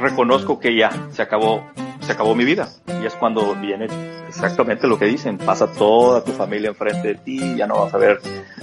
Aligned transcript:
Reconozco 0.00 0.58
que 0.58 0.74
ya 0.74 0.90
se 1.12 1.22
acabó, 1.22 1.62
se 2.00 2.12
acabó 2.12 2.34
mi 2.34 2.44
vida. 2.44 2.68
Y 3.02 3.06
es 3.06 3.14
cuando 3.14 3.54
viene 3.54 3.86
exactamente 4.28 4.86
lo 4.86 4.98
que 4.98 5.04
dicen. 5.04 5.36
Pasa 5.38 5.70
toda 5.70 6.24
tu 6.24 6.32
familia 6.32 6.70
enfrente 6.70 7.08
de 7.08 7.14
ti, 7.16 7.56
ya 7.56 7.66
no 7.66 7.80
vas 7.80 7.92
a 7.92 7.98
ver, 7.98 8.20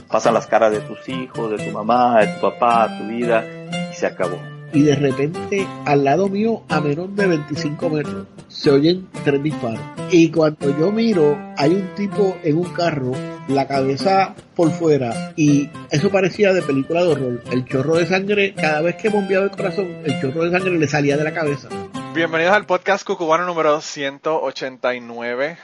pasan 0.07 0.33
las 0.33 0.47
caras 0.47 0.71
de 0.71 0.81
tus 0.81 1.07
hijos, 1.09 1.51
de 1.51 1.57
tu 1.57 1.71
mamá, 1.71 2.21
de 2.21 2.27
tu 2.27 2.41
papá, 2.41 2.89
tu 2.97 3.07
vida, 3.07 3.45
y 3.91 3.93
se 3.93 4.07
acabó. 4.07 4.56
Y 4.73 4.83
de 4.83 4.95
repente, 4.95 5.67
al 5.85 6.03
lado 6.03 6.27
mío, 6.27 6.63
a 6.67 6.81
menos 6.81 7.15
de 7.15 7.27
25 7.27 7.89
metros, 7.89 8.27
se 8.49 8.69
oyen 8.69 9.07
tres 9.23 9.41
disparos. 9.41 9.79
Y 10.11 10.29
cuando 10.29 10.77
yo 10.77 10.91
miro, 10.91 11.37
hay 11.57 11.73
un 11.73 11.95
tipo 11.95 12.37
en 12.43 12.57
un 12.57 12.73
carro, 12.73 13.11
la 13.47 13.67
cabeza 13.67 14.35
por 14.55 14.71
fuera, 14.71 15.33
y 15.37 15.69
eso 15.89 16.09
parecía 16.09 16.51
de 16.53 16.61
película 16.61 17.03
de 17.03 17.07
horror. 17.07 17.43
El 17.51 17.65
chorro 17.65 17.95
de 17.95 18.07
sangre, 18.07 18.53
cada 18.55 18.81
vez 18.81 18.95
que 18.97 19.09
bombeaba 19.09 19.45
el 19.45 19.51
corazón, 19.51 19.87
el 20.03 20.19
chorro 20.19 20.43
de 20.43 20.51
sangre 20.51 20.77
le 20.77 20.87
salía 20.87 21.15
de 21.15 21.23
la 21.23 21.33
cabeza. 21.33 21.69
Bienvenidos 22.13 22.53
al 22.53 22.65
podcast 22.65 23.05
Cucubano 23.05 23.45
número 23.45 23.79
189. 23.79 25.57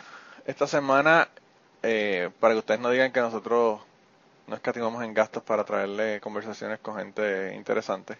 Esta 0.45 0.67
semana, 0.67 1.27
eh, 1.81 2.29
para 2.39 2.53
que 2.53 2.59
ustedes 2.59 2.79
no 2.79 2.89
digan 2.89 3.11
que 3.11 3.19
nosotros 3.19 3.81
no 4.47 4.55
escatimamos 4.55 5.03
en 5.03 5.13
gastos 5.13 5.43
para 5.43 5.63
traerle 5.63 6.19
conversaciones 6.21 6.79
con 6.79 6.97
gente 6.97 7.55
interesante, 7.55 8.17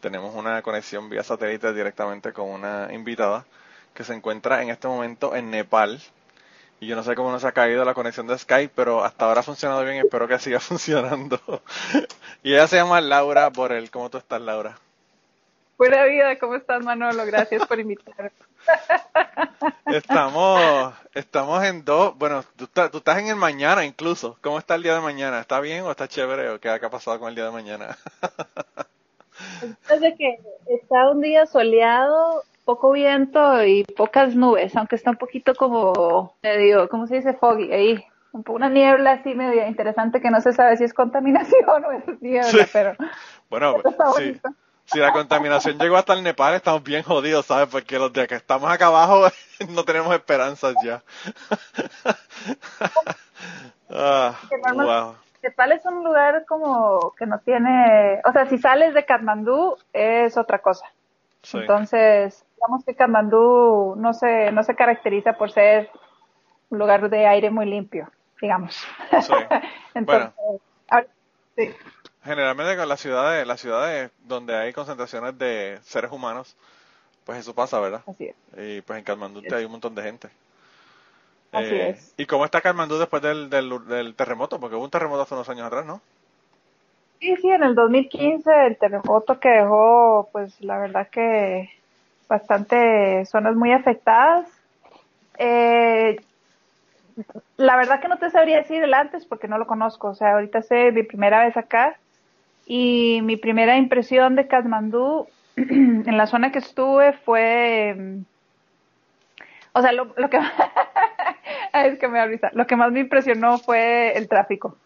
tenemos 0.00 0.34
una 0.34 0.62
conexión 0.62 1.08
vía 1.08 1.22
satélite 1.22 1.72
directamente 1.72 2.32
con 2.32 2.48
una 2.48 2.88
invitada 2.92 3.44
que 3.94 4.04
se 4.04 4.14
encuentra 4.14 4.62
en 4.62 4.70
este 4.70 4.88
momento 4.88 5.34
en 5.34 5.50
Nepal. 5.50 6.00
Y 6.78 6.86
yo 6.86 6.96
no 6.96 7.02
sé 7.02 7.14
cómo 7.14 7.32
nos 7.32 7.44
ha 7.44 7.52
caído 7.52 7.84
la 7.84 7.94
conexión 7.94 8.26
de 8.26 8.36
Skype, 8.36 8.72
pero 8.74 9.02
hasta 9.02 9.24
ahora 9.24 9.40
ha 9.40 9.42
funcionado 9.42 9.82
bien, 9.82 9.96
espero 9.96 10.28
que 10.28 10.38
siga 10.38 10.60
funcionando. 10.60 11.40
y 12.42 12.52
ella 12.52 12.66
se 12.66 12.76
llama 12.76 13.00
Laura 13.00 13.48
Borel. 13.48 13.90
¿Cómo 13.90 14.10
tú 14.10 14.18
estás, 14.18 14.40
Laura? 14.40 14.78
Buena 15.78 16.04
vida, 16.04 16.38
¿cómo 16.38 16.54
estás, 16.54 16.82
Manolo? 16.82 17.24
Gracias 17.26 17.66
por 17.66 17.78
invitarme. 17.80 18.30
Estamos, 19.86 20.94
estamos 21.14 21.62
en 21.64 21.84
dos, 21.84 22.16
bueno, 22.18 22.44
tú, 22.56 22.68
estás 22.74 23.18
en 23.18 23.28
el 23.28 23.36
mañana 23.36 23.84
incluso. 23.84 24.36
¿Cómo 24.40 24.58
está 24.58 24.74
el 24.74 24.82
día 24.82 24.94
de 24.94 25.00
mañana? 25.00 25.40
¿Está 25.40 25.60
bien 25.60 25.84
o 25.84 25.90
está 25.90 26.08
chévere 26.08 26.50
o 26.50 26.60
qué 26.60 26.68
ha 26.68 26.90
pasado 26.90 27.20
con 27.20 27.28
el 27.28 27.34
día 27.34 27.44
de 27.44 27.52
mañana? 27.52 27.96
Desde 29.88 30.14
que 30.16 30.38
está 30.66 31.10
un 31.10 31.20
día 31.20 31.46
soleado, 31.46 32.42
poco 32.64 32.90
viento 32.90 33.64
y 33.64 33.84
pocas 33.84 34.34
nubes, 34.34 34.76
aunque 34.76 34.96
está 34.96 35.10
un 35.10 35.16
poquito 35.16 35.54
como 35.54 36.34
medio, 36.42 36.88
¿cómo 36.88 37.06
se 37.06 37.16
dice? 37.16 37.34
Foggy 37.34 37.72
ahí. 37.72 38.04
Una 38.48 38.68
niebla 38.68 39.12
así 39.12 39.34
medio 39.34 39.66
interesante 39.66 40.20
que 40.20 40.30
no 40.30 40.40
se 40.40 40.52
sabe 40.52 40.76
si 40.76 40.84
es 40.84 40.92
contaminación 40.92 41.84
o 41.84 41.92
es 41.92 42.20
niebla, 42.20 42.68
pero. 42.72 42.94
Bueno, 43.48 43.76
sí. 44.16 44.38
Si 44.84 44.98
la 45.00 45.12
contaminación 45.12 45.78
llegó 45.78 45.96
hasta 45.96 46.12
el 46.12 46.22
Nepal, 46.22 46.54
estamos 46.54 46.82
bien 46.82 47.02
jodidos, 47.02 47.46
¿sabes? 47.46 47.68
Porque 47.68 47.98
los 47.98 48.12
de 48.12 48.26
que 48.26 48.36
estamos 48.36 48.70
acá 48.70 48.86
abajo 48.86 49.28
no 49.68 49.84
tenemos 49.84 50.14
esperanzas 50.14 50.74
ya. 50.84 51.02
ah, 53.90 54.38
wow. 54.74 55.14
Nepal 55.46 55.70
es 55.70 55.86
un 55.86 56.02
lugar 56.02 56.44
como 56.46 57.14
que 57.16 57.24
no 57.24 57.38
tiene, 57.38 58.20
o 58.24 58.32
sea, 58.32 58.46
si 58.46 58.58
sales 58.58 58.94
de 58.94 59.04
Katmandú 59.04 59.76
es 59.92 60.36
otra 60.36 60.58
cosa. 60.58 60.86
Entonces, 61.52 62.44
digamos 62.56 62.84
que 62.84 62.96
Katmandú 62.96 63.94
no 63.96 64.12
se, 64.12 64.50
no 64.50 64.64
se 64.64 64.74
caracteriza 64.74 65.34
por 65.34 65.52
ser 65.52 65.88
un 66.70 66.80
lugar 66.80 67.08
de 67.08 67.28
aire 67.28 67.50
muy 67.50 67.66
limpio, 67.66 68.10
digamos. 68.40 68.74
Sí. 69.22 69.32
Entonces, 69.94 70.32
sí. 71.54 71.72
Generalmente 72.24 72.76
con 72.76 72.88
las 72.88 72.98
ciudades, 72.98 73.46
las 73.46 73.60
ciudades 73.60 74.10
donde 74.24 74.56
hay 74.56 74.72
concentraciones 74.72 75.38
de 75.38 75.78
seres 75.82 76.10
humanos, 76.10 76.56
pues 77.24 77.38
eso 77.38 77.54
pasa, 77.54 77.78
¿verdad? 77.78 78.02
Así 78.08 78.24
es. 78.24 78.36
Y 78.58 78.80
pues 78.80 78.98
en 78.98 79.04
Katmandú 79.04 79.42
hay 79.54 79.64
un 79.64 79.70
montón 79.70 79.94
de 79.94 80.02
gente. 80.02 80.28
Así 81.52 81.74
eh, 81.74 81.90
es. 81.90 82.14
¿Y 82.16 82.26
cómo 82.26 82.44
está 82.44 82.60
Katmandú 82.60 82.98
después 82.98 83.22
del, 83.22 83.48
del, 83.50 84.14
terremoto? 84.14 84.60
Porque 84.60 84.76
hubo 84.76 84.84
un 84.84 84.90
terremoto 84.90 85.22
hace 85.22 85.34
unos 85.34 85.48
años 85.48 85.66
atrás, 85.66 85.86
¿no? 85.86 86.00
Sí, 87.20 87.34
sí, 87.36 87.48
en 87.48 87.62
el 87.62 87.74
2015 87.74 88.66
el 88.66 88.76
terremoto 88.76 89.40
que 89.40 89.48
dejó, 89.48 90.28
pues 90.32 90.60
la 90.60 90.78
verdad 90.78 91.08
que 91.08 91.70
bastante 92.28 93.24
zonas 93.26 93.56
muy 93.56 93.72
afectadas. 93.72 94.46
Eh, 95.38 96.20
la 97.56 97.76
verdad 97.76 98.00
que 98.00 98.08
no 98.08 98.18
te 98.18 98.30
sabría 98.30 98.58
decir 98.58 98.82
el 98.82 98.92
antes 98.92 99.24
porque 99.24 99.48
no 99.48 99.56
lo 99.56 99.66
conozco. 99.66 100.08
O 100.08 100.14
sea, 100.14 100.32
ahorita 100.32 100.62
sé 100.62 100.92
mi 100.92 101.04
primera 101.04 101.44
vez 101.44 101.56
acá 101.56 101.96
y 102.66 103.20
mi 103.22 103.36
primera 103.36 103.76
impresión 103.76 104.34
de 104.34 104.46
Katmandú 104.46 105.26
en 105.56 106.16
la 106.16 106.26
zona 106.26 106.52
que 106.52 106.58
estuve 106.58 107.14
fue 107.14 108.24
o 109.76 109.82
sea, 109.82 109.92
lo, 109.92 110.14
lo 110.16 110.30
que 110.30 110.38
es 111.84 111.98
que 111.98 112.08
me 112.08 112.18
da 112.18 112.50
Lo 112.52 112.66
que 112.66 112.76
más 112.76 112.92
me 112.92 113.00
impresionó 113.00 113.58
fue 113.58 114.16
el 114.16 114.28
tráfico. 114.28 114.76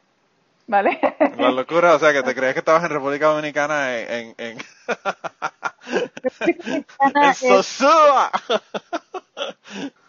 ¿Vale? 0.66 1.00
La 1.36 1.50
locura, 1.50 1.94
o 1.94 1.98
sea, 1.98 2.12
que 2.12 2.22
te 2.22 2.34
creías 2.34 2.54
que 2.54 2.60
estabas 2.60 2.84
en 2.84 2.90
República 2.90 3.26
Dominicana 3.26 3.98
en... 3.98 4.34
en, 4.38 4.58
en... 6.58 7.34
Sosúa. 7.34 8.30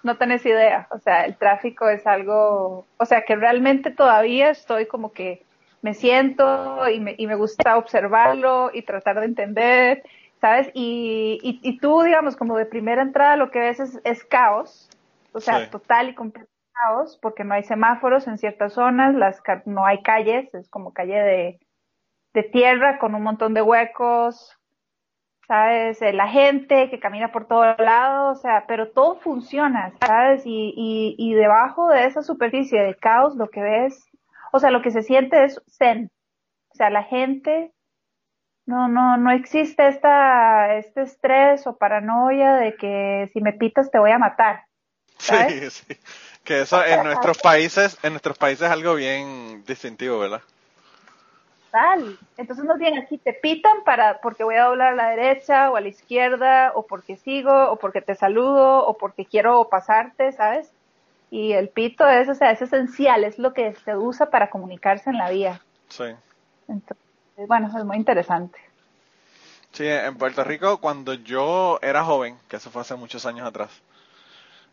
No 0.03 0.17
tenés 0.17 0.45
idea, 0.45 0.87
o 0.91 0.99
sea, 0.99 1.25
el 1.25 1.35
tráfico 1.35 1.89
es 1.89 2.05
algo, 2.05 2.85
o 2.97 3.05
sea, 3.05 3.23
que 3.23 3.35
realmente 3.35 3.91
todavía 3.91 4.49
estoy 4.49 4.85
como 4.87 5.13
que 5.13 5.43
me 5.81 5.93
siento 5.93 6.87
y 6.89 6.99
me, 6.99 7.15
y 7.17 7.27
me 7.27 7.35
gusta 7.35 7.77
observarlo 7.77 8.71
y 8.73 8.83
tratar 8.83 9.19
de 9.19 9.25
entender 9.25 10.03
¿sabes? 10.41 10.71
Y, 10.73 11.39
y, 11.43 11.77
tú, 11.77 12.01
digamos, 12.01 12.35
como 12.35 12.57
de 12.57 12.65
primera 12.65 13.03
entrada 13.03 13.35
lo 13.35 13.51
que 13.51 13.59
ves 13.59 13.79
es, 14.03 14.23
caos, 14.23 14.89
o 15.33 15.39
sea, 15.39 15.69
total 15.69 16.09
y 16.09 16.15
completo 16.15 16.50
caos, 16.81 17.17
porque 17.21 17.43
no 17.43 17.53
hay 17.53 17.63
semáforos 17.63 18.27
en 18.27 18.37
ciertas 18.37 18.73
zonas, 18.73 19.15
las 19.15 19.41
no 19.65 19.85
hay 19.85 20.01
calles, 20.01 20.53
es 20.53 20.69
como 20.69 20.93
calle 20.93 21.19
de, 21.19 21.59
de 22.33 22.43
tierra 22.43 22.99
con 22.99 23.15
un 23.15 23.23
montón 23.23 23.53
de 23.53 23.61
huecos, 23.61 24.57
¿sabes? 25.47 26.01
Eh, 26.01 26.13
la 26.13 26.27
gente 26.27 26.89
que 26.89 26.99
camina 26.99 27.31
por 27.31 27.47
todos 27.47 27.77
lados, 27.77 28.39
o 28.39 28.41
sea, 28.41 28.65
pero 28.67 28.91
todo 28.91 29.19
funciona, 29.19 29.93
¿sabes? 29.99 30.43
Y, 30.45 30.73
y, 30.75 31.15
y 31.17 31.33
debajo 31.33 31.89
de 31.89 32.05
esa 32.05 32.23
superficie 32.23 32.81
de 32.81 32.95
caos 32.95 33.35
lo 33.35 33.49
que 33.49 33.61
ves, 33.61 34.05
o 34.51 34.59
sea, 34.59 34.71
lo 34.71 34.81
que 34.81 34.91
se 34.91 35.03
siente 35.03 35.43
es 35.43 35.61
zen, 35.67 36.09
o 36.69 36.75
sea, 36.75 36.89
la 36.89 37.03
gente 37.03 37.73
no, 38.65 38.87
no, 38.87 39.17
no 39.17 39.31
existe 39.31 39.87
esta, 39.87 40.75
este 40.75 41.01
estrés 41.01 41.67
o 41.67 41.77
paranoia 41.77 42.55
de 42.55 42.75
que 42.75 43.29
si 43.33 43.41
me 43.41 43.53
pitas 43.53 43.91
te 43.91 43.99
voy 43.99 44.11
a 44.11 44.19
matar. 44.19 44.65
Sí, 45.17 45.69
sí. 45.69 45.97
Que 46.43 46.61
eso 46.61 46.83
en 46.83 47.03
nuestros 47.03 47.37
países, 47.37 47.97
en 48.03 48.13
nuestros 48.13 48.37
países 48.37 48.65
es 48.65 48.71
algo 48.71 48.95
bien 48.95 49.63
distintivo, 49.65 50.19
¿verdad? 50.19 50.41
Tal. 51.71 52.17
Entonces 52.35 52.65
no 52.65 52.77
bien 52.77 52.97
aquí 52.97 53.17
te 53.17 53.33
pitan 53.33 53.83
para 53.85 54.19
porque 54.19 54.43
voy 54.43 54.55
a 54.55 54.65
doblar 54.65 54.93
a 54.93 54.95
la 54.95 55.09
derecha 55.09 55.71
o 55.71 55.77
a 55.77 55.81
la 55.81 55.87
izquierda 55.87 56.71
o 56.75 56.85
porque 56.85 57.15
sigo 57.15 57.71
o 57.71 57.77
porque 57.77 58.01
te 58.01 58.15
saludo 58.15 58.85
o 58.85 58.97
porque 58.97 59.25
quiero 59.25 59.69
pasarte, 59.69 60.31
¿sabes? 60.33 60.71
Y 61.29 61.53
el 61.53 61.69
pito 61.69 62.05
es, 62.09 62.27
o 62.27 62.35
sea, 62.35 62.51
es 62.51 62.61
esencial, 62.61 63.23
es 63.23 63.39
lo 63.39 63.53
que 63.53 63.73
se 63.85 63.95
usa 63.95 64.29
para 64.29 64.49
comunicarse 64.49 65.09
en 65.09 65.17
la 65.17 65.29
vía. 65.29 65.61
Sí. 65.87 66.03
Entonces, 66.67 66.97
bueno, 67.47 67.67
es 67.67 67.85
muy 67.85 67.95
interesante. 67.95 68.59
Sí, 69.71 69.87
en 69.87 70.17
Puerto 70.17 70.43
Rico, 70.43 70.79
cuando 70.81 71.13
yo 71.13 71.79
era 71.81 72.03
joven, 72.03 72.37
que 72.49 72.57
eso 72.57 72.69
fue 72.69 72.81
hace 72.81 72.95
muchos 72.95 73.25
años 73.25 73.47
atrás, 73.47 73.69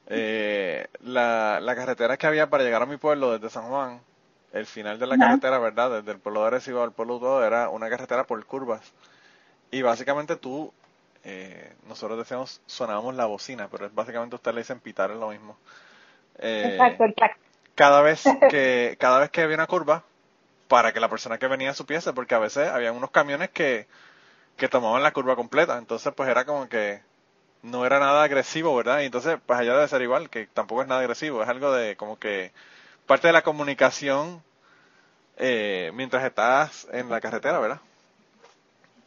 eh, 0.09 0.87
la, 1.03 1.61
la, 1.61 1.77
carretera 1.77 2.17
que 2.17 2.27
había 2.27 2.49
para 2.49 2.65
llegar 2.65 2.83
a 2.83 2.87
mi 2.87 2.97
pueblo 2.97 3.33
desde 3.33 3.51
San 3.51 3.65
Juan, 3.65 4.01
el 4.53 4.67
final 4.67 4.99
de 4.99 5.07
la 5.07 5.19
carretera, 5.19 5.59
¿verdad? 5.59 5.91
Desde 6.01 6.13
el 6.13 6.19
pueblo 6.19 6.41
de 6.41 6.47
Arecibo 6.49 6.83
al 6.83 6.93
pueblo 6.93 7.19
todo, 7.19 7.45
era 7.45 7.69
una 7.69 7.91
carretera 7.91 8.25
por 8.25 8.45
curvas. 8.47 8.81
Y 9.71 9.83
básicamente 9.83 10.37
tú, 10.37 10.73
eh, 11.25 11.75
nosotros 11.87 12.19
decíamos, 12.19 12.63
sonábamos 12.67 13.15
la 13.15 13.27
bocina, 13.27 13.69
pero 13.71 13.91
básicamente 13.91 14.37
usted 14.37 14.53
le 14.55 14.61
dicen 14.61 14.81
pitar, 14.81 15.11
es 15.11 15.19
lo 15.19 15.29
mismo. 15.29 15.59
Eh, 16.39 16.71
exacto, 16.73 17.05
exacto. 17.05 17.41
Cada 17.75 18.01
vez 18.01 18.25
que, 18.51 18.97
cada 18.99 19.19
vez 19.19 19.31
que 19.31 19.43
había 19.43 19.57
una 19.57 19.67
curva, 19.67 20.05
para 20.69 20.93
que 20.93 21.01
la 21.01 21.09
persona 21.11 21.39
que 21.39 21.49
venía 21.49 21.75
supiese, 21.75 22.13
porque 22.15 22.35
a 22.35 22.39
veces 22.39 22.69
había 22.69 22.93
unos 22.93 23.11
camiones 23.11 23.51
que, 23.51 23.87
que 24.57 24.69
tomaban 24.69 25.03
la 25.03 25.13
curva 25.13 25.37
completa, 25.37 25.77
entonces 25.77 26.13
pues 26.15 26.29
era 26.31 26.45
como 26.45 26.69
que 26.69 27.01
no 27.63 27.85
era 27.85 27.99
nada 27.99 28.23
agresivo, 28.23 28.75
¿verdad? 28.77 29.01
Y 29.01 29.07
entonces 29.07 29.39
pues 29.45 29.59
allá 29.59 29.75
debe 29.75 29.89
ser 29.89 30.03
igual, 30.03 30.31
que 30.31 30.47
tampoco 30.47 30.83
es 30.83 30.89
nada 30.89 31.01
agresivo, 31.01 31.43
es 31.43 31.49
algo 31.49 31.73
de 31.73 31.97
como 31.97 32.19
que 32.19 32.53
parte 33.07 33.27
de 33.27 33.33
la 33.33 33.43
comunicación 33.43 34.43
eh, 35.37 35.91
mientras 35.95 36.25
estás 36.25 36.89
en 36.93 37.09
la 37.09 37.21
carretera, 37.21 37.59
¿verdad? 37.59 37.81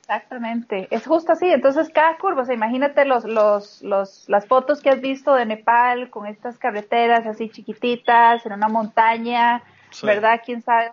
Exactamente, 0.02 0.88
es 0.92 1.06
justo 1.06 1.32
así. 1.32 1.50
Entonces 1.50 1.90
cada 1.94 2.18
curva, 2.18 2.42
o 2.42 2.46
sea, 2.46 2.56
imagínate 2.56 3.06
los, 3.06 3.24
los, 3.24 3.82
los, 3.82 4.28
las 4.28 4.46
fotos 4.46 4.82
que 4.82 4.90
has 4.90 5.00
visto 5.00 5.34
de 5.36 5.46
Nepal 5.46 6.10
con 6.10 6.28
estas 6.28 6.58
carreteras 6.58 7.26
así 7.26 7.50
chiquititas 7.50 8.46
en 8.46 8.54
una 8.54 8.68
montaña, 8.68 9.64
¿verdad? 10.04 10.42
Quién 10.44 10.62
sabe 10.62 10.92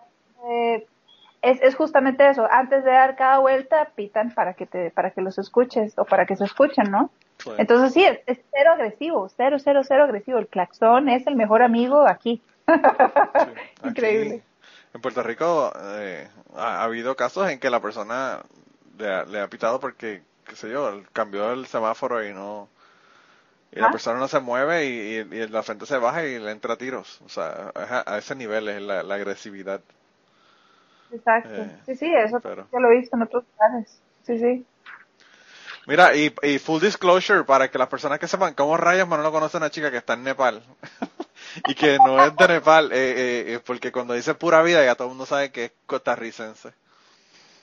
es, 1.42 1.60
es 1.62 1.74
justamente 1.74 2.28
eso. 2.28 2.46
Antes 2.50 2.84
de 2.84 2.90
dar 2.90 3.16
cada 3.16 3.38
vuelta, 3.38 3.90
pitan 3.94 4.32
para 4.32 4.54
que 4.54 4.66
te, 4.66 4.90
para 4.90 5.10
que 5.10 5.20
los 5.20 5.38
escuches 5.38 5.98
o 5.98 6.04
para 6.04 6.26
que 6.26 6.36
se 6.36 6.44
escuchen, 6.44 6.90
¿no? 6.90 7.10
Entonces 7.56 7.92
sí, 7.92 8.04
es, 8.04 8.18
es, 8.26 8.38
cero 8.52 8.72
agresivo, 8.72 9.28
cero, 9.36 9.58
cero, 9.62 9.82
cero 9.86 10.04
agresivo. 10.04 10.38
El 10.38 10.48
claxón 10.48 11.08
es 11.08 11.26
el 11.26 11.36
mejor 11.36 11.62
amigo 11.62 12.06
aquí. 12.06 12.42
Increíble. 13.84 14.42
En 14.94 15.00
Puerto 15.00 15.22
Rico 15.22 15.72
eh, 15.76 16.28
ha, 16.56 16.82
habido 16.82 17.14
casos 17.14 17.48
en 17.50 17.58
que 17.58 17.70
la 17.70 17.80
persona 17.80 18.40
le 18.98 19.40
ha, 19.40 19.48
pitado 19.48 19.78
porque, 19.78 20.22
qué 20.44 20.56
sé 20.56 20.70
yo, 20.70 21.02
cambió 21.12 21.52
el 21.52 21.66
semáforo 21.66 22.26
y 22.26 22.32
no... 22.32 22.68
Y 23.70 23.80
la 23.80 23.90
persona 23.90 24.18
no 24.18 24.28
se 24.28 24.40
mueve 24.40 24.86
y, 24.86 25.18
y, 25.18 25.48
la 25.48 25.62
frente 25.62 25.84
se 25.84 25.98
baja 25.98 26.24
y 26.24 26.38
le 26.38 26.50
entra 26.50 26.76
tiros. 26.76 27.20
O 27.26 27.28
sea, 27.28 27.70
a, 27.74 28.16
ese 28.16 28.34
nivel 28.34 28.66
es 28.66 28.80
la, 28.80 29.00
agresividad. 29.14 29.82
Exacto. 31.12 31.54
Eh, 31.54 31.76
sí, 31.84 31.96
sí, 31.96 32.14
eso 32.14 32.40
ya 32.40 32.80
lo 32.80 32.90
he 32.90 32.98
visto 32.98 33.16
en 33.16 33.22
otros 33.22 33.44
lugares. 33.52 34.00
Sí, 34.22 34.38
sí. 34.38 34.66
Mira, 35.88 36.14
y, 36.14 36.34
y 36.42 36.58
full 36.58 36.82
disclosure, 36.82 37.44
para 37.44 37.70
que 37.70 37.78
las 37.78 37.88
personas 37.88 38.18
que 38.18 38.28
sepan 38.28 38.52
cómo 38.52 38.76
rayos 38.76 39.08
no 39.08 39.32
conoce 39.32 39.56
a 39.56 39.60
una 39.60 39.70
chica 39.70 39.90
que 39.90 39.96
está 39.96 40.12
en 40.12 40.22
Nepal. 40.22 40.62
y 41.66 41.74
que 41.74 41.96
no 41.96 42.22
es 42.22 42.36
de 42.36 42.46
Nepal, 42.46 42.92
eh, 42.92 43.54
eh, 43.54 43.60
porque 43.64 43.90
cuando 43.90 44.12
dice 44.12 44.34
pura 44.34 44.60
vida 44.60 44.84
ya 44.84 44.96
todo 44.96 45.06
el 45.08 45.12
mundo 45.12 45.24
sabe 45.24 45.50
que 45.50 45.64
es 45.64 45.72
costarricense. 45.86 46.74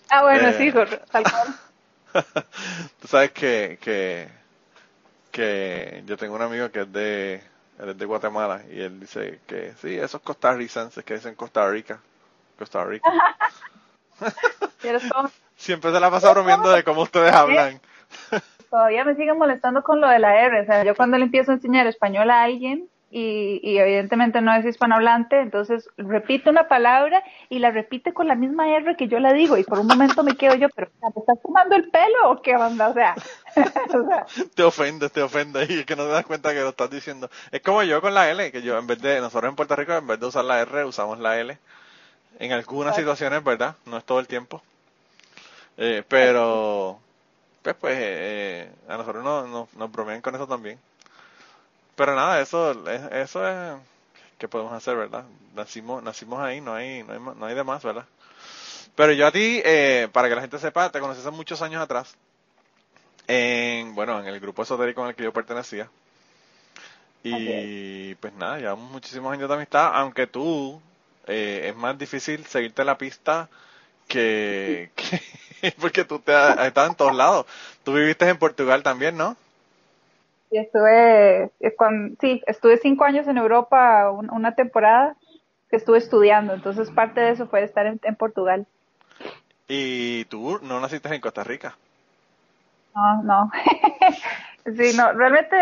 Ah, 0.10 0.24
bueno, 0.24 0.52
sí, 0.58 0.70
eh, 0.70 1.02
tal 1.12 1.24
cual. 1.24 1.56
Tú 3.00 3.08
sabes 3.08 3.30
que, 3.30 3.78
que, 3.80 4.28
que 5.30 6.02
yo 6.08 6.18
tengo 6.18 6.34
un 6.34 6.42
amigo 6.42 6.72
que 6.72 6.82
es 6.82 6.92
de, 6.92 7.44
de 7.96 8.06
Guatemala 8.06 8.64
y 8.72 8.82
él 8.82 9.00
dice 9.02 9.40
que 9.46 9.76
sí, 9.80 10.00
esos 10.00 10.22
costarricenses 10.22 11.04
que 11.04 11.14
dicen 11.14 11.36
Costa 11.36 11.70
Rica. 11.70 12.00
Costa 12.58 12.84
Rica. 12.86 13.08
Siempre 15.56 15.92
se 15.92 16.00
la 16.00 16.10
pasa 16.10 16.32
bromeando 16.32 16.72
de 16.72 16.84
cómo 16.84 17.04
ustedes 17.04 17.32
hablan. 17.32 17.80
Todavía 18.70 19.06
me 19.06 19.16
siguen 19.16 19.38
molestando 19.38 19.84
con 19.84 20.02
lo 20.02 20.08
de 20.08 20.20
la 20.20 20.42
R. 20.42 20.62
O 20.62 20.66
sea, 20.66 20.84
yo 20.84 20.96
cuando 20.96 21.18
le 21.18 21.26
empiezo 21.26 21.52
a 21.52 21.56
enseñar 21.56 21.88
español 21.88 22.30
a 22.32 22.44
alguien, 22.44 22.90
y, 23.18 23.78
evidentemente 23.78 24.42
no 24.42 24.54
es 24.54 24.66
hispanohablante, 24.66 25.40
entonces 25.40 25.88
repite 25.96 26.50
una 26.50 26.68
palabra 26.68 27.24
y 27.48 27.60
la 27.60 27.72
repite 27.72 28.14
con 28.14 28.28
la 28.28 28.36
misma 28.36 28.68
R 28.76 28.98
que 28.98 29.08
yo 29.08 29.20
la 29.20 29.32
digo 29.32 29.58
y 29.58 29.64
por 29.64 29.80
un 29.80 29.88
momento 29.88 30.22
me 30.22 30.36
quedo 30.36 30.56
yo, 30.56 30.68
pero 30.76 30.92
¿te 31.14 31.20
estás 31.22 31.40
fumando 31.42 31.78
el 31.78 31.90
pelo 31.90 32.32
o 32.32 32.42
qué 32.42 32.58
onda? 32.58 32.90
O 32.90 32.94
sea, 32.94 33.16
te 34.56 34.64
ofende, 34.64 35.10
te 35.10 35.22
ofende 35.22 35.64
y 35.64 35.86
que 35.86 35.96
no 35.96 36.04
te 36.04 36.10
das 36.10 36.26
cuenta 36.26 36.54
que 36.54 36.60
lo 36.60 36.70
estás 36.70 36.90
diciendo. 36.90 37.30
Es 37.52 37.62
como 37.62 37.84
yo 37.84 38.02
con 38.02 38.14
la 38.14 38.30
L, 38.30 38.52
que 38.52 38.62
yo 38.62 38.78
en 38.78 38.86
vez 38.86 39.02
de, 39.02 39.22
nosotros 39.22 39.50
en 39.50 39.56
Puerto 39.56 39.78
Rico 39.78 39.94
en 39.94 40.08
vez 40.08 40.20
de 40.20 40.26
usar 40.26 40.44
la 40.44 40.60
R 40.60 40.84
usamos 40.84 41.18
la 41.20 41.40
L. 41.40 41.58
En 42.40 42.52
algunas 42.52 42.98
situaciones, 42.98 43.42
¿verdad? 43.46 43.76
No 43.86 43.98
es 43.98 44.04
todo 44.04 44.20
el 44.20 44.28
tiempo. 44.28 44.62
Eh, 45.78 46.04
pero, 46.06 47.00
pues, 47.66 47.76
pues, 47.78 47.98
eh, 48.00 48.70
a 48.88 48.96
nosotros 48.96 49.24
nos, 49.24 49.74
nos 49.74 49.92
bromean 49.92 50.22
con 50.22 50.36
eso 50.36 50.48
también. 50.48 50.78
Pero 51.96 52.16
nada, 52.16 52.40
eso, 52.40 52.88
eso 52.88 53.48
es 53.48 53.80
que 54.38 54.48
podemos 54.48 54.72
hacer, 54.72 54.96
¿verdad? 54.96 55.24
Nacimos, 55.56 56.04
nacimos 56.04 56.40
ahí, 56.42 56.62
no 56.62 56.76
hay, 56.76 57.02
no 57.02 57.14
hay, 57.14 57.20
no 57.20 57.44
hay 57.44 57.56
de 57.56 57.64
más, 57.64 57.84
¿verdad? 57.84 58.06
Pero 58.94 59.14
yo 59.14 59.26
a 59.26 59.32
ti, 59.32 59.64
eh, 59.66 60.08
para 60.14 60.30
que 60.30 60.36
la 60.36 60.42
gente 60.42 60.60
sepa, 60.60 60.92
te 60.92 61.00
conocí 61.00 61.22
hace 61.22 61.32
muchos 61.32 61.64
años 61.64 61.82
atrás, 61.82 62.16
en, 63.28 63.96
bueno, 63.96 64.20
en 64.20 64.28
el 64.28 64.40
grupo 64.40 64.62
esotérico 64.62 65.02
en 65.02 65.08
el 65.08 65.16
que 65.16 65.24
yo 65.24 65.34
pertenecía. 65.34 65.90
Y 67.24 68.14
pues 68.16 68.32
nada, 68.34 68.60
llevamos 68.60 68.92
muchísimos 68.92 69.34
años 69.34 69.50
de 69.50 69.56
amistad, 69.56 69.90
aunque 69.96 70.28
tú 70.28 70.80
eh, 71.26 71.70
es 71.70 71.76
más 71.76 71.98
difícil 71.98 72.46
seguirte 72.46 72.86
la 72.86 73.00
pista 73.00 73.50
que, 74.08 74.92
que 74.96 75.20
porque 75.80 76.04
tú 76.04 76.20
te 76.20 76.34
has 76.34 76.68
estado 76.68 76.88
en 76.88 76.96
todos 76.96 77.16
lados. 77.16 77.46
Tú 77.84 77.94
viviste 77.94 78.28
en 78.28 78.38
Portugal 78.38 78.84
también, 78.84 79.18
¿no? 79.18 79.36
estuve, 80.58 81.52
eh, 81.60 81.76
sí, 82.20 82.42
estuve 82.48 82.78
cinco 82.78 83.04
años 83.04 83.28
en 83.28 83.38
Europa, 83.38 84.12
una 84.12 84.56
temporada 84.56 85.16
que 85.70 85.78
estuve 85.78 85.98
estudiando, 85.98 86.54
entonces 86.54 86.92
parte 86.92 87.22
de 87.22 87.32
eso 87.32 87.48
fue 87.48 87.64
estar 87.64 87.86
en, 87.86 88.16
Portugal. 88.16 88.66
¿Y 89.68 90.26
tú 90.26 90.60
no 90.62 90.80
naciste 90.80 91.14
en 91.14 91.22
Costa 91.22 91.44
Rica? 91.44 91.76
No, 92.96 93.24
no. 93.24 93.52
sí, 94.78 94.96
no, 94.96 95.12
realmente 95.14 95.58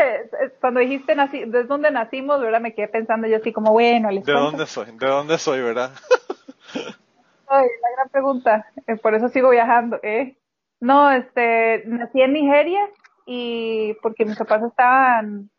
cuando 0.60 0.82
dijiste 0.82 1.16
nací, 1.16 1.46
desde 1.46 1.64
donde 1.64 1.90
nacimos, 1.90 2.42
¿verdad? 2.42 2.62
Me 2.62 2.74
quedé 2.74 2.90
pensando 2.90 3.28
yo 3.28 3.38
así 3.38 3.54
como, 3.54 3.72
bueno, 3.72 4.10
¿De 4.10 4.34
dónde 4.34 4.68
soy? 4.68 4.92
¿De 4.92 5.08
dónde 5.08 5.38
soy, 5.38 5.62
verdad? 5.62 5.92
Ay, 7.48 7.68
la 7.82 7.92
gran 7.96 8.10
pregunta, 8.10 8.68
eh, 8.88 8.96
por 8.96 9.14
eso 9.16 9.30
sigo 9.30 9.50
viajando, 9.50 10.00
¿eh? 10.02 10.38
No, 10.80 11.12
este, 11.12 11.84
nací 11.86 12.22
en 12.22 12.34
Nigeria 12.34 12.90
y 13.26 13.96
porque 14.02 14.26
mis 14.26 14.38
papás 14.38 14.64
estaban 14.64 15.50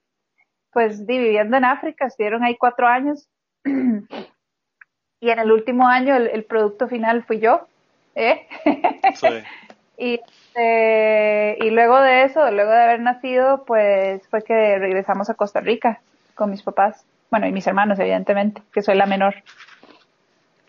pues 0.72 1.06
viviendo 1.06 1.56
en 1.56 1.64
África, 1.64 2.06
estuvieron 2.06 2.42
ahí 2.42 2.56
cuatro 2.56 2.86
años 2.86 3.28
y 3.64 5.30
en 5.30 5.38
el 5.38 5.52
último 5.52 5.86
año 5.86 6.16
el, 6.16 6.44
producto 6.44 6.88
final 6.88 7.24
fui 7.24 7.38
yo, 7.38 7.66
¿eh? 8.14 8.46
y, 9.96 10.20
eh, 10.56 11.56
y 11.60 11.70
luego 11.70 12.00
de 12.00 12.24
eso, 12.24 12.50
luego 12.50 12.72
de 12.72 12.82
haber 12.82 13.00
nacido, 13.00 13.64
pues 13.64 14.26
fue 14.28 14.42
que 14.42 14.78
regresamos 14.78 15.30
a 15.30 15.34
Costa 15.34 15.60
Rica 15.60 16.00
con 16.34 16.50
mis 16.50 16.62
papás, 16.62 17.06
bueno, 17.30 17.46
y 17.46 17.52
mis 17.52 17.66
hermanos, 17.66 17.98
evidentemente, 17.98 18.62
que 18.72 18.82
soy 18.82 18.94
la 18.96 19.06
menor. 19.06 19.34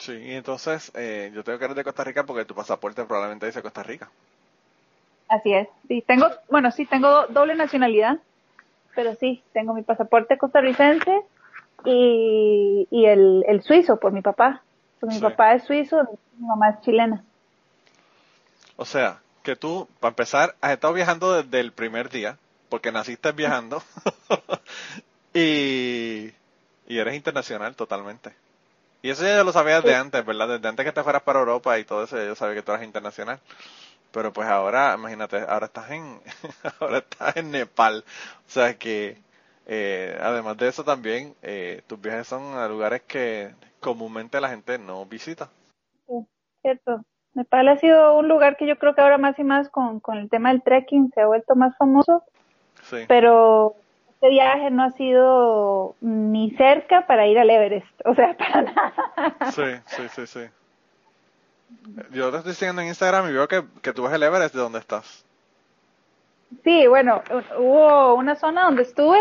Sí, 0.05 0.13
y 0.13 0.33
entonces 0.33 0.91
eh, 0.93 1.31
yo 1.33 1.43
tengo 1.43 1.57
que 1.57 1.65
ir 1.65 1.73
de 1.73 1.83
Costa 1.83 2.03
Rica 2.03 2.25
porque 2.25 2.45
tu 2.45 2.53
pasaporte 2.53 3.03
probablemente 3.05 3.47
dice 3.47 3.63
Costa 3.63 3.81
Rica. 3.81 4.07
Así 5.27 5.51
es. 5.51 5.67
Sí, 5.87 6.03
tengo, 6.05 6.27
bueno, 6.47 6.69
sí, 6.69 6.85
tengo 6.85 7.25
doble 7.29 7.55
nacionalidad, 7.55 8.19
pero 8.93 9.15
sí, 9.15 9.41
tengo 9.51 9.73
mi 9.73 9.81
pasaporte 9.81 10.37
costarricense 10.37 11.21
y, 11.85 12.87
y 12.91 13.05
el, 13.05 13.43
el 13.47 13.63
suizo 13.63 13.99
por 13.99 14.11
mi 14.11 14.21
papá. 14.21 14.61
Pues 14.99 15.15
mi 15.15 15.19
papá 15.19 15.55
es 15.55 15.63
suizo, 15.63 16.07
mi 16.37 16.45
mamá 16.45 16.69
es 16.69 16.81
chilena. 16.81 17.23
O 18.75 18.85
sea, 18.85 19.21
que 19.41 19.55
tú, 19.55 19.87
para 19.99 20.11
empezar, 20.11 20.55
has 20.61 20.73
estado 20.73 20.93
viajando 20.93 21.33
desde 21.33 21.59
el 21.61 21.71
primer 21.71 22.11
día, 22.11 22.37
porque 22.69 22.91
naciste 22.91 23.31
viajando, 23.31 23.81
y, 25.33 26.31
y 26.87 26.97
eres 26.99 27.15
internacional 27.15 27.75
totalmente. 27.75 28.44
Y 29.05 29.11
eso 29.11 29.23
ya 29.23 29.43
lo 29.43 29.51
sabías 29.51 29.83
de 29.83 29.93
antes, 29.93 30.25
¿verdad? 30.25 30.47
Desde 30.47 30.67
antes 30.67 30.83
que 30.83 30.91
te 30.91 31.03
fueras 31.03 31.21
para 31.21 31.37
Europa 31.37 31.77
y 31.77 31.83
todo 31.83 32.05
eso, 32.05 32.17
yo 32.17 32.33
sabía 32.33 32.55
que 32.55 32.63
tú 32.63 32.71
eras 32.71 32.83
internacional. 32.83 33.39
Pero 34.11 34.33
pues 34.33 34.47
ahora, 34.47 34.95
imagínate, 34.97 35.37
ahora 35.47 35.67
estás 35.67 35.91
en, 35.91 36.19
ahora 36.79 36.97
estás 36.97 37.37
en 37.37 37.51
Nepal. 37.51 38.03
O 38.47 38.49
sea 38.49 38.73
que, 38.79 39.19
eh, 39.67 40.17
además 40.19 40.57
de 40.57 40.69
eso 40.69 40.83
también, 40.83 41.35
eh, 41.43 41.83
tus 41.85 42.01
viajes 42.01 42.25
son 42.25 42.57
a 42.57 42.67
lugares 42.67 43.03
que 43.03 43.53
comúnmente 43.79 44.41
la 44.41 44.49
gente 44.49 44.79
no 44.79 45.05
visita. 45.05 45.51
Sí, 46.07 46.25
cierto. 46.63 47.05
Nepal 47.35 47.67
ha 47.67 47.77
sido 47.77 48.17
un 48.17 48.27
lugar 48.27 48.57
que 48.57 48.65
yo 48.65 48.79
creo 48.79 48.95
que 48.95 49.01
ahora 49.01 49.19
más 49.19 49.37
y 49.37 49.43
más 49.43 49.69
con, 49.69 49.99
con 49.99 50.17
el 50.17 50.31
tema 50.31 50.49
del 50.49 50.63
trekking 50.63 51.11
se 51.13 51.21
ha 51.21 51.27
vuelto 51.27 51.53
más 51.55 51.77
famoso. 51.77 52.23
Sí. 52.81 53.05
Pero 53.07 53.75
este 54.25 54.29
viaje 54.29 54.71
no 54.71 54.83
ha 54.83 54.91
sido 54.91 55.95
ni 56.01 56.49
cerca 56.51 57.05
para 57.05 57.27
ir 57.27 57.37
al 57.37 57.49
Everest, 57.49 58.01
o 58.05 58.15
sea, 58.15 58.35
para 58.37 58.61
nada. 58.63 59.51
Sí, 59.51 59.63
sí, 59.85 60.03
sí, 60.09 60.27
sí. 60.27 60.39
Yo 62.11 62.31
te 62.31 62.37
estoy 62.37 62.53
siguiendo 62.53 62.81
en 62.81 62.87
Instagram 62.87 63.29
y 63.29 63.33
veo 63.33 63.47
que, 63.47 63.63
que 63.81 63.93
tú 63.93 64.03
ves 64.03 64.13
el 64.13 64.23
Everest 64.23 64.55
de 64.55 64.61
dónde 64.61 64.79
estás. 64.79 65.25
Sí, 66.63 66.87
bueno, 66.87 67.21
hubo 67.57 68.15
una 68.15 68.35
zona 68.35 68.65
donde 68.65 68.83
estuve, 68.83 69.19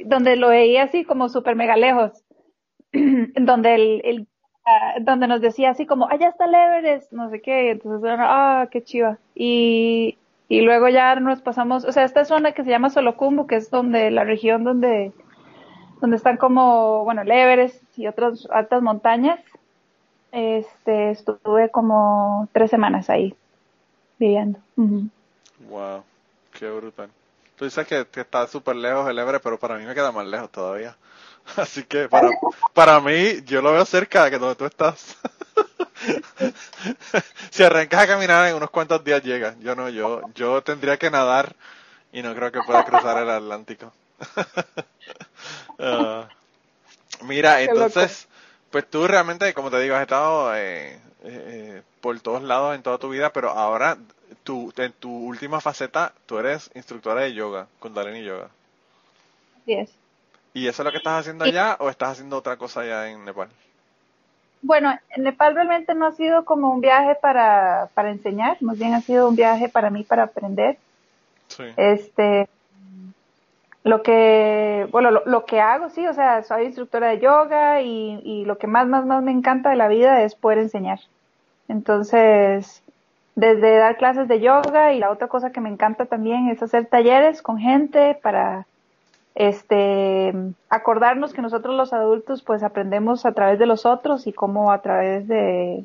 donde 0.00 0.36
lo 0.36 0.48
veía 0.48 0.84
así 0.84 1.04
como 1.04 1.28
súper 1.28 1.54
mega 1.54 1.76
lejos, 1.76 2.24
donde 2.92 3.74
el, 3.74 4.00
el 4.04 4.28
ah, 4.64 4.94
donde 5.00 5.28
nos 5.28 5.40
decía 5.40 5.70
así 5.70 5.86
como, 5.86 6.08
allá 6.08 6.30
está 6.30 6.46
el 6.46 6.54
Everest, 6.54 7.12
no 7.12 7.30
sé 7.30 7.40
qué, 7.40 7.70
entonces, 7.72 8.10
ah, 8.18 8.66
qué 8.72 8.82
chiva. 8.82 9.18
Y, 9.34 10.18
y 10.48 10.60
luego 10.60 10.88
ya 10.88 11.14
nos 11.16 11.40
pasamos, 11.40 11.84
o 11.84 11.92
sea, 11.92 12.04
esta 12.04 12.24
zona 12.24 12.52
que 12.52 12.62
se 12.62 12.70
llama 12.70 12.90
Solocumbo, 12.90 13.46
que 13.46 13.56
es 13.56 13.70
donde, 13.70 14.10
la 14.10 14.24
región 14.24 14.62
donde, 14.62 15.12
donde 16.00 16.16
están 16.16 16.36
como, 16.36 17.04
bueno, 17.04 17.22
el 17.22 17.72
y 17.96 18.06
otras 18.06 18.46
altas 18.50 18.82
montañas, 18.82 19.40
este, 20.30 21.10
estuve 21.10 21.70
como 21.70 22.48
tres 22.52 22.70
semanas 22.70 23.10
ahí 23.10 23.34
viviendo. 24.18 24.60
Wow, 24.76 26.04
qué 26.52 26.70
brutal. 26.70 27.10
Tú 27.56 27.64
dices 27.64 27.86
que, 27.86 28.06
que 28.06 28.20
está 28.20 28.46
súper 28.46 28.76
lejos 28.76 29.08
el 29.08 29.18
Everest, 29.18 29.42
pero 29.42 29.58
para 29.58 29.78
mí 29.78 29.84
me 29.84 29.94
queda 29.94 30.12
más 30.12 30.26
lejos 30.26 30.50
todavía. 30.50 30.96
Así 31.56 31.84
que 31.84 32.08
para, 32.08 32.28
para 32.74 33.00
mí, 33.00 33.42
yo 33.46 33.62
lo 33.62 33.72
veo 33.72 33.84
cerca 33.84 34.28
de 34.28 34.38
donde 34.38 34.56
tú 34.56 34.66
estás. 34.66 35.16
si 37.50 37.62
arrancas 37.62 38.02
a 38.02 38.06
caminar 38.06 38.48
en 38.48 38.56
unos 38.56 38.70
cuantos 38.70 39.02
días 39.04 39.22
llegas. 39.22 39.58
Yo 39.60 39.74
no, 39.74 39.88
yo, 39.88 40.22
yo 40.34 40.62
tendría 40.62 40.96
que 40.98 41.10
nadar 41.10 41.54
y 42.12 42.22
no 42.22 42.34
creo 42.34 42.52
que 42.52 42.62
pueda 42.62 42.84
cruzar 42.84 43.22
el 43.22 43.30
Atlántico. 43.30 43.92
Ah, 45.78 46.26
mira, 47.22 47.60
entonces, 47.60 48.26
pues 48.70 48.88
tú 48.88 49.06
realmente, 49.06 49.52
como 49.52 49.70
te 49.70 49.78
digo, 49.78 49.94
has 49.94 50.00
estado, 50.00 50.56
eh, 50.56 50.98
eh, 51.22 51.82
por 52.00 52.18
todos 52.20 52.42
lados 52.42 52.74
en 52.74 52.82
toda 52.82 52.96
tu 52.96 53.10
vida, 53.10 53.30
pero 53.30 53.50
ahora 53.50 53.98
tu, 54.42 54.72
en 54.76 54.92
tu 54.92 55.10
última 55.10 55.60
faceta 55.60 56.14
tú 56.24 56.38
eres 56.38 56.70
instructora 56.74 57.22
de 57.22 57.34
yoga, 57.34 57.68
Kundalini 57.78 58.24
Yoga. 58.24 58.48
Así 59.60 59.74
es. 59.74 59.90
¿Y 60.54 60.66
eso 60.66 60.82
es 60.82 60.84
lo 60.86 60.92
que 60.92 60.98
estás 60.98 61.20
haciendo 61.20 61.44
allá 61.44 61.76
o 61.80 61.90
estás 61.90 62.12
haciendo 62.12 62.38
otra 62.38 62.56
cosa 62.56 62.80
allá 62.80 63.10
en 63.10 63.24
Nepal? 63.24 63.50
Bueno, 64.62 64.92
en 65.10 65.22
Nepal 65.22 65.54
realmente 65.54 65.94
no 65.94 66.06
ha 66.06 66.12
sido 66.12 66.44
como 66.44 66.72
un 66.72 66.80
viaje 66.80 67.16
para, 67.20 67.88
para 67.94 68.10
enseñar, 68.10 68.56
más 68.60 68.78
bien 68.78 68.94
ha 68.94 69.00
sido 69.00 69.28
un 69.28 69.36
viaje 69.36 69.68
para 69.68 69.90
mí 69.90 70.02
para 70.02 70.24
aprender. 70.24 70.78
Sí. 71.48 71.64
Este, 71.76 72.48
lo 73.84 74.02
que, 74.02 74.88
bueno, 74.90 75.10
lo, 75.10 75.44
que 75.44 75.60
hago, 75.60 75.90
sí, 75.90 76.06
o 76.06 76.12
sea, 76.12 76.42
soy 76.42 76.64
instructora 76.64 77.08
de 77.08 77.20
yoga 77.20 77.82
y, 77.82 78.20
y 78.24 78.44
lo 78.44 78.58
que 78.58 78.66
más, 78.66 78.88
más, 78.88 79.06
más 79.06 79.22
me 79.22 79.30
encanta 79.30 79.70
de 79.70 79.76
la 79.76 79.86
vida 79.86 80.22
es 80.22 80.34
poder 80.34 80.58
enseñar. 80.58 80.98
Entonces, 81.68 82.82
desde 83.36 83.76
dar 83.76 83.96
clases 83.96 84.26
de 84.28 84.40
yoga 84.40 84.92
y 84.92 84.98
la 84.98 85.10
otra 85.10 85.28
cosa 85.28 85.52
que 85.52 85.60
me 85.60 85.68
encanta 85.68 86.06
también 86.06 86.48
es 86.48 86.62
hacer 86.62 86.86
talleres 86.86 87.42
con 87.42 87.58
gente 87.58 88.18
para 88.22 88.66
este 89.36 90.34
acordarnos 90.68 91.32
que 91.32 91.42
nosotros 91.42 91.76
los 91.76 91.92
adultos 91.92 92.42
pues 92.42 92.62
aprendemos 92.62 93.24
a 93.26 93.32
través 93.32 93.58
de 93.58 93.66
los 93.66 93.86
otros 93.86 94.26
y 94.26 94.32
cómo 94.32 94.72
a 94.72 94.82
través 94.82 95.28
de, 95.28 95.84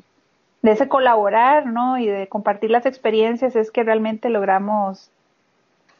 de 0.62 0.70
ese 0.70 0.88
colaborar, 0.88 1.66
¿no? 1.66 1.98
Y 1.98 2.06
de 2.06 2.28
compartir 2.28 2.70
las 2.70 2.86
experiencias 2.86 3.54
es 3.54 3.70
que 3.70 3.84
realmente 3.84 4.30
logramos 4.30 5.10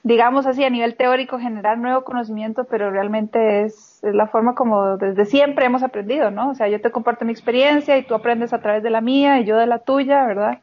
digamos 0.03 0.47
así, 0.47 0.65
a 0.65 0.71
nivel 0.71 0.97
teórico, 0.97 1.39
generar 1.39 1.79
nuevo 1.79 2.03
conocimiento, 2.03 2.65
pero 2.65 2.91
realmente 2.91 3.63
es, 3.63 4.01
la 4.03 4.27
forma 4.27 4.55
como 4.55 4.97
desde 4.97 5.25
siempre 5.27 5.67
hemos 5.67 5.83
aprendido, 5.83 6.31
¿no? 6.31 6.51
O 6.51 6.55
sea, 6.55 6.69
yo 6.69 6.81
te 6.81 6.91
comparto 6.91 7.25
mi 7.25 7.33
experiencia 7.33 7.97
y 7.97 8.03
tú 8.03 8.15
aprendes 8.15 8.53
a 8.53 8.61
través 8.61 8.83
de 8.83 8.91
la 8.91 9.01
mía 9.01 9.39
y 9.39 9.45
yo 9.45 9.57
de 9.57 9.67
la 9.67 9.79
tuya, 9.79 10.27
¿verdad? 10.27 10.59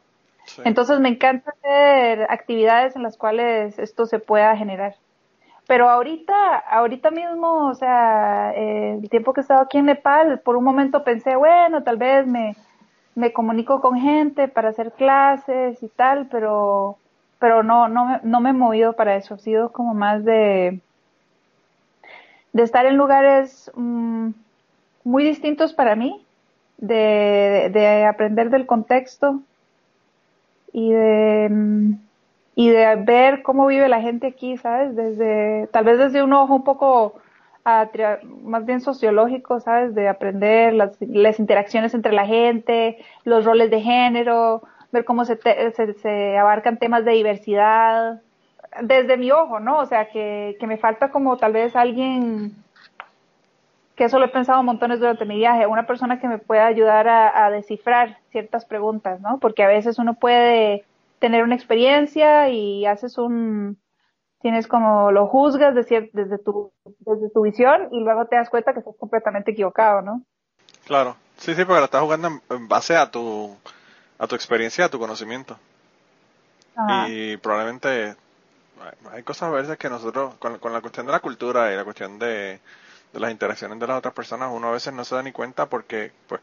Entonces 0.64 1.00
me 1.00 1.08
encanta 1.08 1.52
hacer 1.52 2.26
actividades 2.28 2.96
en 2.96 3.02
las 3.02 3.16
cuales 3.16 3.78
esto 3.78 4.06
se 4.06 4.18
pueda 4.18 4.56
generar. 4.56 4.96
Pero 5.70 5.88
ahorita, 5.88 6.56
ahorita 6.68 7.12
mismo, 7.12 7.68
o 7.68 7.74
sea, 7.76 8.52
el 8.56 9.08
tiempo 9.08 9.32
que 9.32 9.38
he 9.38 9.42
estado 9.42 9.62
aquí 9.62 9.78
en 9.78 9.84
Nepal, 9.84 10.40
por 10.40 10.56
un 10.56 10.64
momento 10.64 11.04
pensé, 11.04 11.36
bueno, 11.36 11.84
tal 11.84 11.96
vez 11.96 12.26
me, 12.26 12.56
me 13.14 13.32
comunico 13.32 13.80
con 13.80 13.96
gente 13.96 14.48
para 14.48 14.70
hacer 14.70 14.90
clases 14.90 15.80
y 15.80 15.86
tal, 15.86 16.26
pero 16.26 16.96
pero 17.38 17.62
no, 17.62 17.86
no, 17.86 18.18
no 18.24 18.40
me 18.40 18.50
he 18.50 18.52
movido 18.52 18.94
para 18.94 19.14
eso, 19.14 19.34
ha 19.34 19.38
sido 19.38 19.70
como 19.70 19.94
más 19.94 20.24
de, 20.24 20.80
de 22.52 22.62
estar 22.64 22.84
en 22.84 22.96
lugares 22.96 23.70
mm, 23.76 24.30
muy 25.04 25.22
distintos 25.22 25.72
para 25.72 25.94
mí, 25.94 26.26
de, 26.78 27.70
de, 27.72 28.06
aprender 28.06 28.50
del 28.50 28.66
contexto 28.66 29.40
y 30.72 30.90
de, 30.90 31.48
mm, 31.48 32.09
y 32.60 32.68
de 32.68 32.94
ver 32.96 33.42
cómo 33.42 33.66
vive 33.68 33.88
la 33.88 34.02
gente 34.02 34.26
aquí, 34.26 34.58
¿sabes? 34.58 34.94
Desde, 34.94 35.66
tal 35.68 35.82
vez 35.82 35.96
desde 35.96 36.22
un 36.22 36.34
ojo 36.34 36.56
un 36.56 36.62
poco 36.62 37.14
más 38.42 38.66
bien 38.66 38.82
sociológico, 38.82 39.60
¿sabes? 39.60 39.94
De 39.94 40.08
aprender 40.08 40.74
las, 40.74 40.94
las 41.00 41.38
interacciones 41.38 41.94
entre 41.94 42.12
la 42.12 42.26
gente, 42.26 42.98
los 43.24 43.46
roles 43.46 43.70
de 43.70 43.80
género, 43.80 44.62
ver 44.92 45.06
cómo 45.06 45.24
se, 45.24 45.38
se, 46.02 46.36
abarcan 46.36 46.76
temas 46.76 47.06
de 47.06 47.12
diversidad 47.12 48.20
desde 48.82 49.16
mi 49.16 49.30
ojo, 49.30 49.58
¿no? 49.58 49.78
O 49.78 49.86
sea, 49.86 50.10
que, 50.10 50.58
que 50.60 50.66
me 50.66 50.76
falta 50.76 51.10
como 51.10 51.38
tal 51.38 51.54
vez 51.54 51.74
alguien, 51.74 52.52
que 53.96 54.04
eso 54.04 54.18
lo 54.18 54.26
he 54.26 54.28
pensado 54.28 54.62
montones 54.62 55.00
durante 55.00 55.24
mi 55.24 55.36
viaje, 55.36 55.66
una 55.66 55.86
persona 55.86 56.20
que 56.20 56.28
me 56.28 56.36
pueda 56.36 56.66
ayudar 56.66 57.08
a, 57.08 57.48
descifrar 57.48 58.18
ciertas 58.32 58.66
preguntas, 58.66 59.18
¿no? 59.22 59.38
Porque 59.38 59.62
a 59.62 59.68
veces 59.68 59.98
uno 59.98 60.12
puede 60.12 60.84
tener 61.20 61.44
una 61.44 61.54
experiencia 61.54 62.48
y 62.48 62.84
haces 62.86 63.16
un, 63.18 63.80
tienes 64.40 64.66
como 64.66 65.12
lo 65.12 65.28
juzgas 65.28 65.74
desde, 65.74 66.10
desde, 66.12 66.38
tu, 66.38 66.72
desde 66.98 67.30
tu 67.30 67.42
visión 67.42 67.88
y 67.92 68.00
luego 68.00 68.26
te 68.26 68.36
das 68.36 68.50
cuenta 68.50 68.72
que 68.72 68.80
estás 68.80 68.96
completamente 68.98 69.52
equivocado, 69.52 70.02
¿no? 70.02 70.24
Claro, 70.86 71.14
sí, 71.36 71.54
sí, 71.54 71.64
porque 71.64 71.78
lo 71.78 71.84
estás 71.84 72.02
jugando 72.02 72.28
en 72.50 72.68
base 72.68 72.96
a 72.96 73.10
tu 73.10 73.54
a 74.20 74.26
tu 74.26 74.34
experiencia, 74.34 74.84
a 74.84 74.88
tu 74.90 74.98
conocimiento. 74.98 75.58
Y 77.08 77.36
probablemente 77.38 78.14
hay 79.10 79.22
cosas 79.22 79.48
a 79.48 79.50
veces 79.50 79.78
que 79.78 79.88
nosotros, 79.88 80.34
con, 80.36 80.72
la 80.72 80.80
cuestión 80.80 81.06
de 81.06 81.12
la 81.12 81.20
cultura 81.20 81.72
y 81.72 81.76
la 81.76 81.84
cuestión 81.84 82.18
de, 82.18 82.60
las 83.14 83.30
interacciones 83.30 83.78
de 83.80 83.86
las 83.86 83.98
otras 83.98 84.14
personas, 84.14 84.50
uno 84.52 84.68
a 84.68 84.72
veces 84.72 84.92
no 84.92 85.04
se 85.04 85.14
da 85.14 85.22
ni 85.22 85.32
cuenta 85.32 85.66
porque, 85.66 86.12
pues, 86.28 86.40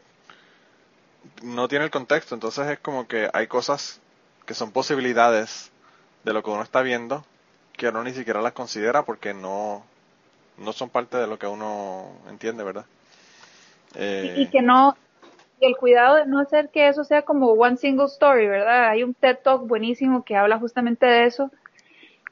no 1.42 1.68
tiene 1.68 1.84
el 1.84 1.90
contexto. 1.90 2.34
Entonces 2.34 2.68
es 2.68 2.78
como 2.80 3.06
que 3.06 3.30
hay 3.32 3.46
cosas 3.46 4.00
que 4.48 4.54
son 4.54 4.72
posibilidades 4.72 5.70
de 6.24 6.32
lo 6.32 6.42
que 6.42 6.48
uno 6.50 6.62
está 6.62 6.82
viendo 6.82 7.22
que 7.78 7.88
uno 7.88 8.02
ni 8.02 8.12
siquiera 8.12 8.42
las 8.42 8.52
considera 8.52 9.04
porque 9.04 9.32
no, 9.32 9.84
no 10.58 10.72
son 10.72 10.90
parte 10.90 11.16
de 11.16 11.26
lo 11.26 11.38
que 11.38 11.46
uno 11.46 12.10
entiende, 12.28 12.64
¿verdad? 12.64 12.84
y 13.94 14.46
que 14.48 14.60
no, 14.60 14.96
y 15.60 15.66
el 15.66 15.76
cuidado 15.76 16.16
de 16.16 16.26
no 16.26 16.40
hacer 16.40 16.68
que 16.68 16.88
eso 16.88 17.04
sea 17.04 17.22
como 17.22 17.52
one 17.52 17.76
single 17.76 18.06
story, 18.06 18.46
¿verdad? 18.46 18.88
Hay 18.90 19.02
un 19.02 19.14
TED 19.14 19.38
Talk 19.42 19.66
buenísimo 19.66 20.24
que 20.24 20.36
habla 20.36 20.58
justamente 20.58 21.06
de 21.06 21.24
eso, 21.24 21.50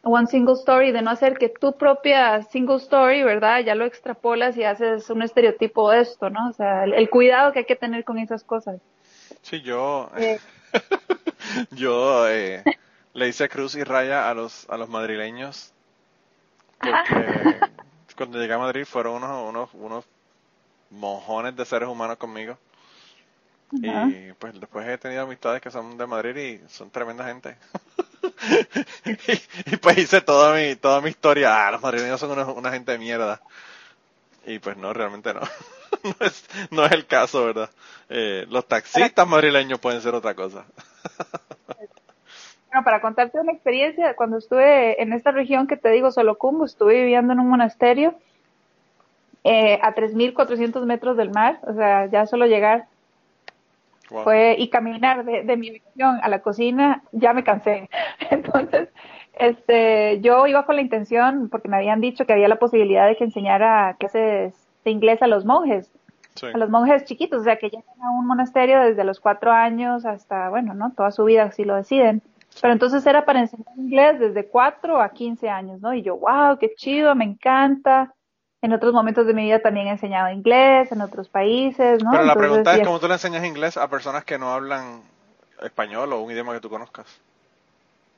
one 0.03 0.27
single 0.27 0.55
story, 0.55 0.93
de 0.93 1.01
no 1.01 1.11
hacer 1.11 1.39
que 1.39 1.49
tu 1.49 1.73
propia 1.73 2.43
single 2.43 2.77
story, 2.77 3.23
¿verdad? 3.23 3.61
Ya 3.61 3.75
lo 3.75 3.85
extrapolas 3.85 4.57
y 4.57 4.65
haces 4.65 5.09
un 5.11 5.23
estereotipo 5.23 5.91
de 5.91 6.01
esto, 6.01 6.29
¿no? 6.29 6.51
O 6.51 6.53
sea, 6.53 6.85
el, 6.85 7.09
cuidado 7.09 7.53
que 7.53 7.61
hay 7.61 7.65
que 7.65 7.77
tener 7.77 8.05
con 8.05 8.19
esas 8.19 8.43
cosas. 8.43 8.81
Sí, 9.43 9.63
yo, 9.63 10.11
eh. 10.17 10.39
yo 11.71 12.29
eh, 12.29 12.63
le 13.15 13.29
hice 13.29 13.49
cruz 13.49 13.75
y 13.75 13.85
raya 13.85 14.31
a 14.31 14.35
los, 14.35 14.69
a 14.69 14.77
los 14.77 14.89
madrileños 14.89 15.73
porque 16.79 17.61
cuando 18.17 18.39
llegué 18.39 18.55
a 18.55 18.59
Madrid 18.59 18.85
fueron 18.85 19.23
unos, 19.23 19.49
unos, 19.49 19.71
unos 19.75 20.05
mojones 20.91 21.57
de 21.57 21.65
seres 21.65 21.89
humanos 21.89 22.17
conmigo. 22.17 22.59
Y 23.73 24.33
pues 24.35 24.59
después 24.61 24.87
he 24.87 24.97
tenido 24.97 25.23
amistades 25.23 25.61
que 25.61 25.73
son 25.73 25.99
de 25.99 26.07
Madrid 26.07 26.37
y 26.37 26.69
son 26.69 26.89
tremenda 26.91 27.25
gente. 27.25 27.57
y, 29.67 29.77
pues 29.77 29.99
hice 29.99 30.21
toda 30.21 30.55
mi, 30.55 30.77
toda 30.77 31.01
mi 31.01 31.11
historia. 31.11 31.67
Ah, 31.67 31.73
los 31.73 31.83
madrileños 31.83 32.21
son 32.21 32.39
una, 32.39 32.71
gente 32.71 32.93
de 32.93 32.99
mierda. 32.99 33.41
Y 34.47 34.61
pues 34.61 34.77
no, 34.77 34.93
realmente 34.93 35.35
no. 35.35 35.41
no, 36.21 36.27
es, 36.27 36.49
no 36.71 36.85
es 36.85 36.93
el 36.93 37.07
caso, 37.07 37.45
¿verdad? 37.45 37.71
Eh, 38.09 38.47
los 38.49 38.67
taxistas 38.67 39.27
madrileños 39.27 39.79
pueden 39.81 40.01
ser 40.01 40.15
otra 40.15 40.35
cosa. 40.35 40.65
bueno, 42.69 42.85
para 42.85 43.01
contarte 43.01 43.41
una 43.41 43.53
experiencia, 43.53 44.15
cuando 44.15 44.39
estuve 44.39 45.01
en 45.03 45.13
esta 45.13 45.31
región 45.31 45.67
que 45.67 45.77
te 45.77 45.91
digo, 45.91 46.11
Solocumbo, 46.11 46.65
estuve 46.65 46.95
viviendo 46.95 47.33
en 47.33 47.41
un 47.41 47.49
monasterio 47.49 48.15
eh, 49.45 49.79
a 49.83 49.95
3.400 49.95 50.85
metros 50.87 51.17
del 51.17 51.31
mar, 51.31 51.61
o 51.63 51.75
sea, 51.75 52.07
ya 52.07 52.27
solo 52.27 52.47
llegar 52.47 52.87
fue, 54.09 54.55
y 54.57 54.69
caminar 54.69 55.25
de, 55.25 55.43
de 55.43 55.57
mi 55.57 55.71
habitación 55.71 56.21
a 56.23 56.29
la 56.29 56.41
cocina, 56.41 57.03
ya 57.11 57.33
me 57.33 57.43
cansé. 57.43 57.89
Entonces, 58.31 58.89
este, 59.35 60.21
yo 60.21 60.47
iba 60.47 60.65
con 60.65 60.77
la 60.77 60.83
intención, 60.83 61.49
porque 61.51 61.69
me 61.69 61.77
habían 61.77 62.01
dicho 62.01 62.25
que 62.25 62.33
había 62.33 62.49
la 62.49 62.59
posibilidad 62.59 63.07
de 63.07 63.17
que 63.17 63.25
enseñara 63.25 63.97
clases 63.99 64.66
de 64.87 64.93
inglés 64.93 65.21
a 65.21 65.27
los 65.27 65.45
monjes, 65.45 65.91
a 66.43 66.57
los 66.57 66.71
monjes 66.71 67.05
chiquitos, 67.05 67.41
o 67.41 67.45
sea, 67.45 67.59
que 67.59 67.69
llegan 67.69 68.03
a 68.03 68.11
un 68.11 68.27
monasterio 68.27 68.81
desde 68.81 69.05
los 69.05 69.21
cuatro 69.21 69.51
años 69.51 70.07
hasta, 70.07 70.49
bueno, 70.49 70.75
¿no? 70.75 70.93
Toda 70.93 71.11
su 71.11 71.25
vida, 71.25 71.51
si 71.51 71.65
lo 71.65 71.75
deciden. 71.75 72.23
Pero 72.63 72.73
entonces 72.73 73.05
era 73.05 73.25
para 73.25 73.41
enseñar 73.41 73.67
inglés 73.77 74.19
desde 74.21 74.47
cuatro 74.47 75.03
a 75.03 75.11
quince 75.11 75.51
años, 75.51 75.81
¿no? 75.81 75.93
Y 75.93 76.03
yo, 76.03 76.17
wow, 76.17 76.57
qué 76.59 76.73
chido, 76.75 77.15
me 77.15 77.25
encanta 77.25 78.15
en 78.63 78.73
otros 78.73 78.93
momentos 78.93 79.27
de 79.27 79.35
mi 79.35 79.45
vida 79.45 79.59
también 79.59 79.89
he 79.89 79.91
enseñado 79.91 80.31
inglés 80.31 80.91
en 80.91 81.01
otros 81.01 81.29
países, 81.29 82.03
¿no? 82.03 82.11
Pero 82.13 82.25
la 82.25 82.35
pregunta 82.35 82.75
es, 82.75 82.87
¿cómo 82.87 82.99
tú 82.99 83.09
le 83.09 83.15
enseñas 83.15 83.45
inglés 83.45 83.77
a 83.77 83.89
personas 83.89 84.25
que 84.25 84.39
no 84.39 84.51
hablan 84.51 85.03
español 85.63 86.13
o 86.13 86.21
un 86.21 86.31
idioma 86.31 86.55
que 86.55 86.61
tú 86.61 86.71
conozcas? 86.71 87.07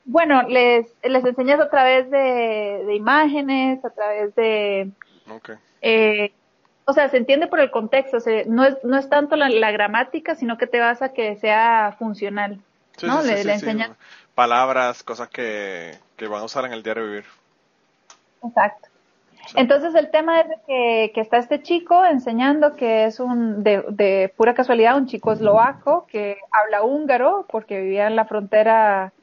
Bueno, 0.05 0.43
les, 0.43 0.87
les 1.03 1.25
enseñas 1.25 1.59
a 1.59 1.69
través 1.69 2.09
de, 2.09 2.95
imágenes, 2.95 3.83
a 3.83 3.89
través 3.89 4.33
de... 4.35 4.89
Okay. 5.29 5.55
Eh, 5.81 6.31
o 6.89 6.93
sea, 6.93 7.07
se 7.07 7.17
entiende 7.17 7.45
por 7.45 7.59
el 7.59 7.69
contexto, 7.69 8.17
no, 8.47 8.65
es, 8.65 8.83
no 8.83 8.97
es 8.97 9.07
tanto 9.09 9.35
la, 9.35 9.71
gramática, 9.71 10.33
sino 10.33 10.57
que 10.57 10.65
te 10.65 10.79
vas 10.79 11.03
a 11.03 11.13
que 11.13 11.35
sea 11.35 11.95
funcional, 11.99 12.59
¿no? 13.03 13.21
le, 13.21 13.41
enseñas... 13.41 13.91
Palabras, 14.33 15.03
cosas 15.03 15.27
que, 15.27 15.91
que 16.17 16.27
van 16.27 16.41
a 16.41 16.45
usar 16.45 16.65
en 16.65 16.73
el 16.73 16.81
diario 16.81 17.05
vivir. 17.05 17.25
Exacto. 18.43 18.87
Entonces 19.53 19.93
el 19.93 20.09
tema 20.09 20.41
es 20.41 20.47
que, 20.65 21.11
que, 21.13 21.21
está 21.21 21.37
este 21.37 21.61
chico 21.61 22.03
enseñando 22.03 22.75
que 22.75 23.05
es 23.05 23.19
un, 23.19 23.63
de, 23.63 23.83
de, 23.89 24.33
pura 24.35 24.55
casualidad, 24.55 24.97
un 24.97 25.05
chico 25.05 25.31
eslovaco 25.31 26.07
que 26.07 26.37
habla 26.51 26.81
húngaro 26.81 27.45
porque 27.51 27.81
vivía 27.81 28.07
en 28.07 28.15
la 28.15 28.25
frontera 28.25 29.13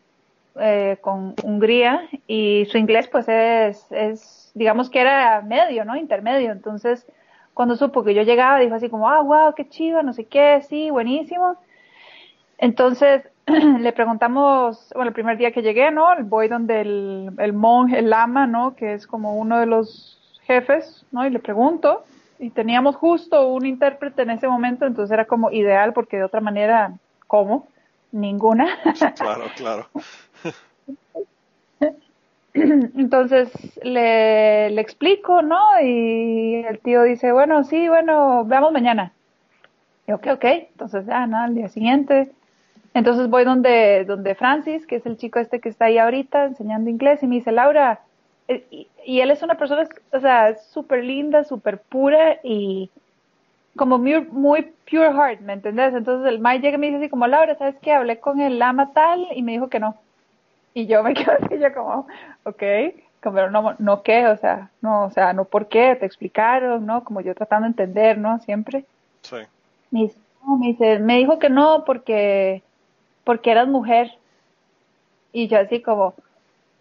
eh, 0.60 0.98
con 1.00 1.34
Hungría 1.42 2.08
y 2.28 2.66
su 2.70 2.78
inglés 2.78 3.08
pues 3.08 3.28
es, 3.28 3.90
es, 3.90 4.52
digamos 4.54 4.88
que 4.88 5.00
era 5.00 5.40
medio, 5.42 5.84
¿no? 5.84 5.96
Intermedio. 5.96 6.52
Entonces 6.52 7.06
cuando 7.56 7.74
supo 7.74 8.04
que 8.04 8.12
yo 8.12 8.20
llegaba 8.20 8.58
dijo 8.58 8.74
así 8.74 8.90
como, 8.90 9.08
ah, 9.08 9.22
wow, 9.22 9.54
qué 9.54 9.66
chido, 9.66 10.02
no 10.02 10.12
sé 10.12 10.26
qué, 10.26 10.60
sí, 10.68 10.90
buenísimo. 10.90 11.56
Entonces 12.58 13.22
le 13.46 13.92
preguntamos, 13.94 14.92
bueno, 14.94 15.08
el 15.08 15.14
primer 15.14 15.38
día 15.38 15.52
que 15.52 15.62
llegué, 15.62 15.90
¿no? 15.90 16.06
Voy 16.24 16.48
donde 16.48 16.82
el, 16.82 17.30
el 17.38 17.54
monje, 17.54 18.00
el 18.00 18.10
lama, 18.10 18.46
¿no? 18.46 18.76
Que 18.76 18.92
es 18.92 19.06
como 19.06 19.38
uno 19.38 19.58
de 19.58 19.64
los 19.64 20.20
jefes, 20.42 21.06
¿no? 21.12 21.26
Y 21.26 21.30
le 21.30 21.38
pregunto, 21.38 22.04
y 22.38 22.50
teníamos 22.50 22.94
justo 22.94 23.48
un 23.48 23.64
intérprete 23.64 24.20
en 24.20 24.32
ese 24.32 24.48
momento, 24.48 24.84
entonces 24.84 25.14
era 25.14 25.24
como 25.24 25.50
ideal 25.50 25.94
porque 25.94 26.18
de 26.18 26.24
otra 26.24 26.42
manera, 26.42 26.92
¿cómo? 27.26 27.68
Ninguna. 28.12 28.68
Claro, 29.16 29.44
claro. 29.56 29.88
Entonces 32.96 33.50
le, 33.82 34.80
explico, 34.80 35.42
¿no? 35.42 35.60
Y 35.82 36.64
el 36.66 36.78
tío 36.78 37.02
dice, 37.02 37.32
bueno, 37.32 37.64
sí, 37.64 37.88
bueno, 37.88 38.44
veamos 38.44 38.72
mañana. 38.72 39.12
Y 40.06 40.12
ok, 40.12 40.26
ok. 40.34 40.44
Entonces, 40.44 41.06
ya, 41.06 41.26
nada, 41.26 41.44
al 41.44 41.54
día 41.54 41.68
siguiente. 41.68 42.32
Entonces 42.94 43.28
voy 43.28 43.44
donde, 43.44 44.04
donde 44.06 44.34
Francis, 44.34 44.86
que 44.86 44.96
es 44.96 45.06
el 45.06 45.18
chico 45.18 45.38
este 45.38 45.60
que 45.60 45.68
está 45.68 45.86
ahí 45.86 45.98
ahorita 45.98 46.46
enseñando 46.46 46.88
inglés, 46.88 47.22
y 47.22 47.26
me 47.26 47.36
dice, 47.36 47.52
Laura, 47.52 48.00
eh, 48.48 48.88
y, 49.04 49.20
él 49.20 49.30
es 49.30 49.42
una 49.42 49.56
persona, 49.56 49.86
o 50.12 50.20
sea, 50.20 50.56
súper 50.56 51.04
linda, 51.04 51.44
súper 51.44 51.78
pura 51.82 52.38
y 52.42 52.90
como 53.76 53.98
muy, 53.98 54.22
muy 54.30 54.72
pure 54.90 55.12
heart, 55.12 55.40
¿me 55.42 55.52
entendés? 55.52 55.92
Entonces 55.94 56.32
el 56.32 56.40
Mike 56.40 56.60
llega 56.60 56.76
y 56.76 56.80
me 56.80 56.86
dice 56.86 56.98
así 56.98 57.08
como, 57.10 57.26
Laura, 57.26 57.54
¿sabes 57.56 57.76
qué? 57.82 57.92
Hablé 57.92 58.18
con 58.18 58.40
el 58.40 58.58
lama 58.58 58.92
tal 58.94 59.26
y 59.34 59.42
me 59.42 59.52
dijo 59.52 59.68
que 59.68 59.80
no. 59.80 59.96
Y 60.76 60.86
yo 60.86 61.02
me 61.02 61.14
quedo 61.14 61.32
así, 61.32 61.58
yo 61.58 61.72
como, 61.72 62.06
ok, 62.44 62.62
como, 63.22 63.48
no, 63.48 63.74
no 63.78 64.02
qué, 64.02 64.26
o 64.26 64.36
sea, 64.36 64.70
no, 64.82 65.06
o 65.06 65.10
sea, 65.10 65.32
no 65.32 65.46
por 65.46 65.68
qué, 65.68 65.96
te 65.96 66.04
explicaron, 66.04 66.84
¿no? 66.84 67.02
Como 67.02 67.22
yo 67.22 67.34
tratando 67.34 67.64
de 67.64 67.70
entender, 67.70 68.18
¿no? 68.18 68.38
Siempre. 68.40 68.84
Sí. 69.22 69.36
Me 69.90 70.02
dice, 70.02 70.18
no, 70.44 70.58
me 70.58 70.66
dice, 70.66 70.98
me 70.98 71.16
dijo 71.16 71.38
que 71.38 71.48
no 71.48 71.84
porque, 71.86 72.62
porque 73.24 73.52
eras 73.52 73.68
mujer. 73.68 74.18
Y 75.32 75.48
yo 75.48 75.58
así 75.58 75.80
como, 75.80 76.12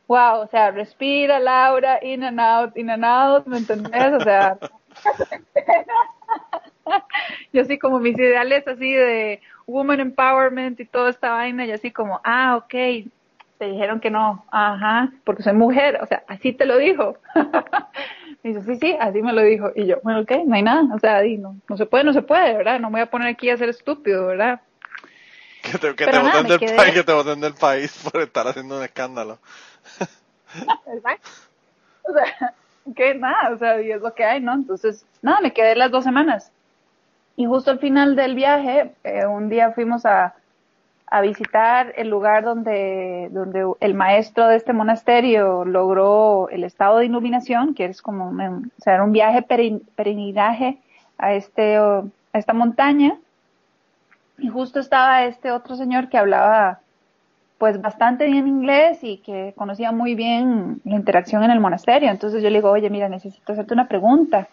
wow, 0.07 0.41
o 0.41 0.47
sea, 0.47 0.71
respira, 0.71 1.39
Laura, 1.39 1.97
in 2.03 2.25
and 2.25 2.41
out, 2.41 2.75
in 2.75 2.89
and 2.89 3.05
out, 3.05 3.47
¿me 3.47 3.59
entendés? 3.59 4.13
O 4.13 4.19
sea, 4.19 4.57
yo 7.53 7.61
así 7.61 7.79
como 7.79 8.01
mis 8.01 8.19
ideales 8.19 8.67
así 8.67 8.91
de 8.91 9.39
woman 9.65 10.01
empowerment 10.01 10.81
y 10.81 10.85
toda 10.85 11.11
esta 11.11 11.31
vaina, 11.31 11.65
y 11.65 11.71
así 11.71 11.91
como, 11.91 12.19
ah, 12.25 12.57
ok, 12.57 13.05
te 13.57 13.65
dijeron 13.65 13.99
que 13.99 14.09
no, 14.09 14.45
ajá, 14.51 15.11
porque 15.23 15.43
soy 15.43 15.53
mujer, 15.53 15.99
o 16.01 16.05
sea, 16.05 16.23
así 16.27 16.53
te 16.53 16.65
lo 16.65 16.77
dijo. 16.77 17.17
y 18.43 18.49
dice, 18.49 18.63
sí, 18.63 18.75
sí, 18.75 18.97
así 18.99 19.21
me 19.21 19.33
lo 19.33 19.41
dijo. 19.41 19.71
Y 19.75 19.85
yo, 19.85 19.97
bueno, 20.03 20.21
ok, 20.21 20.31
no 20.45 20.55
hay 20.55 20.63
nada, 20.63 20.93
o 20.93 20.99
sea, 20.99 21.21
no, 21.37 21.55
no 21.67 21.77
se 21.77 21.85
puede, 21.85 22.03
no 22.03 22.13
se 22.13 22.21
puede, 22.21 22.53
¿verdad? 22.55 22.79
No 22.79 22.89
me 22.89 22.99
voy 22.99 23.01
a 23.01 23.11
poner 23.11 23.29
aquí 23.29 23.49
a 23.49 23.57
ser 23.57 23.69
estúpido, 23.69 24.27
¿verdad? 24.27 24.61
Que 25.63 25.77
te, 25.77 25.95
que 25.95 26.05
te 26.05 26.19
voten 26.19 26.47
del 26.47 26.75
país, 26.75 26.93
que 26.93 27.03
te 27.03 27.13
voten 27.13 27.41
del 27.41 27.53
país 27.53 28.03
por 28.11 28.21
estar 28.21 28.47
haciendo 28.47 28.77
un 28.77 28.83
escándalo. 28.83 29.39
Exacto. 30.93 31.29
O 32.03 32.13
sea, 32.13 32.53
que 32.95 33.15
nada, 33.15 33.51
o 33.51 33.57
sea, 33.57 33.81
y 33.81 33.91
es 33.91 34.01
lo 34.01 34.13
que 34.13 34.25
hay, 34.25 34.41
¿no? 34.41 34.53
Entonces, 34.53 35.05
nada, 35.21 35.41
me 35.41 35.53
quedé 35.53 35.75
las 35.75 35.91
dos 35.91 36.03
semanas. 36.03 36.51
Y 37.35 37.45
justo 37.45 37.71
al 37.71 37.79
final 37.79 38.15
del 38.15 38.35
viaje, 38.35 38.93
eh, 39.03 39.25
un 39.25 39.49
día 39.49 39.71
fuimos 39.71 40.05
a, 40.05 40.35
a 41.07 41.21
visitar 41.21 41.93
el 41.97 42.09
lugar 42.09 42.43
donde, 42.43 43.29
donde 43.31 43.65
el 43.79 43.93
maestro 43.93 44.47
de 44.47 44.55
este 44.55 44.73
monasterio 44.73 45.63
logró 45.63 46.49
el 46.49 46.63
estado 46.63 46.97
de 46.97 47.05
iluminación, 47.05 47.75
que 47.75 47.85
es 47.85 48.01
como 48.01 48.29
un, 48.29 48.71
un 48.85 49.11
viaje 49.11 49.43
peregrinaje 49.43 50.79
a 51.17 51.33
este, 51.33 51.77
a 51.77 52.03
esta 52.33 52.53
montaña. 52.53 53.17
Y 54.39 54.49
justo 54.49 54.79
estaba 54.79 55.25
este 55.25 55.51
otro 55.51 55.75
señor 55.75 56.09
que 56.09 56.17
hablaba 56.17 56.79
pues 57.57 57.81
bastante 57.81 58.25
bien 58.25 58.47
inglés 58.47 58.99
y 59.01 59.17
que 59.17 59.53
conocía 59.55 59.91
muy 59.91 60.15
bien 60.15 60.81
la 60.83 60.95
interacción 60.95 61.43
en 61.43 61.51
el 61.51 61.59
monasterio. 61.59 62.09
Entonces 62.09 62.43
yo 62.43 62.49
le 62.49 62.57
digo, 62.57 62.71
oye, 62.71 62.89
mira, 62.89 63.07
necesito 63.07 63.53
hacerte 63.53 63.73
una 63.73 63.87
pregunta. 63.87 64.47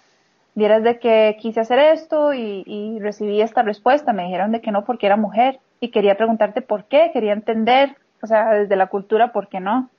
Vieras 0.54 0.84
de 0.84 0.98
que 0.98 1.36
quise 1.40 1.60
hacer 1.60 1.78
esto 1.78 2.34
y, 2.34 2.62
y 2.66 3.00
recibí 3.00 3.40
esta 3.40 3.62
respuesta. 3.62 4.12
Me 4.12 4.24
dijeron 4.24 4.52
de 4.52 4.60
que 4.60 4.70
no 4.70 4.84
porque 4.84 5.06
era 5.06 5.16
mujer 5.16 5.58
y 5.82 5.90
quería 5.90 6.16
preguntarte 6.16 6.62
por 6.62 6.84
qué, 6.84 7.10
quería 7.12 7.32
entender, 7.32 7.96
o 8.22 8.26
sea, 8.28 8.52
desde 8.52 8.76
la 8.76 8.86
cultura, 8.86 9.32
¿por 9.32 9.48
qué 9.48 9.58
no? 9.58 9.90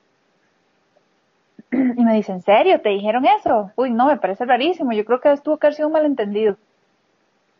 Y 1.71 2.05
me 2.05 2.15
dice, 2.15 2.31
¿en 2.31 2.41
serio? 2.41 2.79
¿Te 2.79 2.87
dijeron 2.87 3.25
eso? 3.25 3.69
Uy, 3.75 3.91
no, 3.91 4.05
me 4.07 4.15
parece 4.15 4.45
rarísimo. 4.45 4.93
Yo 4.93 5.03
creo 5.03 5.19
que 5.19 5.33
estuvo 5.33 5.57
que 5.57 5.67
haber 5.67 5.75
sido 5.75 5.89
un 5.89 5.93
malentendido 5.93 6.55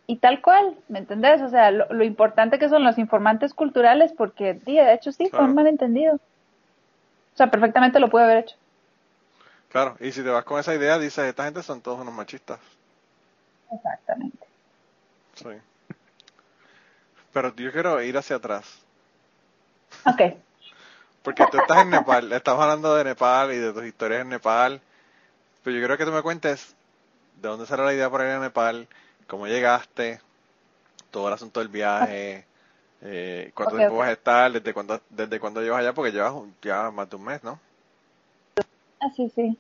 y 0.08 0.20
tal 0.20 0.42
cual, 0.42 0.78
¿me 0.88 1.00
entendés? 1.00 1.42
O 1.42 1.50
sea, 1.50 1.70
lo, 1.72 2.04
importante 2.06 2.60
que 2.60 2.70
son 2.70 2.86
los 2.86 2.98
informantes 2.98 3.54
culturales, 3.54 4.14
porque, 4.14 4.54
de 4.54 4.94
hecho, 4.94 5.12
sí, 5.12 5.30
fue 5.30 5.44
un 5.44 5.54
malentendido. 5.54 6.16
O 6.16 7.38
sea, 7.38 7.52
perfectamente 7.52 8.00
lo 8.00 8.10
pude 8.10 8.24
haber 8.24 8.38
hecho. 8.38 8.56
Claro, 9.68 9.98
y 10.00 10.14
si 10.14 10.24
te 10.24 10.30
vas 10.30 10.46
con 10.46 10.62
esa 10.62 10.74
idea, 10.74 10.98
dices, 10.98 11.26
esta 11.26 11.44
gente 11.44 11.62
son 11.62 11.82
todos 11.82 12.00
unos 12.00 12.14
machistas. 12.14 12.60
Exactamente. 13.70 14.46
Sí. 15.36 15.50
Pero 17.34 17.54
yo 17.56 17.72
quiero 17.72 18.02
ir 18.02 18.18
hacia 18.18 18.38
atrás. 18.38 18.80
Ok. 20.06 20.22
Porque 21.24 21.46
tú 21.52 21.58
estás 21.58 21.82
en 21.82 21.90
Nepal, 21.90 22.32
estamos 22.34 22.62
hablando 22.62 22.96
de 22.96 23.06
Nepal 23.06 23.54
y 23.54 23.58
de 23.58 23.72
tus 23.72 23.86
historias 23.86 24.22
en 24.22 24.30
Nepal, 24.30 24.82
pero 25.64 25.78
yo 25.78 25.86
creo 25.86 25.98
que 25.98 26.06
tú 26.06 26.12
me 26.12 26.22
cuentes 26.22 26.76
de 27.42 27.48
dónde 27.48 27.66
salió 27.66 27.86
la 27.86 27.94
idea 27.94 28.10
para 28.10 28.26
ir 28.26 28.32
a 28.32 28.40
Nepal, 28.40 28.88
cómo 29.26 29.48
llegaste, 29.48 30.20
todo 31.12 31.30
el 31.30 31.34
asunto 31.34 31.62
del 31.62 31.70
viaje, 31.70 32.46
eh, 33.02 33.52
cuánto 33.54 33.78
tiempo 33.78 33.98
vas 33.98 34.10
a 34.10 34.14
estar, 34.14 34.52
desde 34.52 34.74
cuándo, 34.74 35.00
desde 35.10 35.40
cuándo 35.40 35.62
llevas 35.62 35.80
allá, 35.80 35.94
porque 35.94 36.12
llevas 36.12 36.34
ya 36.62 36.92
más 36.92 37.10
de 37.10 37.16
un 37.16 37.24
mes, 37.24 37.42
¿no? 37.42 37.58
Ah, 39.00 39.10
sí, 39.16 39.32
sí. 39.34 39.58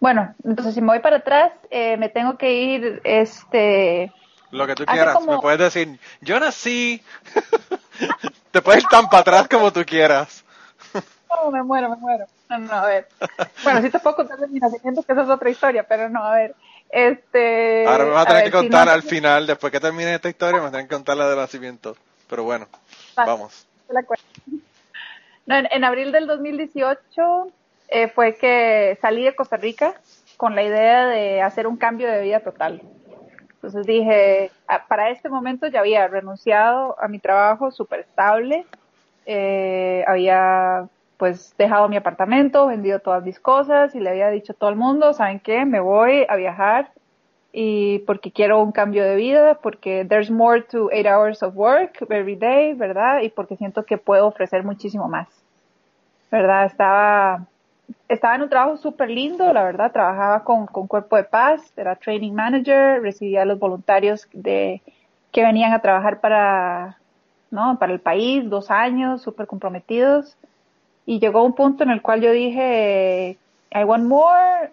Bueno, 0.00 0.34
entonces 0.44 0.74
si 0.74 0.80
me 0.80 0.88
voy 0.88 1.00
para 1.00 1.16
atrás, 1.16 1.52
eh, 1.70 1.96
me 1.96 2.08
tengo 2.08 2.38
que 2.38 2.52
ir, 2.52 3.00
este... 3.04 4.12
Lo 4.54 4.66
que 4.68 4.74
tú 4.74 4.86
quieras, 4.86 5.20
me 5.26 5.38
puedes 5.38 5.58
decir, 5.58 5.98
yo 6.20 6.38
nací, 6.38 7.02
te 8.52 8.62
puedes 8.62 8.84
ir 8.84 8.88
tan 8.88 9.08
para 9.08 9.20
atrás 9.20 9.48
como 9.48 9.72
tú 9.72 9.84
quieras. 9.84 10.44
No, 11.28 11.50
me 11.50 11.62
muero, 11.62 11.90
me 11.90 11.96
muero. 11.96 12.26
No, 12.48 12.72
a 12.72 12.86
ver. 12.86 13.08
Bueno, 13.64 13.82
sí 13.82 13.90
te 13.90 13.98
puedo 13.98 14.14
contar 14.14 14.38
de 14.38 14.46
mi 14.46 14.60
nacimiento, 14.60 15.02
que 15.02 15.12
esa 15.12 15.22
es 15.22 15.28
otra 15.28 15.50
historia, 15.50 15.82
pero 15.82 16.08
no, 16.08 16.22
a 16.22 16.34
ver. 16.34 16.54
Este, 16.88 17.84
Ahora 17.84 18.04
me 18.04 18.10
vas 18.10 18.26
a 18.26 18.28
tener 18.28 18.44
que 18.44 18.50
contar 18.52 18.88
al 18.88 19.02
final, 19.02 19.48
después 19.48 19.72
que 19.72 19.80
termine 19.80 20.14
esta 20.14 20.28
historia, 20.28 20.58
me 20.58 20.60
vas 20.60 20.68
a 20.68 20.72
tener 20.72 20.86
que 20.86 20.94
contar 20.94 21.16
la 21.16 21.28
del 21.28 21.38
nacimiento. 21.38 21.96
Pero 22.28 22.44
bueno, 22.44 22.68
vamos. 23.16 23.66
en, 25.48 25.84
abril 25.84 26.12
del 26.12 26.28
2018 26.28 27.48
eh, 27.88 28.08
fue 28.08 28.36
que 28.36 28.96
salí 29.02 29.24
de 29.24 29.34
Costa 29.34 29.56
Rica 29.56 29.94
con 30.36 30.54
la 30.54 30.62
idea 30.62 31.06
de 31.06 31.42
hacer 31.42 31.66
un 31.66 31.76
cambio 31.76 32.08
de 32.08 32.22
vida 32.22 32.40
total. 32.40 32.82
Entonces 33.64 33.86
dije, 33.86 34.50
ah, 34.68 34.84
para 34.86 35.08
este 35.08 35.30
momento 35.30 35.66
ya 35.68 35.80
había 35.80 36.06
renunciado 36.06 37.00
a 37.00 37.08
mi 37.08 37.18
trabajo 37.18 37.70
súper 37.70 38.00
estable, 38.00 38.66
eh, 39.24 40.04
había 40.06 40.86
pues 41.16 41.54
dejado 41.56 41.88
mi 41.88 41.96
apartamento, 41.96 42.66
vendido 42.66 42.98
todas 42.98 43.24
mis 43.24 43.40
cosas 43.40 43.94
y 43.94 44.00
le 44.00 44.10
había 44.10 44.28
dicho 44.28 44.52
a 44.52 44.54
todo 44.54 44.68
el 44.68 44.76
mundo, 44.76 45.14
¿saben 45.14 45.40
qué? 45.40 45.64
Me 45.64 45.80
voy 45.80 46.26
a 46.28 46.36
viajar 46.36 46.92
y 47.52 48.00
porque 48.00 48.32
quiero 48.32 48.62
un 48.62 48.70
cambio 48.70 49.02
de 49.02 49.16
vida, 49.16 49.54
porque 49.54 50.04
there's 50.06 50.30
more 50.30 50.60
to 50.60 50.90
eight 50.92 51.06
hours 51.06 51.42
of 51.42 51.56
work 51.56 52.02
every 52.10 52.36
day, 52.36 52.74
¿verdad? 52.74 53.22
Y 53.22 53.30
porque 53.30 53.56
siento 53.56 53.86
que 53.86 53.96
puedo 53.96 54.26
ofrecer 54.26 54.62
muchísimo 54.62 55.08
más, 55.08 55.28
¿verdad? 56.30 56.66
Estaba, 56.66 57.46
estaba 58.08 58.34
en 58.36 58.42
un 58.42 58.48
trabajo 58.48 58.76
súper 58.76 59.10
lindo, 59.10 59.52
la 59.52 59.64
verdad, 59.64 59.92
trabajaba 59.92 60.44
con, 60.44 60.66
con 60.66 60.86
Cuerpo 60.86 61.16
de 61.16 61.24
Paz, 61.24 61.72
era 61.76 61.96
training 61.96 62.32
manager, 62.32 63.02
recibía 63.02 63.42
a 63.42 63.44
los 63.46 63.58
voluntarios 63.58 64.28
de, 64.32 64.82
que 65.32 65.42
venían 65.42 65.72
a 65.72 65.82
trabajar 65.82 66.20
para, 66.20 66.98
¿no? 67.50 67.78
Para 67.78 67.92
el 67.92 68.00
país, 68.00 68.48
dos 68.48 68.70
años, 68.70 69.22
súper 69.22 69.46
comprometidos 69.46 70.36
y 71.06 71.18
llegó 71.18 71.44
un 71.44 71.54
punto 71.54 71.84
en 71.84 71.90
el 71.90 72.02
cual 72.02 72.20
yo 72.20 72.32
dije, 72.32 73.36
I 73.72 73.84
want 73.84 74.04
more 74.04 74.70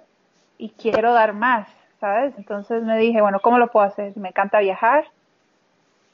y 0.58 0.70
quiero 0.70 1.14
dar 1.14 1.34
más, 1.34 1.68
¿sabes? 2.00 2.34
Entonces 2.38 2.84
me 2.84 2.98
dije, 2.98 3.22
bueno, 3.22 3.40
¿cómo 3.42 3.58
lo 3.60 3.72
puedo 3.72 3.86
hacer? 3.86 4.16
Me 4.18 4.30
encanta 4.30 4.60
viajar. 4.60 5.06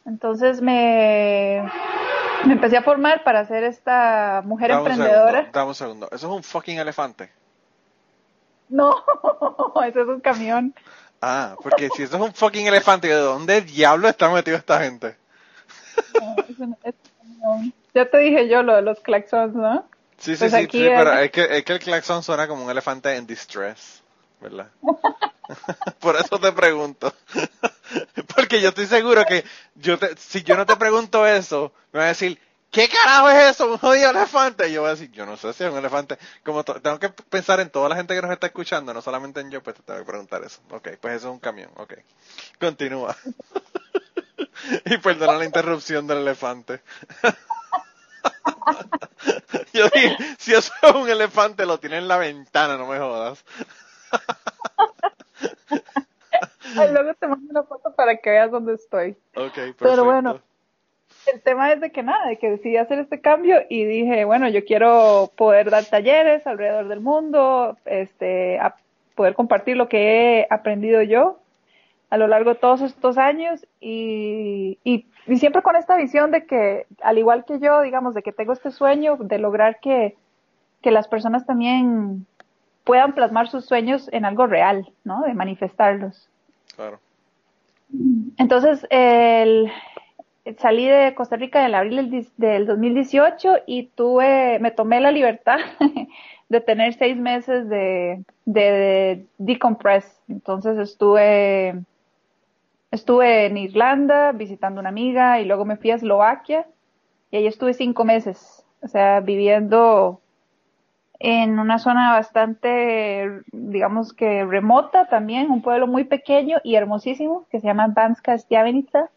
Entonces 0.06 0.62
me, 0.62 1.64
me 2.46 2.54
empecé 2.54 2.78
a 2.78 2.82
formar 2.82 3.24
para 3.24 3.46
ser 3.46 3.64
esta 3.64 4.42
mujer 4.46 4.72
emprendedora. 4.72 5.50
dame 5.52 5.70
un 5.70 5.76
segundo. 5.76 6.08
¿Eso 6.12 6.28
es 6.28 6.34
un 6.34 6.44
fucking 6.44 6.80
elefante? 6.80 7.32
No, 8.70 9.04
eso 9.88 10.02
es 10.02 10.08
un 10.08 10.20
camión. 10.20 10.74
Ah, 11.22 11.56
porque 11.62 11.90
si 11.96 12.04
eso 12.04 12.18
es 12.18 12.22
un 12.22 12.34
fucking 12.34 12.68
elefante, 12.68 13.08
¿de 13.08 13.16
dónde 13.16 13.62
diablo 13.62 14.08
está 14.08 14.30
metido 14.30 14.58
esta 14.58 14.80
gente? 14.80 15.16
Ya 17.94 18.10
te 18.10 18.18
dije 18.20 18.48
yo 18.48 18.62
lo 18.62 18.76
de 18.76 18.82
los 18.84 19.00
claxons, 19.00 19.56
¿no? 19.56 19.86
Sí, 20.18 20.36
sí, 20.36 20.50
pues 20.50 20.52
sí, 20.52 20.68
pero 20.72 21.14
es 21.14 21.32
que, 21.32 21.58
es 21.58 21.64
que 21.64 21.74
el 21.74 21.80
claxon 21.80 22.24
suena 22.24 22.48
como 22.48 22.66
un 22.66 22.72
elefante 22.72 23.16
en 23.16 23.26
distress. 23.26 24.04
¿Verdad? 24.40 24.70
Por 26.00 26.16
eso 26.16 26.40
te 26.40 26.52
pregunto. 26.52 27.14
Porque 28.36 28.62
yo 28.62 28.70
estoy 28.70 28.88
seguro 28.88 29.24
que 29.26 29.44
yo 29.76 29.98
te, 29.98 30.16
si 30.18 30.44
yo 30.44 30.56
no 30.58 30.66
te 30.66 30.76
pregunto 30.76 31.26
eso, 31.26 31.72
me 31.92 32.00
vas 32.00 32.06
a 32.06 32.10
decir, 32.10 32.40
¿qué 32.72 32.90
carajo 32.90 33.30
es 33.30 33.52
eso? 33.52 33.72
Un 33.72 33.78
jodido 33.78 34.12
elefante. 34.12 34.70
Y 34.70 34.74
yo 34.74 34.82
voy 34.82 34.90
a 34.90 34.94
decir, 34.94 35.12
yo 35.12 35.26
no 35.26 35.38
sé 35.38 35.54
si 35.54 35.64
es 35.64 35.72
un 35.72 35.78
elefante. 35.78 36.18
Como 36.44 36.64
tengo 36.64 37.00
que 37.00 37.10
pensar 37.10 37.60
en 37.60 37.70
toda 37.70 37.90
la 37.90 37.96
gente 37.96 38.16
que 38.16 38.22
nos 38.22 38.32
está 38.32 38.48
escuchando, 38.48 38.94
no 38.94 39.02
solamente 39.02 39.40
en 39.40 39.52
yo, 39.52 39.64
pues 39.64 39.78
te 39.78 39.84
tengo 39.84 40.00
que 40.00 40.06
preguntar 40.06 40.44
eso. 40.44 40.60
Ok, 40.72 40.90
pues 41.00 41.16
eso 41.16 41.28
es 41.28 41.34
un 41.34 41.40
camión. 41.40 41.72
Ok. 41.76 41.94
Continúa. 42.60 43.16
y 44.86 44.98
perdona 44.98 45.34
la 45.34 45.46
interrupción 45.46 46.08
del 46.08 46.20
elefante. 46.20 46.82
yo 49.74 49.88
dije, 49.90 50.18
si 50.38 50.54
eso 50.54 50.72
es 50.82 50.94
un 50.94 51.10
elefante, 51.10 51.66
lo 51.66 51.80
tiene 51.80 51.98
en 51.98 52.08
la 52.08 52.18
ventana, 52.18 52.78
no 52.78 52.88
me 52.88 53.00
jodas. 53.00 53.44
luego 56.92 57.14
te 57.16 57.28
mando 57.28 57.50
una 57.50 57.64
foto 57.64 57.94
para 57.96 58.18
que 58.18 58.30
veas 58.30 58.52
dónde 58.52 58.74
estoy. 58.74 59.12
Ok, 59.36 59.54
perfecto. 59.54 59.86
Pero 59.86 60.06
bueno, 60.06 60.42
el 61.34 61.42
tema 61.42 61.72
es 61.72 61.82
de 61.82 61.92
que 61.92 62.04
nada, 62.04 62.28
de 62.28 62.38
que 62.38 62.52
decidí 62.52 62.78
hacer 62.78 63.00
este 63.00 63.22
cambio 63.22 63.62
y 63.70 63.86
dije, 63.86 64.26
bueno, 64.26 64.48
yo 64.50 64.64
quiero 64.66 65.32
poder 65.36 65.70
dar 65.70 65.86
talleres 65.86 66.46
alrededor 66.48 66.88
del 66.88 67.02
mundo, 67.02 67.78
este, 67.86 68.60
a 68.60 68.76
poder 69.16 69.34
compartir 69.34 69.78
lo 69.78 69.90
que 69.90 70.40
he 70.40 70.48
aprendido 70.50 71.02
yo 71.02 71.40
a 72.10 72.18
lo 72.18 72.28
largo 72.28 72.52
de 72.52 72.60
todos 72.60 72.82
estos 72.82 73.18
años 73.18 73.66
y, 73.82 74.80
y, 74.84 75.08
y, 75.26 75.38
siempre 75.38 75.62
con 75.62 75.76
esta 75.76 75.98
visión 75.98 76.32
de 76.32 76.46
que, 76.46 76.86
al 77.02 77.18
igual 77.18 77.44
que 77.44 77.60
yo, 77.60 77.82
digamos, 77.82 78.14
de 78.14 78.24
que 78.24 78.32
tengo 78.32 78.54
este 78.54 78.72
sueño 78.72 79.18
de 79.20 79.40
lograr 79.40 79.80
que, 79.82 80.16
que 80.82 80.92
las 80.92 81.10
personas 81.10 81.46
también 81.46 82.26
puedan 82.88 83.14
plasmar 83.14 83.50
sus 83.50 83.66
sueños 83.66 84.10
en 84.14 84.26
algo 84.26 84.48
real, 84.48 84.90
¿no? 85.04 85.22
De 85.22 85.34
manifestarlos. 85.34 86.30
Claro. 86.76 87.00
Entonces, 88.38 88.88
el, 88.90 89.72
salí 90.58 90.88
de 90.88 91.14
Costa 91.14 91.36
Rica 91.36 91.60
en 91.60 91.66
el 91.66 91.76
abril 91.76 92.28
del, 92.38 92.66
2018 92.66 93.58
y 93.66 93.88
tuve, 93.88 94.60
me 94.60 94.72
tomé 94.72 95.02
la 95.02 95.12
libertad 95.12 95.58
de 96.50 96.62
tener 96.62 96.94
seis 96.94 97.18
meses 97.18 97.68
de, 97.70 98.24
de, 98.46 99.26
decompress. 99.38 100.22
Entonces 100.30 100.78
estuve, 100.78 101.76
estuve 102.92 103.48
en 103.48 103.58
Irlanda 103.58 104.32
visitando 104.32 104.80
una 104.80 104.90
amiga 104.90 105.42
y 105.42 105.46
luego 105.46 105.66
me 105.66 105.78
fui 105.78 105.92
a 105.92 105.96
Eslovaquia 105.96 106.66
y 107.32 107.38
ahí 107.38 107.48
estuve 107.48 107.74
cinco 107.74 108.06
meses, 108.06 108.64
o 108.82 108.88
sea, 108.88 109.20
viviendo 109.20 110.22
en 111.20 111.60
una 111.60 111.80
zona 111.80 112.12
bastante, 112.12 113.42
digamos 113.52 114.14
que 114.14 114.46
remota 114.46 115.08
también, 115.08 115.50
un 115.50 115.62
pueblo 115.62 115.88
muy 115.88 116.04
pequeño 116.04 116.60
y 116.64 116.76
hermosísimo 116.76 117.46
que 117.50 117.60
se 117.60 117.68
llama 117.68 117.88
Banska 117.88 118.38
Stiavenica. 118.38 119.10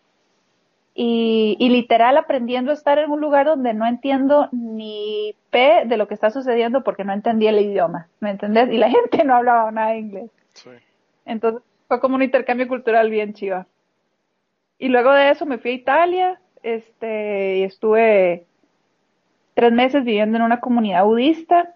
Y, 0.92 1.56
y, 1.60 1.68
literal 1.68 2.18
aprendiendo 2.18 2.72
a 2.72 2.74
estar 2.74 2.98
en 2.98 3.10
un 3.10 3.20
lugar 3.20 3.46
donde 3.46 3.72
no 3.74 3.86
entiendo 3.86 4.48
ni 4.50 5.34
P 5.50 5.84
de 5.86 5.96
lo 5.96 6.08
que 6.08 6.14
está 6.14 6.30
sucediendo 6.30 6.82
porque 6.82 7.04
no 7.04 7.12
entendía 7.12 7.50
el 7.50 7.60
idioma, 7.60 8.08
¿me 8.18 8.30
entendés? 8.30 8.70
Y 8.72 8.76
la 8.76 8.90
gente 8.90 9.24
no 9.24 9.36
hablaba 9.36 9.70
nada 9.70 9.92
de 9.92 9.98
inglés. 9.98 10.30
Entonces 11.24 11.62
fue 11.86 12.00
como 12.00 12.16
un 12.16 12.22
intercambio 12.22 12.66
cultural 12.66 13.08
bien 13.08 13.34
chiva. 13.34 13.66
Y 14.78 14.88
luego 14.88 15.12
de 15.12 15.30
eso 15.30 15.46
me 15.46 15.58
fui 15.58 15.70
a 15.70 15.74
Italia, 15.74 16.40
este, 16.62 17.58
y 17.58 17.62
estuve 17.62 18.46
tres 19.54 19.72
meses 19.72 20.04
viviendo 20.04 20.38
en 20.38 20.42
una 20.42 20.60
comunidad 20.60 21.04
budista 21.04 21.74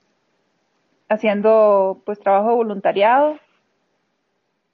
haciendo 1.15 2.01
pues 2.05 2.19
trabajo 2.21 2.51
de 2.51 2.55
voluntariado 2.57 3.39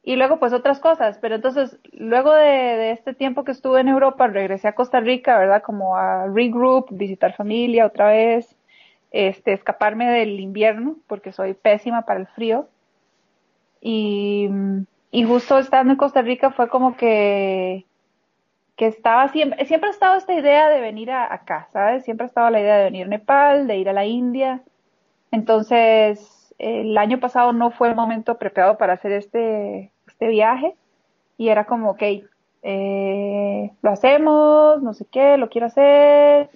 y 0.03 0.17
luego 0.17 0.39
pues 0.39 0.53
otras 0.53 0.81
cosas, 0.81 1.19
pero 1.19 1.37
entonces 1.37 1.79
luego 1.93 2.33
de, 2.33 2.93
este 2.93 3.15
tiempo 3.15 3.45
que 3.45 3.53
estuve 3.53 3.81
en 3.81 3.89
Europa 3.89 4.27
regresé 4.27 4.69
a 4.69 4.75
Costa 4.75 5.01
Rica, 5.01 5.39
¿verdad? 5.39 5.63
Como 5.63 5.97
a 5.97 6.27
regroup, 6.27 6.87
visitar 6.91 7.35
familia 7.37 7.87
otra 7.87 8.09
vez, 8.09 8.57
este, 9.11 9.53
escaparme 9.53 10.11
del 10.11 10.41
invierno 10.41 10.97
porque 11.07 11.33
soy 11.33 11.55
pésima 11.55 12.03
para 12.03 12.21
el 12.21 12.27
frío 12.29 12.69
y, 13.81 14.49
y 15.11 15.25
justo 15.25 15.59
estando 15.59 15.93
en 15.93 15.99
Costa 15.99 16.23
Rica 16.23 16.51
fue 16.51 16.69
como 16.69 16.97
que 16.97 17.85
que 18.81 18.87
estaba 18.87 19.29
siempre, 19.29 19.67
siempre 19.67 19.91
ha 19.91 19.93
estado 19.93 20.17
esta 20.17 20.33
idea 20.33 20.71
de 20.71 20.81
venir 20.81 21.11
a, 21.11 21.31
acá, 21.35 21.69
¿sabes? 21.71 22.03
Siempre 22.03 22.25
ha 22.25 22.29
estado 22.29 22.49
la 22.49 22.63
idea 22.63 22.79
de 22.79 22.85
venir 22.85 23.05
a 23.05 23.09
Nepal, 23.11 23.67
de 23.67 23.77
ir 23.77 23.91
a 23.91 23.93
la 23.93 24.07
India, 24.07 24.63
entonces, 25.31 26.55
el 26.59 26.97
año 26.99 27.21
pasado 27.21 27.53
no 27.53 27.71
fue 27.71 27.89
el 27.89 27.95
momento 27.95 28.37
preparado 28.39 28.77
para 28.77 28.95
hacer 28.95 29.13
este, 29.13 29.93
este 30.07 30.29
viaje 30.29 30.75
y 31.39 31.49
era 31.49 31.65
como, 31.65 31.91
ok, 31.93 32.03
eh, 32.63 33.71
lo 33.81 33.91
hacemos, 33.91 34.83
no 34.83 34.93
sé 34.93 35.07
qué, 35.07 35.37
lo 35.37 35.49
quiero 35.49 35.69
hacer. 35.69 36.51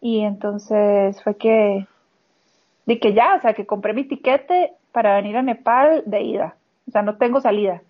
Y 0.00 0.20
entonces 0.20 1.22
fue 1.22 1.36
que, 1.36 1.86
di 2.86 3.00
que 3.00 3.12
ya, 3.12 3.34
o 3.34 3.40
sea, 3.40 3.54
que 3.54 3.66
compré 3.66 3.92
mi 3.92 4.04
tiquete 4.04 4.72
para 4.92 5.16
venir 5.16 5.36
a 5.36 5.42
Nepal 5.42 6.02
de 6.06 6.22
ida. 6.22 6.56
O 6.86 6.92
sea, 6.92 7.02
no 7.02 7.16
tengo 7.16 7.40
salida. 7.40 7.82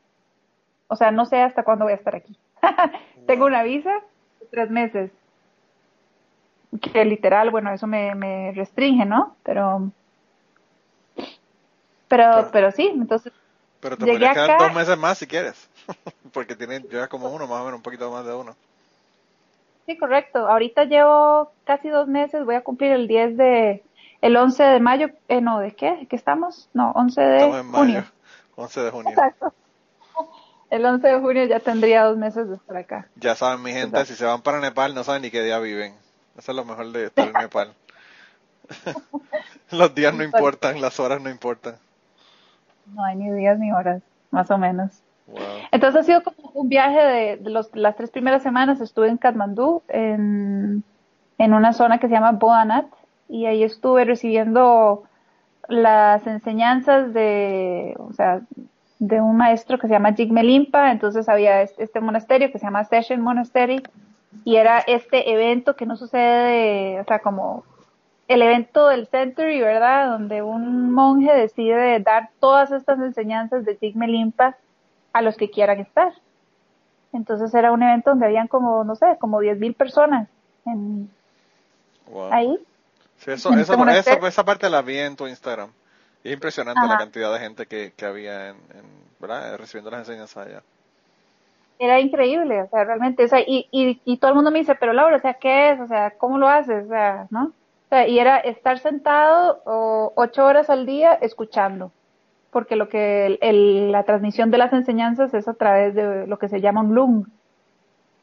O 0.89 0.97
sea, 0.97 1.11
no 1.11 1.25
sé 1.27 1.43
hasta 1.43 1.63
cuándo 1.63 1.85
voy 1.85 1.93
a 1.93 1.97
estar 1.97 2.17
aquí. 2.17 2.37
tengo 3.27 3.47
una 3.47 3.63
visa 3.63 3.93
de 4.41 4.47
tres 4.51 4.71
meses. 4.71 5.11
Que 6.81 7.05
literal, 7.05 7.51
bueno, 7.51 7.73
eso 7.73 7.87
me, 7.87 8.15
me 8.15 8.53
restringe, 8.53 9.05
¿no? 9.05 9.37
Pero 9.43 9.91
pero, 12.11 12.49
pero 12.51 12.73
sí, 12.73 12.91
entonces. 12.93 13.33
Pero 13.79 13.97
te 13.97 14.05
podrías 14.05 14.35
quedar 14.35 14.59
dos 14.59 14.75
meses 14.75 14.99
más 14.99 15.17
si 15.17 15.27
quieres. 15.27 15.71
Porque 16.33 16.57
tiene, 16.57 16.81
llevas 16.81 17.09
como 17.09 17.31
uno, 17.31 17.47
más 17.47 17.61
o 17.61 17.65
menos, 17.65 17.79
un 17.79 17.83
poquito 17.83 18.11
más 18.11 18.27
de 18.27 18.35
uno. 18.35 18.57
Sí, 19.87 19.97
correcto. 19.97 20.47
Ahorita 20.49 20.85
llevo 20.85 21.53
casi 21.65 21.89
dos 21.89 22.09
meses, 22.09 22.45
voy 22.45 22.57
a 22.57 22.63
cumplir 22.63 22.91
el 22.91 23.07
10 23.07 23.37
de, 23.37 23.83
el 24.21 24.37
11 24.37 24.63
de 24.63 24.81
mayo, 24.81 25.11
eh, 25.29 25.41
no, 25.41 25.61
¿de 25.61 25.73
qué? 25.73 26.07
¿Qué 26.11 26.17
estamos? 26.17 26.69
No, 26.75 26.91
11 26.97 27.21
de 27.21 27.37
estamos 27.37 27.61
en 27.61 27.73
junio. 27.73 28.05
11 28.57 28.81
de 28.81 28.91
junio. 28.91 29.11
Exacto. 29.11 29.55
El 30.69 30.85
11 30.85 31.09
de 31.09 31.21
junio 31.21 31.45
ya 31.45 31.61
tendría 31.61 32.05
dos 32.05 32.17
meses 32.17 32.49
de 32.49 32.57
estar 32.57 32.77
acá. 32.77 33.09
Ya 33.17 33.37
saben, 33.37 33.63
mi 33.63 33.73
gente, 33.73 34.05
si 34.05 34.15
se 34.15 34.25
van 34.25 34.43
para 34.43 34.61
Nepal 34.61 34.95
no 34.95 35.05
saben 35.05 35.23
ni 35.23 35.31
qué 35.31 35.43
día 35.43 35.59
viven. 35.61 35.95
Eso 36.37 36.53
es 36.53 36.57
lo 36.57 36.65
mejor 36.65 36.91
de 36.91 37.07
estar 37.07 37.29
en 37.29 37.33
Nepal. 37.41 37.73
Los 39.71 39.95
días 39.95 40.13
no 40.13 40.25
importan, 40.25 40.81
las 40.81 40.99
horas 40.99 41.21
no 41.21 41.31
importan. 41.31 41.77
No 42.87 43.05
hay 43.05 43.17
ni 43.17 43.31
días 43.31 43.59
ni 43.59 43.73
horas, 43.73 44.03
más 44.31 44.51
o 44.51 44.59
menos. 44.59 45.03
Entonces 45.71 46.01
ha 46.01 46.05
sido 46.05 46.23
como 46.23 46.51
un 46.55 46.69
viaje 46.69 47.01
de, 47.01 47.51
los, 47.51 47.75
las 47.75 47.97
tres 47.97 48.11
primeras 48.11 48.43
semanas. 48.43 48.81
Estuve 48.81 49.09
en 49.09 49.17
Katmandú, 49.17 49.83
en, 49.89 50.83
en 51.39 51.55
una 51.55 51.73
zona 51.73 51.99
que 51.99 52.09
se 52.09 52.15
llama 52.15 52.33
Boanat, 52.33 52.87
y 53.29 53.47
ahí 53.47 53.63
estuve 53.63 54.05
recibiendo 54.05 55.05
las 55.69 56.27
enseñanzas 56.27 57.15
de, 57.15 57.95
o 57.99 58.13
sea, 58.13 58.41
de 58.99 59.21
un 59.21 59.37
maestro 59.37 59.79
que 59.79 59.87
se 59.87 59.93
llama 59.93 60.15
Jigme 60.15 60.43
Limpa. 60.43 60.91
Entonces 60.91 61.29
había 61.29 61.63
este, 61.63 61.85
este, 61.85 62.01
monasterio 62.01 62.51
que 62.51 62.59
se 62.59 62.67
llama 62.67 62.85
Session 62.85 63.21
Monastery, 63.21 63.83
y 64.45 64.57
era 64.57 64.81
este 64.81 65.33
evento 65.33 65.77
que 65.77 65.87
no 65.87 65.97
sucede, 65.97 67.01
o 67.01 67.05
sea, 67.05 67.21
como 67.21 67.65
el 68.31 68.43
evento 68.43 68.87
del 68.87 69.09
Century, 69.09 69.61
¿verdad? 69.61 70.09
Donde 70.09 70.41
un 70.41 70.93
monje 70.93 71.33
decide 71.33 71.99
dar 71.99 72.31
todas 72.39 72.71
estas 72.71 73.01
enseñanzas 73.01 73.65
de 73.65 73.75
Tigme 73.75 74.07
Limpa 74.07 74.57
a 75.13 75.21
los 75.21 75.37
que 75.37 75.51
quieran 75.51 75.81
estar. 75.81 76.13
Entonces 77.13 77.53
era 77.55 77.73
un 77.73 77.83
evento 77.83 78.11
donde 78.11 78.27
habían 78.27 78.47
como, 78.47 78.85
no 78.85 78.95
sé, 78.95 79.17
como 79.19 79.41
10.000 79.41 79.75
personas 79.75 80.29
en, 80.65 81.11
ahí. 82.31 82.57
Sí, 83.19 83.33
eso, 83.33 83.53
eso, 83.53 83.75
eso, 83.89 84.27
esa 84.29 84.45
parte 84.45 84.71
la 84.71 84.83
vi 84.83 84.99
en 84.99 85.17
tu 85.17 85.27
Instagram. 85.27 85.71
es 86.23 86.33
impresionante 86.33 86.87
la 86.87 86.99
cantidad 86.99 87.33
de 87.33 87.41
gente 87.41 87.67
que, 87.67 87.93
que 87.97 88.05
había 88.05 88.51
en, 88.51 88.57
¿verdad? 89.19 89.59
recibiendo 89.59 89.91
las 89.91 90.09
enseñanzas 90.09 90.47
allá. 90.47 90.63
Era 91.81 91.99
increíble, 91.99 92.63
o 92.63 92.69
sea, 92.69 92.85
realmente, 92.85 93.25
o 93.25 93.29
sea, 93.29 93.41
y, 93.41 93.67
y, 93.73 94.01
y 94.05 94.19
todo 94.19 94.29
el 94.29 94.35
mundo 94.37 94.53
me 94.53 94.61
dice, 94.61 94.77
pero 94.77 94.93
Laura, 94.93 95.17
o 95.17 95.21
sea, 95.21 95.35
¿qué 95.35 95.73
es? 95.73 95.81
O 95.81 95.89
sea, 95.89 96.13
¿cómo 96.13 96.39
lo 96.39 96.47
haces? 96.47 96.85
O 96.85 96.89
sea, 96.89 97.27
¿no? 97.31 97.53
Y 98.09 98.19
era 98.19 98.39
estar 98.39 98.79
sentado 98.79 99.63
ocho 100.15 100.45
horas 100.45 100.71
al 100.71 100.87
día 100.87 101.13
escuchando, 101.15 101.93
porque 102.53 102.77
lo 102.77 102.89
que 102.89 103.39
la 103.91 104.05
transmisión 104.05 104.51
de 104.51 104.59
las 104.59 104.73
enseñanzas 104.73 105.35
es 105.35 105.49
a 105.49 105.55
través 105.55 105.95
de 105.95 106.27
lo 106.27 106.39
que 106.39 106.49
se 106.49 106.61
llama 106.61 106.83
un 106.83 106.95
lung, 106.95 107.27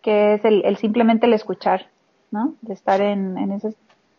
que 0.02 0.36
es 0.36 0.46
el, 0.46 0.78
simplemente 0.78 1.26
el 1.26 1.34
escuchar, 1.34 1.88
¿no? 2.32 2.56
De 2.62 2.74
estar 2.74 3.02
en, 3.02 3.38
en 3.38 3.52
ese... 3.52 3.76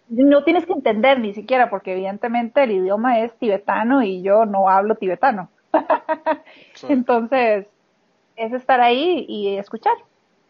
No 0.08 0.44
tienes 0.44 0.66
que 0.66 0.72
entender 0.72 1.18
ni 1.18 1.34
siquiera, 1.34 1.70
porque 1.70 1.92
evidentemente 1.92 2.62
el 2.62 2.72
idioma 2.72 3.20
es 3.20 3.34
tibetano 3.38 4.02
y 4.02 4.22
yo 4.22 4.46
no 4.46 4.68
hablo 4.68 4.96
tibetano. 4.96 5.50
Entonces, 6.88 7.66
es 8.36 8.52
estar 8.52 8.80
ahí 8.80 9.24
y 9.28 9.56
escuchar 9.56 9.94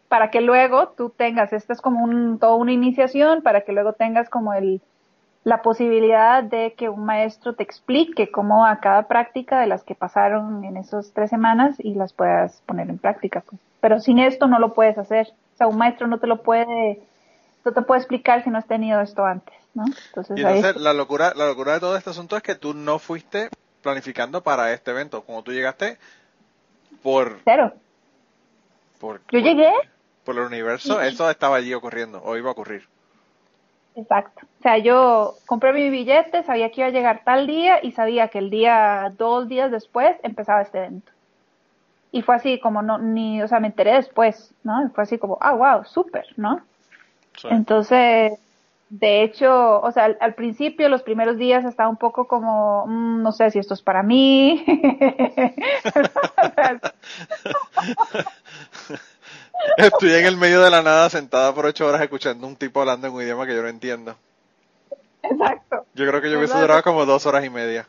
para 0.09 0.31
que 0.31 0.41
luego 0.41 0.89
tú 0.89 1.11
tengas, 1.11 1.53
esto 1.53 1.71
es 1.71 1.81
como 1.81 2.03
un, 2.03 2.39
toda 2.39 2.55
una 2.55 2.73
iniciación, 2.73 3.43
para 3.43 3.61
que 3.61 3.71
luego 3.71 3.93
tengas 3.93 4.27
como 4.27 4.53
el, 4.53 4.81
la 5.43 5.61
posibilidad 5.61 6.43
de 6.43 6.73
que 6.73 6.89
un 6.89 7.05
maestro 7.05 7.53
te 7.53 7.63
explique 7.63 8.31
cómo 8.31 8.65
a 8.65 8.79
cada 8.79 9.07
práctica 9.07 9.59
de 9.59 9.67
las 9.67 9.83
que 9.83 9.95
pasaron 9.95 10.63
en 10.65 10.77
esas 10.77 11.13
tres 11.13 11.29
semanas 11.29 11.75
y 11.79 11.93
las 11.93 12.11
puedas 12.11 12.61
poner 12.65 12.89
en 12.89 12.97
práctica. 12.97 13.41
Pues. 13.41 13.61
Pero 13.79 13.99
sin 13.99 14.17
esto 14.19 14.47
no 14.47 14.59
lo 14.59 14.73
puedes 14.73 14.97
hacer. 14.97 15.27
O 15.53 15.57
sea, 15.57 15.67
un 15.67 15.77
maestro 15.77 16.07
no 16.07 16.17
te 16.19 16.27
lo 16.27 16.41
puede, 16.41 17.01
no 17.63 17.71
te 17.71 17.81
puede 17.83 17.99
explicar 18.01 18.43
si 18.43 18.49
no 18.49 18.57
has 18.57 18.67
tenido 18.67 18.99
esto 19.01 19.23
antes, 19.23 19.55
¿no? 19.75 19.85
Entonces, 20.07 20.37
y 20.37 20.41
entonces 20.41 20.75
la 20.75 20.93
locura, 20.93 21.33
la 21.35 21.45
locura 21.45 21.73
de 21.73 21.79
todo 21.81 21.95
este 21.95 22.09
asunto 22.09 22.35
es 22.35 22.41
que 22.41 22.55
tú 22.55 22.73
no 22.73 22.97
fuiste 22.97 23.49
planificando 23.83 24.41
para 24.41 24.73
este 24.73 24.89
evento. 24.89 25.21
Como 25.23 25.43
tú 25.43 25.51
llegaste 25.51 25.99
por... 27.03 27.39
Cero. 27.45 27.73
Por, 28.99 29.21
Yo 29.31 29.39
llegué. 29.39 29.71
Por 30.23 30.37
el 30.37 30.43
universo, 30.43 31.01
eso 31.01 31.29
estaba 31.29 31.57
allí 31.57 31.73
ocurriendo, 31.73 32.21
o 32.23 32.37
iba 32.37 32.49
a 32.49 32.51
ocurrir. 32.51 32.87
Exacto. 33.95 34.45
O 34.59 34.61
sea, 34.61 34.77
yo 34.77 35.35
compré 35.45 35.73
mi 35.73 35.89
billete, 35.89 36.43
sabía 36.43 36.71
que 36.71 36.81
iba 36.81 36.87
a 36.87 36.91
llegar 36.91 37.23
tal 37.23 37.47
día 37.47 37.83
y 37.83 37.91
sabía 37.91 38.29
que 38.29 38.39
el 38.39 38.49
día, 38.49 39.13
dos 39.17 39.47
días 39.47 39.71
después, 39.71 40.15
empezaba 40.23 40.61
este 40.61 40.79
evento. 40.79 41.11
Y 42.11 42.21
fue 42.21 42.35
así 42.35 42.59
como 42.59 42.81
no, 42.81 42.97
ni, 42.97 43.41
o 43.41 43.47
sea, 43.47 43.59
me 43.59 43.67
enteré 43.67 43.93
después, 43.93 44.53
¿no? 44.63 44.89
fue 44.93 45.03
así 45.03 45.17
como, 45.17 45.37
ah, 45.41 45.53
wow, 45.53 45.85
súper, 45.85 46.25
¿no? 46.37 46.61
Entonces, 47.43 48.33
de 48.89 49.23
hecho, 49.23 49.81
o 49.81 49.91
sea, 49.91 50.17
al, 50.19 50.33
principio, 50.33 50.89
los 50.89 51.03
primeros 51.03 51.37
días 51.37 51.63
estaba 51.63 51.89
un 51.89 51.97
poco 51.97 52.27
como, 52.27 52.85
mm, 52.87 53.21
no 53.21 53.31
sé 53.31 53.51
si 53.51 53.59
esto 53.59 53.75
es 53.75 53.81
para 53.81 54.01
mí. 54.01 54.65
Estoy 59.77 60.13
en 60.13 60.25
el 60.25 60.37
medio 60.37 60.61
de 60.61 60.69
la 60.69 60.81
nada 60.81 61.09
sentada 61.09 61.53
por 61.53 61.65
ocho 61.65 61.87
horas 61.87 62.01
escuchando 62.01 62.47
un 62.47 62.55
tipo 62.55 62.79
hablando 62.79 63.07
en 63.07 63.13
un 63.13 63.21
idioma 63.21 63.45
que 63.45 63.55
yo 63.55 63.61
no 63.61 63.67
entiendo. 63.67 64.15
Exacto. 65.23 65.85
Yo 65.93 66.07
creo 66.07 66.21
que 66.21 66.31
yo 66.31 66.37
hubiese 66.37 66.59
durado 66.59 66.81
como 66.83 67.05
dos 67.05 67.25
horas 67.25 67.43
y 67.43 67.49
media. 67.49 67.87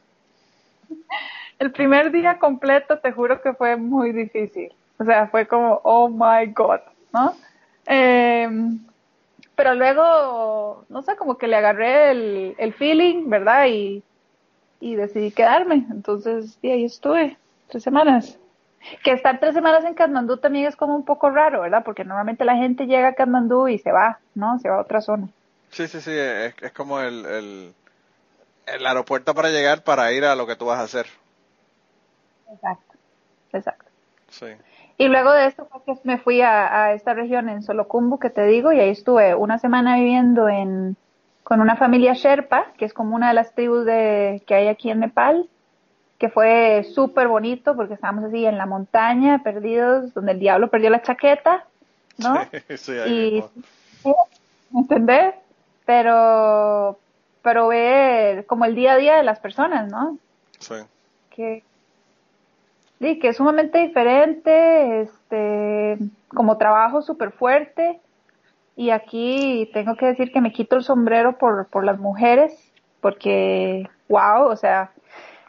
El 1.58 1.72
primer 1.72 2.10
día 2.10 2.38
completo 2.38 2.98
te 2.98 3.12
juro 3.12 3.40
que 3.42 3.52
fue 3.54 3.76
muy 3.76 4.12
difícil. 4.12 4.72
O 4.98 5.04
sea, 5.04 5.28
fue 5.28 5.46
como, 5.46 5.80
oh 5.84 6.08
my 6.08 6.52
god, 6.52 6.80
¿no? 7.12 7.34
Em, 7.86 8.80
pero 9.54 9.74
luego, 9.74 10.84
no 10.88 11.02
sé, 11.02 11.16
como 11.16 11.38
que 11.38 11.48
le 11.48 11.56
agarré 11.56 12.10
el, 12.10 12.54
el 12.58 12.72
feeling, 12.72 13.28
¿verdad? 13.28 13.66
Y, 13.66 14.02
y 14.80 14.94
decidí 14.94 15.30
quedarme. 15.30 15.86
Entonces, 15.90 16.58
y 16.62 16.70
ahí 16.70 16.84
estuve, 16.84 17.36
tres 17.68 17.82
semanas. 17.82 18.38
Que 19.02 19.12
estar 19.12 19.38
tres 19.40 19.54
semanas 19.54 19.84
en 19.84 19.94
Katmandú 19.94 20.38
también 20.38 20.66
es 20.66 20.76
como 20.76 20.94
un 20.96 21.04
poco 21.04 21.30
raro, 21.30 21.60
¿verdad? 21.60 21.82
Porque 21.84 22.04
normalmente 22.04 22.44
la 22.44 22.56
gente 22.56 22.86
llega 22.86 23.08
a 23.08 23.14
Katmandú 23.14 23.68
y 23.68 23.78
se 23.78 23.92
va, 23.92 24.18
¿no? 24.34 24.58
Se 24.58 24.68
va 24.68 24.76
a 24.76 24.80
otra 24.80 25.00
zona. 25.00 25.28
Sí, 25.70 25.86
sí, 25.86 26.00
sí, 26.00 26.12
es, 26.12 26.54
es 26.60 26.72
como 26.72 27.00
el, 27.00 27.24
el, 27.26 27.74
el 28.66 28.86
aeropuerto 28.86 29.34
para 29.34 29.50
llegar 29.50 29.84
para 29.84 30.12
ir 30.12 30.24
a 30.24 30.34
lo 30.34 30.46
que 30.46 30.56
tú 30.56 30.66
vas 30.66 30.80
a 30.80 30.84
hacer. 30.84 31.06
Exacto, 32.52 32.94
exacto. 33.52 33.90
Sí. 34.28 34.46
Y 34.96 35.08
luego 35.08 35.32
de 35.32 35.46
esto 35.46 35.68
me 36.04 36.18
fui 36.18 36.42
a, 36.42 36.84
a, 36.84 36.92
esta 36.92 37.14
región 37.14 37.48
en 37.48 37.62
Solocumbu 37.62 38.18
que 38.18 38.30
te 38.30 38.44
digo 38.44 38.72
y 38.72 38.80
ahí 38.80 38.90
estuve 38.90 39.34
una 39.34 39.58
semana 39.58 39.96
viviendo 39.96 40.48
en, 40.48 40.96
con 41.42 41.60
una 41.60 41.76
familia 41.76 42.12
Sherpa, 42.14 42.72
que 42.76 42.84
es 42.84 42.92
como 42.92 43.14
una 43.14 43.28
de 43.28 43.34
las 43.34 43.54
tribus 43.54 43.84
de, 43.84 44.42
que 44.46 44.54
hay 44.54 44.68
aquí 44.68 44.90
en 44.90 45.00
Nepal 45.00 45.48
que 46.20 46.28
fue 46.28 46.84
súper 46.94 47.28
bonito 47.28 47.74
porque 47.74 47.94
estábamos 47.94 48.24
así 48.24 48.44
en 48.44 48.58
la 48.58 48.66
montaña, 48.66 49.42
perdidos, 49.42 50.12
donde 50.12 50.32
el 50.32 50.38
diablo 50.38 50.68
perdió 50.68 50.90
la 50.90 51.00
chaqueta, 51.00 51.64
¿no? 52.18 52.34
Sí, 52.76 52.92
y, 52.92 53.42
¿me 54.70 54.80
entendés? 54.80 55.34
Pero, 55.86 56.98
pero 57.40 57.68
ver 57.68 58.44
como 58.44 58.66
el 58.66 58.74
día 58.74 58.92
a 58.92 58.96
día 58.98 59.16
de 59.16 59.22
las 59.22 59.40
personas, 59.40 59.90
¿no? 59.90 60.18
Sí. 60.58 60.74
Que, 61.30 61.64
sí, 63.00 63.18
que 63.18 63.28
es 63.28 63.38
sumamente 63.38 63.78
diferente, 63.78 65.00
este, 65.00 65.96
como 66.28 66.58
trabajo 66.58 67.00
súper 67.00 67.32
fuerte. 67.32 67.98
Y 68.76 68.90
aquí 68.90 69.70
tengo 69.72 69.96
que 69.96 70.04
decir 70.04 70.32
que 70.32 70.42
me 70.42 70.52
quito 70.52 70.76
el 70.76 70.84
sombrero 70.84 71.38
por, 71.38 71.66
por 71.68 71.82
las 71.82 71.98
mujeres, 71.98 72.52
porque, 73.00 73.88
wow, 74.08 74.48
o 74.48 74.56
sea, 74.56 74.92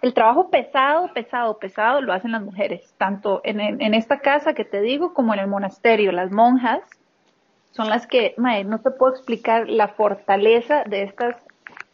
el 0.01 0.13
trabajo 0.13 0.49
pesado, 0.49 1.13
pesado, 1.13 1.59
pesado 1.59 2.01
lo 2.01 2.13
hacen 2.13 2.31
las 2.31 2.41
mujeres, 2.41 2.93
tanto 2.97 3.41
en, 3.43 3.93
esta 3.93 4.19
casa 4.19 4.53
que 4.53 4.65
te 4.65 4.81
digo 4.81 5.13
como 5.13 5.33
en 5.33 5.39
el 5.39 5.47
monasterio. 5.47 6.11
Las 6.11 6.31
monjas 6.31 6.81
son 7.71 7.89
las 7.89 8.07
que, 8.07 8.33
mae, 8.37 8.63
no 8.63 8.79
te 8.79 8.91
puedo 8.91 9.13
explicar 9.13 9.69
la 9.69 9.89
fortaleza 9.89 10.83
de 10.85 11.03
estas 11.03 11.35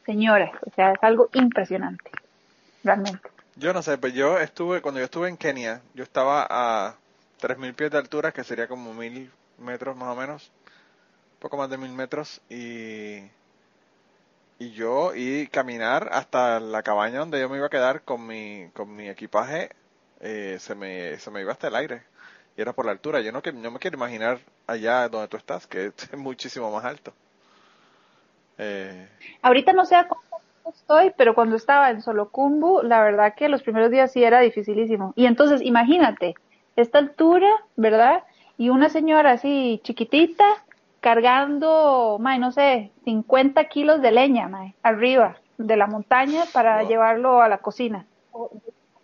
señoras. 0.06 0.52
O 0.65 0.74
sea, 0.74 0.93
es 0.93 1.00
algo 1.04 1.30
impresionante, 1.34 2.10
realmente. 2.84 3.30
Yo 3.58 3.74
no 3.74 3.82
sé, 3.82 3.98
pues 3.98 4.13
yo 4.13 4.39
estuve, 4.39 4.82
cuando 4.82 5.00
yo 5.00 5.06
estuve 5.06 5.28
en 5.28 5.36
Kenia, 5.36 5.82
yo 5.93 6.04
estaba 6.04 6.48
a 6.50 6.96
3.000 7.41 7.74
pies 7.76 7.91
de 7.91 7.98
altura, 7.98 8.32
que 8.32 8.43
sería 8.43 8.67
como 8.67 8.93
1.000 8.93 9.30
metros 9.58 9.98
más 9.98 10.15
o 10.15 10.15
menos, 10.15 10.52
poco 11.39 11.58
más 11.58 11.70
de 11.70 11.78
1.000 11.78 11.89
metros, 11.89 12.41
y 12.50 13.24
y 14.60 14.72
yo 14.72 15.13
y 15.15 15.48
caminar 15.48 16.10
hasta 16.12 16.60
la 16.60 16.84
cabaña 16.84 17.20
donde 17.20 17.39
yo 17.39 17.50
me 17.50 17.58
iba 17.58 17.67
a 17.67 17.72
quedar 17.72 18.02
con 18.02 18.26
mi, 18.26 18.70
con 18.74 18.96
mi 18.96 19.08
equipaje, 19.10 19.70
eh, 20.20 20.58
se, 20.60 20.76
me, 20.76 21.17
se 21.20 21.30
me 21.32 21.41
iba 21.41 21.52
hasta 21.52 21.67
el 21.67 21.76
aire. 21.76 22.04
Y 22.56 22.62
era 22.62 22.74
por 22.74 22.86
la 22.86 22.91
altura. 22.91 23.22
Yo 23.22 23.32
no, 23.32 23.41
no 23.54 23.72
me 23.72 23.80
quiero 23.80 23.98
imaginar 23.98 24.39
allá 24.65 25.08
donde 25.10 25.28
tú 25.28 25.38
estás, 25.38 25.67
que 25.67 25.88
es 26.12 26.17
muchísimo 26.17 26.72
más 26.72 26.86
alto. 26.86 27.13
Eh... 28.58 29.08
Ahorita 29.43 29.74
no 29.74 29.86
sé 29.86 29.96
a 29.96 30.08
cómo 30.08 30.22
estoy, 30.74 31.13
pero 31.15 31.36
cuando 31.36 31.56
estaba 31.56 31.91
en 31.91 32.02
Solocumbu, 32.02 32.82
la 32.82 33.02
verdad 33.02 33.36
que 33.36 33.50
los 33.50 33.62
primeros 33.62 33.91
días 33.91 34.12
sí 34.12 34.24
era 34.24 34.39
dificilísimo. 34.39 35.13
Y 35.15 35.28
entonces, 35.28 35.62
imagínate, 35.62 36.36
esta 36.76 36.98
altura, 36.98 37.50
¿verdad? 37.76 38.24
Y 38.58 38.70
una 38.70 38.89
señora 38.89 39.34
así 39.34 39.80
chiquitita, 39.84 40.46
cargando, 41.08 42.17
mae, 42.20 42.38
no 42.38 42.52
sé, 42.52 42.91
50 43.06 43.63
kilos 43.70 44.02
de 44.02 44.12
leña, 44.12 44.50
mae, 44.50 44.76
arriba 44.84 45.38
de 45.58 45.78
la 45.78 45.88
montaña 45.88 46.43
para 46.52 46.84
llevarlo 46.84 47.41
a 47.41 47.48
la 47.48 47.60
cocina. 47.60 48.06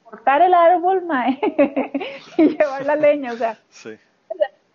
Cortar 0.03 0.41
el 0.41 0.53
árbol, 0.53 1.05
mae, 1.05 1.39
y 2.37 2.57
llevar 2.57 2.85
la 2.85 2.97
leña, 2.97 3.31
o 3.31 3.37
sea. 3.37 3.57
Sí. 3.69 3.91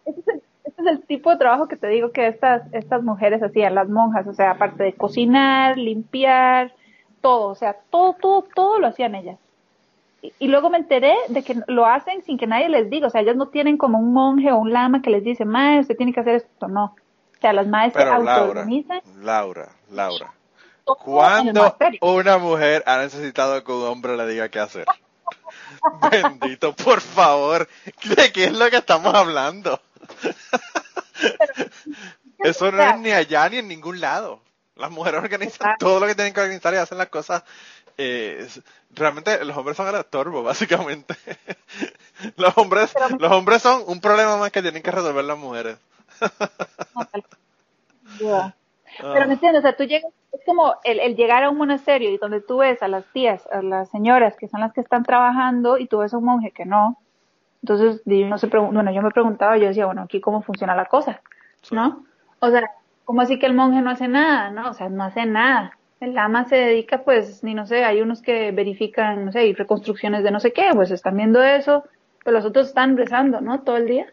Ese 0.07 0.31
es, 0.65 0.87
el, 0.87 1.03
tipo 1.03 1.31
de 1.31 1.37
trabajo 1.37 1.69
que 1.69 1.77
te 1.77 1.89
digo 1.89 2.13
que 2.13 2.29
estas, 2.29 2.63
estas 2.73 3.03
mujeres 3.03 3.43
hacían, 3.43 3.75
las 3.75 3.91
monjas, 3.91 4.27
o 4.27 4.33
sea, 4.33 4.53
aparte 4.53 4.85
de 4.85 4.95
cocinar, 4.95 5.77
limpiar, 5.77 6.73
todo, 7.21 7.49
o 7.51 7.55
sea, 7.55 7.77
todo, 7.91 8.15
todo, 8.15 8.47
todo 8.55 8.79
lo 8.79 8.87
hacían 8.87 9.15
ellas. 9.15 9.39
Y, 10.39 10.49
luego 10.49 10.71
me 10.71 10.79
enteré 10.79 11.15
de 11.29 11.43
que 11.43 11.61
lo 11.67 11.85
hacen 11.85 12.23
sin 12.23 12.39
que 12.39 12.47
nadie 12.47 12.71
les 12.71 12.89
diga, 12.89 13.09
o 13.09 13.11
sea, 13.11 13.21
ellas 13.21 13.37
no 13.37 13.49
tienen 13.49 13.77
como 13.77 13.99
un 13.99 14.15
monje 14.15 14.51
o 14.51 14.57
un 14.57 14.73
lama 14.73 15.03
que 15.03 15.11
les 15.11 15.23
dice, 15.23 15.45
mae, 15.45 15.81
usted 15.81 15.95
tiene 15.95 16.15
que 16.15 16.21
hacer 16.21 16.37
esto, 16.37 16.69
no 16.69 16.95
o 17.39 17.41
sea, 17.41 17.53
los 17.53 17.69
maestros 17.69 18.05
Pero 18.05 18.23
Laura, 18.25 18.67
Laura, 19.21 19.69
Laura. 19.91 20.35
¿Cuándo 20.85 21.77
una 22.01 22.39
mujer 22.39 22.83
ha 22.87 22.99
necesitado 22.99 23.63
que 23.63 23.71
un 23.71 23.85
hombre 23.85 24.17
le 24.17 24.27
diga 24.27 24.49
qué 24.49 24.59
hacer? 24.59 24.87
Bendito, 26.11 26.75
por 26.75 27.01
favor. 27.01 27.69
¿De 28.17 28.33
qué 28.33 28.47
es 28.47 28.53
lo 28.53 28.69
que 28.71 28.79
estamos 28.79 29.15
hablando? 29.15 29.81
Eso 32.39 32.73
no 32.73 32.83
es 32.83 32.99
ni 32.99 33.13
allá 33.13 33.49
ni 33.49 33.59
en 33.59 33.69
ningún 33.69 34.01
lado. 34.01 34.41
Las 34.75 34.91
mujeres 34.91 35.23
organizan 35.23 35.77
todo 35.79 36.01
lo 36.01 36.07
que 36.07 36.17
tienen 36.17 36.33
que 36.33 36.41
organizar 36.41 36.75
y 36.75 36.79
hacen 36.79 36.99
las 36.99 37.09
cosas. 37.09 37.45
Eh, 37.97 38.49
realmente 38.91 39.45
los 39.45 39.57
hombres 39.57 39.77
son 39.77 39.89
el 39.89 39.97
estorbo, 39.97 40.43
básicamente. 40.45 41.15
los 42.37 42.57
hombres, 42.57 42.93
los 43.19 43.31
hombres 43.31 43.63
son 43.63 43.85
un 43.87 44.01
problema 44.01 44.37
más 44.39 44.51
que 44.51 44.63
tienen 44.63 44.83
que 44.83 44.91
resolver 44.91 45.25
las 45.25 45.39
mujeres. 45.39 45.79
Pero 49.01 49.27
me 49.27 49.35
entiendes, 49.35 49.61
o 49.61 49.63
sea, 49.63 49.77
tú 49.77 49.85
llegas, 49.85 50.13
es 50.33 50.41
como 50.45 50.75
el, 50.85 51.17
llegar 51.17 51.45
a 51.45 51.51
un 51.51 51.59
monasterio 51.59 52.11
y 52.11 52.19
donde 52.19 52.41
tú 52.41 52.59
ves 52.59 52.83
a 52.83 52.89
las 52.89 53.05
tías, 53.13 53.47
a 53.53 53.63
las 53.63 53.89
señoras 53.91 54.37
que 54.37 54.49
son 54.49 54.61
las 54.61 54.73
que 54.73 54.81
están 54.81 55.05
trabajando 55.05 55.79
y 55.79 55.87
tú 55.87 55.99
ves 55.99 56.15
a 56.15 56.19
un 56.19 56.25
monje 56.25 56.51
que 56.51 56.65
no. 56.65 56.99
Entonces, 57.63 58.03
no 58.07 58.39
se 58.39 58.47
bueno, 58.47 58.93
yo 58.93 59.03
me 59.03 59.11
preguntaba, 59.11 59.57
yo 59.57 59.67
decía, 59.67 59.87
bueno, 59.87 60.03
aquí 60.03 60.21
cómo 60.21 60.43
funciona 60.43 60.75
la 60.77 60.87
cosa, 60.87 61.21
¿no? 61.71 62.05
O 62.41 62.51
sea, 62.51 62.71
¿cómo 63.05 63.21
así 63.21 63.39
que 63.39 63.47
el 63.47 63.55
monje 63.55 63.83
no 63.83 63.91
hace 63.91 64.09
nada? 64.09 64.51
No, 64.51 64.71
o 64.71 64.75
sea, 64.75 64.89
no 64.89 65.05
hace 65.05 65.27
nada. 65.27 65.77
El 66.01 66.17
ama 66.17 66.45
se 66.45 66.55
dedica, 66.55 67.03
pues, 67.03 67.43
ni 67.43 67.55
no 67.55 67.67
sé, 67.67 67.85
hay 67.85 68.01
unos 68.01 68.23
que 68.23 68.53
verifican, 68.53 69.25
no 69.25 69.33
sé, 69.33 69.47
y 69.47 69.55
reconstrucciones 69.55 70.23
de 70.23 70.31
no 70.31 70.39
sé 70.39 70.53
qué, 70.53 70.71
pues 70.73 70.93
están 70.93 71.17
viendo 71.17 71.43
eso, 71.43 71.85
pero 72.25 72.37
los 72.37 72.45
otros 72.45 72.69
están 72.69 72.97
rezando, 72.97 73.41
¿no? 73.41 73.63
Todo 73.63 73.77
el 73.77 73.87
día. 73.87 74.07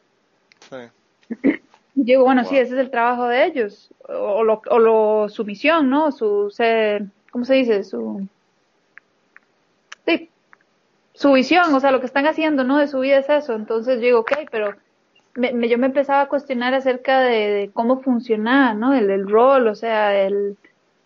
Sí. 0.60 1.60
Digo, 1.95 2.25
bueno, 2.25 2.43
sí, 2.43 2.58
ese 2.58 2.73
es 2.73 2.79
el 2.79 2.91
trabajo 2.91 3.27
de 3.27 3.45
ellos, 3.45 3.89
o, 4.10 4.43
lo, 4.43 4.62
o 4.69 4.79
lo, 4.79 5.29
su 5.29 5.45
misión, 5.45 5.89
¿no? 5.89 6.12
Su, 6.12 6.49
se, 6.51 7.05
¿cómo 7.31 7.45
se 7.45 7.53
dice? 7.53 7.86
Su, 7.86 8.27
sí, 10.05 10.29
su 11.13 11.31
visión, 11.31 11.73
o 11.73 11.79
sea, 11.79 11.91
lo 11.91 12.01
que 12.01 12.05
están 12.05 12.27
haciendo, 12.27 12.65
¿no? 12.65 12.77
De 12.79 12.88
su 12.88 12.99
vida 12.99 13.19
es 13.19 13.29
eso. 13.29 13.53
Entonces 13.53 14.01
digo, 14.01 14.19
ok, 14.19 14.34
pero 14.51 14.75
me, 15.36 15.69
yo 15.69 15.77
me 15.77 15.88
empezaba 15.88 16.21
a 16.21 16.27
cuestionar 16.27 16.73
acerca 16.73 17.21
de, 17.21 17.71
cómo 17.73 18.01
funcionaba, 18.01 18.73
¿no? 18.73 18.93
El, 18.93 19.10
el 19.10 19.29
rol, 19.29 19.67
o 19.67 19.75
sea, 19.75 20.19
el, 20.21 20.58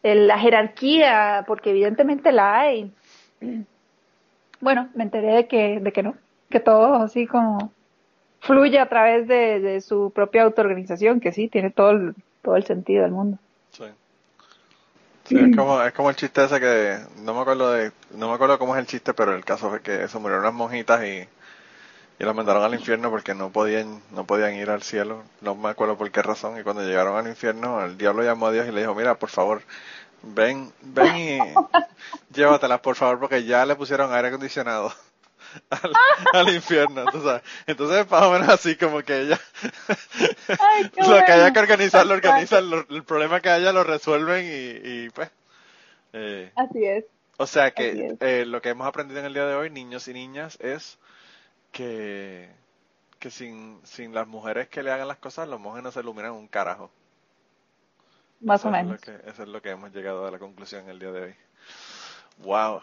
la 0.02 0.39
jerarquía, 0.39 1.43
porque 1.45 1.69
evidentemente 1.69 2.32
la 2.32 2.62
hay. 2.62 2.91
Bueno, 4.60 4.89
me 4.95 5.04
enteré 5.04 5.34
de 5.36 5.47
que, 5.47 5.80
de 5.80 5.91
que 5.91 6.02
no, 6.02 6.15
que 6.49 6.60
todo 6.60 6.95
así 6.95 7.28
como 7.28 7.71
fluye 8.39 8.80
a 8.80 8.89
través 8.89 9.28
de, 9.28 9.82
su 9.82 10.12
propia 10.13 10.43
autoorganización, 10.43 11.19
que 11.19 11.32
sí, 11.32 11.47
tiene 11.47 11.71
todo 11.71 11.91
el, 11.91 12.15
todo 12.41 12.56
el 12.56 12.65
sentido 12.65 13.04
del 13.04 13.12
mundo. 13.12 13.38
Sí. 13.71 15.38
es 15.38 15.56
como, 15.56 15.82
es 15.82 15.93
como 15.93 16.10
el 16.10 16.15
chiste 16.15 16.43
ese 16.43 16.60
que, 16.60 16.97
no 17.17 17.34
me 17.34 17.41
acuerdo 17.41 17.71
de, 17.71 17.91
no 18.15 18.30
me 18.30 18.34
acuerdo 18.34 18.58
cómo 18.58 18.75
es 18.75 18.80
el 18.80 18.88
chiste, 18.88 19.13
pero 19.13 19.36
el 19.36 19.45
caso 19.45 19.69
fue 19.69 19.82
que 19.82 20.08
se 20.08 20.17
murieron 20.17 20.41
unas 20.41 20.54
monjitas 20.56 21.04
y, 21.04 21.28
y 22.19 22.25
las 22.25 22.36
mandaron 22.36 22.63
al 22.63 22.73
infierno 22.73 23.10
porque 23.10 23.36
no 23.36 23.49
podían, 23.52 24.02
no 24.12 24.25
podían 24.25 24.56
ir 24.56 24.69
al 24.69 24.82
cielo, 24.82 25.23
no 25.41 25.56
me 25.56 25.69
acuerdo 25.69 25.97
por 25.97 26.10
qué 26.10 26.21
razón, 26.21 26.60
y 26.60 26.63
cuando 26.63 26.84
llegaron 26.84 27.15
al 27.15 27.28
infierno, 27.28 27.84
el 27.84 27.97
diablo 27.97 28.23
llamó 28.23 28.47
a 28.47 28.52
Dios 28.52 28.67
y 28.67 28.71
le 28.71 28.82
dijo, 28.82 28.95
mira, 28.95 29.15
por 29.15 29.30
favor, 29.30 29.62
ven, 30.23 30.71
ven 30.82 31.15
y 31.15 31.39
llévatelas, 32.34 32.80
por 32.80 32.95
favor, 32.95 33.19
porque 33.19 33.43
ya 33.43 33.65
le 33.65 33.75
pusieron 33.75 34.13
aire 34.13 34.30
acondicionado. 34.30 34.91
Al, 36.34 36.54
infierno, 36.54 37.06
Entonces, 37.68 38.10
más 38.10 38.24
o 38.24 38.32
menos 38.32 38.50
así 38.50 38.76
como 38.76 39.02
que 39.02 39.22
ella, 39.22 39.40
lo 41.08 41.26
que 41.26 41.32
haya 41.32 41.54
que 41.54 41.60
organizar, 41.60 42.06
lo 42.06 42.14
organizan, 42.14 42.66
el 42.90 43.04
problema 43.04 43.42
que 43.42 43.50
haya 43.50 43.72
lo 43.72 43.84
resuelven 43.84 44.46
y, 44.84 45.10
pues. 45.10 45.30
Eh, 46.14 46.52
así 46.56 46.86
es. 46.86 47.06
O 47.38 47.48
sea 47.48 47.72
que 47.72 48.18
eh, 48.20 48.46
lo 48.46 48.62
que 48.62 48.70
hemos 48.70 48.88
aprendido 48.88 49.20
en 49.20 49.26
el 49.28 49.34
día 49.34 49.46
de 49.46 49.56
hoy, 49.56 49.70
niños 49.70 50.08
y 50.08 50.14
niñas, 50.14 50.58
es 50.60 50.98
que, 51.72 52.50
que 53.20 53.30
sin, 53.30 53.80
sin 53.84 54.14
las 54.14 54.28
mujeres 54.28 54.68
que 54.68 54.84
le 54.84 54.92
hagan 54.92 55.08
las 55.08 55.18
cosas, 55.18 55.48
los 55.48 55.60
monjes 55.60 55.84
no 55.84 55.92
se 55.92 56.02
iluminan 56.02 56.32
un 56.32 56.48
carajo. 56.48 56.92
Más 58.42 58.64
o 58.66 58.72
menos. 58.72 59.02
eso 59.26 59.44
es 59.44 59.50
lo 59.50 59.62
que 59.62 59.70
hemos 59.70 59.92
llegado 59.94 60.26
a 60.26 60.32
la 60.32 60.40
conclusión 60.40 60.90
el 60.90 61.00
día 61.00 61.12
de 61.12 61.22
hoy. 61.22 61.36
Wow. 62.40 62.82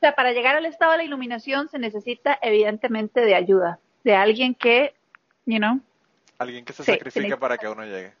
O 0.00 0.06
sea, 0.06 0.14
para 0.14 0.32
llegar 0.32 0.56
al 0.56 0.64
estado 0.64 0.92
de 0.92 0.96
la 0.96 1.04
iluminación 1.04 1.68
se 1.68 1.78
necesita 1.78 2.38
evidentemente 2.40 3.20
de 3.20 3.34
ayuda, 3.34 3.80
de 4.02 4.14
alguien 4.14 4.54
que, 4.54 4.94
you 5.44 5.58
know. 5.58 5.78
Alguien 6.38 6.64
que 6.64 6.72
se 6.72 6.84
sacrifique 6.84 7.36
para 7.36 7.58
que 7.58 7.68
uno 7.68 7.84
llegue. 7.84 8.14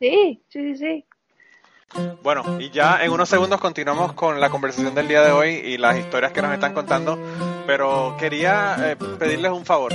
Sí, 0.00 0.42
sí, 0.50 0.76
sí, 0.76 1.04
Bueno, 2.22 2.60
y 2.60 2.68
ya 2.68 3.02
en 3.02 3.10
unos 3.10 3.30
segundos 3.30 3.58
continuamos 3.58 4.12
con 4.12 4.38
la 4.38 4.50
conversación 4.50 4.94
del 4.94 5.08
día 5.08 5.22
de 5.22 5.32
hoy 5.32 5.48
y 5.48 5.78
las 5.78 5.98
historias 5.98 6.32
que 6.32 6.42
nos 6.42 6.52
están 6.52 6.74
contando, 6.74 7.18
pero 7.66 8.14
quería 8.18 8.76
eh, 8.80 8.96
pedirles 8.96 9.52
un 9.52 9.64
favor. 9.64 9.94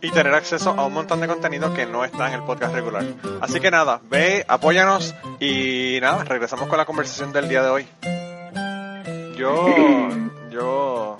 y 0.00 0.10
tener 0.10 0.34
acceso 0.34 0.70
a 0.70 0.86
un 0.86 0.92
montón 0.92 1.20
de 1.20 1.26
contenido 1.26 1.72
que 1.74 1.86
no 1.86 2.04
está 2.04 2.28
en 2.28 2.34
el 2.34 2.42
podcast 2.42 2.74
regular. 2.74 3.04
Así 3.40 3.60
que 3.60 3.70
nada, 3.70 4.00
ve, 4.04 4.44
apóyanos 4.46 5.14
y 5.40 5.98
nada, 6.00 6.24
regresamos 6.24 6.68
con 6.68 6.78
la 6.78 6.84
conversación 6.84 7.32
del 7.32 7.48
día 7.48 7.62
de 7.62 7.70
hoy. 7.70 7.88
Yo, 9.36 9.66
yo, 10.50 11.18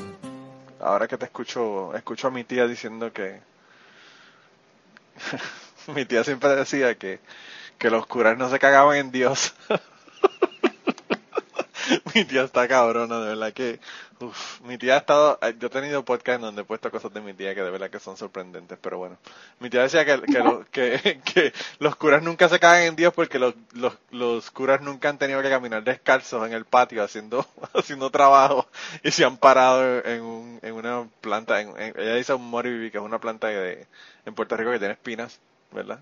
ahora 0.80 1.08
que 1.08 1.16
te 1.16 1.24
escucho, 1.24 1.94
escucho 1.94 2.28
a 2.28 2.30
mi 2.30 2.44
tía 2.44 2.66
diciendo 2.66 3.12
que, 3.12 3.40
mi 5.94 6.04
tía 6.04 6.24
siempre 6.24 6.54
decía 6.54 6.94
que, 6.96 7.20
que 7.78 7.90
los 7.90 8.06
curas 8.06 8.36
no 8.36 8.50
se 8.50 8.58
cagaban 8.58 8.96
en 8.96 9.10
Dios. 9.10 9.54
mi 12.14 12.24
tía 12.24 12.42
está 12.42 12.68
cabrona, 12.68 13.20
de 13.20 13.28
verdad 13.28 13.52
que 13.52 13.80
Uf, 14.18 14.62
mi 14.62 14.78
tía 14.78 14.94
ha 14.94 14.98
estado, 14.98 15.38
eh, 15.42 15.54
yo 15.58 15.66
he 15.66 15.70
tenido 15.70 16.02
podcast 16.02 16.40
donde 16.40 16.62
he 16.62 16.64
puesto 16.64 16.90
cosas 16.90 17.12
de 17.12 17.20
mi 17.20 17.34
tía 17.34 17.54
que 17.54 17.62
de 17.62 17.70
verdad 17.70 17.90
que 17.90 18.00
son 18.00 18.16
sorprendentes, 18.16 18.78
pero 18.80 18.96
bueno. 18.96 19.18
Mi 19.60 19.68
tía 19.68 19.82
decía 19.82 20.06
que, 20.06 20.62
que, 20.70 21.52
los 21.80 21.96
curas 21.96 22.22
nunca 22.22 22.48
se 22.48 22.58
cagan 22.58 22.84
en 22.84 22.96
Dios 22.96 23.12
porque 23.12 23.38
los, 23.38 23.54
los, 23.74 23.92
los, 24.10 24.50
curas 24.50 24.80
nunca 24.80 25.10
han 25.10 25.18
tenido 25.18 25.42
que 25.42 25.50
caminar 25.50 25.84
descalzos 25.84 26.46
en 26.46 26.54
el 26.54 26.64
patio 26.64 27.04
haciendo, 27.04 27.46
haciendo 27.74 28.10
trabajo 28.10 28.66
y 29.02 29.10
se 29.10 29.24
han 29.24 29.36
parado 29.36 30.02
en, 30.04 30.22
un, 30.22 30.60
en 30.62 30.72
una 30.74 31.06
planta, 31.20 31.60
en, 31.60 31.74
ella 31.76 32.14
dice 32.14 32.32
un 32.32 32.48
moribibi, 32.48 32.90
que 32.90 32.96
es 32.96 33.04
una 33.04 33.20
planta 33.20 33.48
de, 33.48 33.86
en 34.24 34.34
Puerto 34.34 34.56
Rico 34.56 34.70
que 34.70 34.78
tiene 34.78 34.94
espinas, 34.94 35.38
¿verdad? 35.72 36.00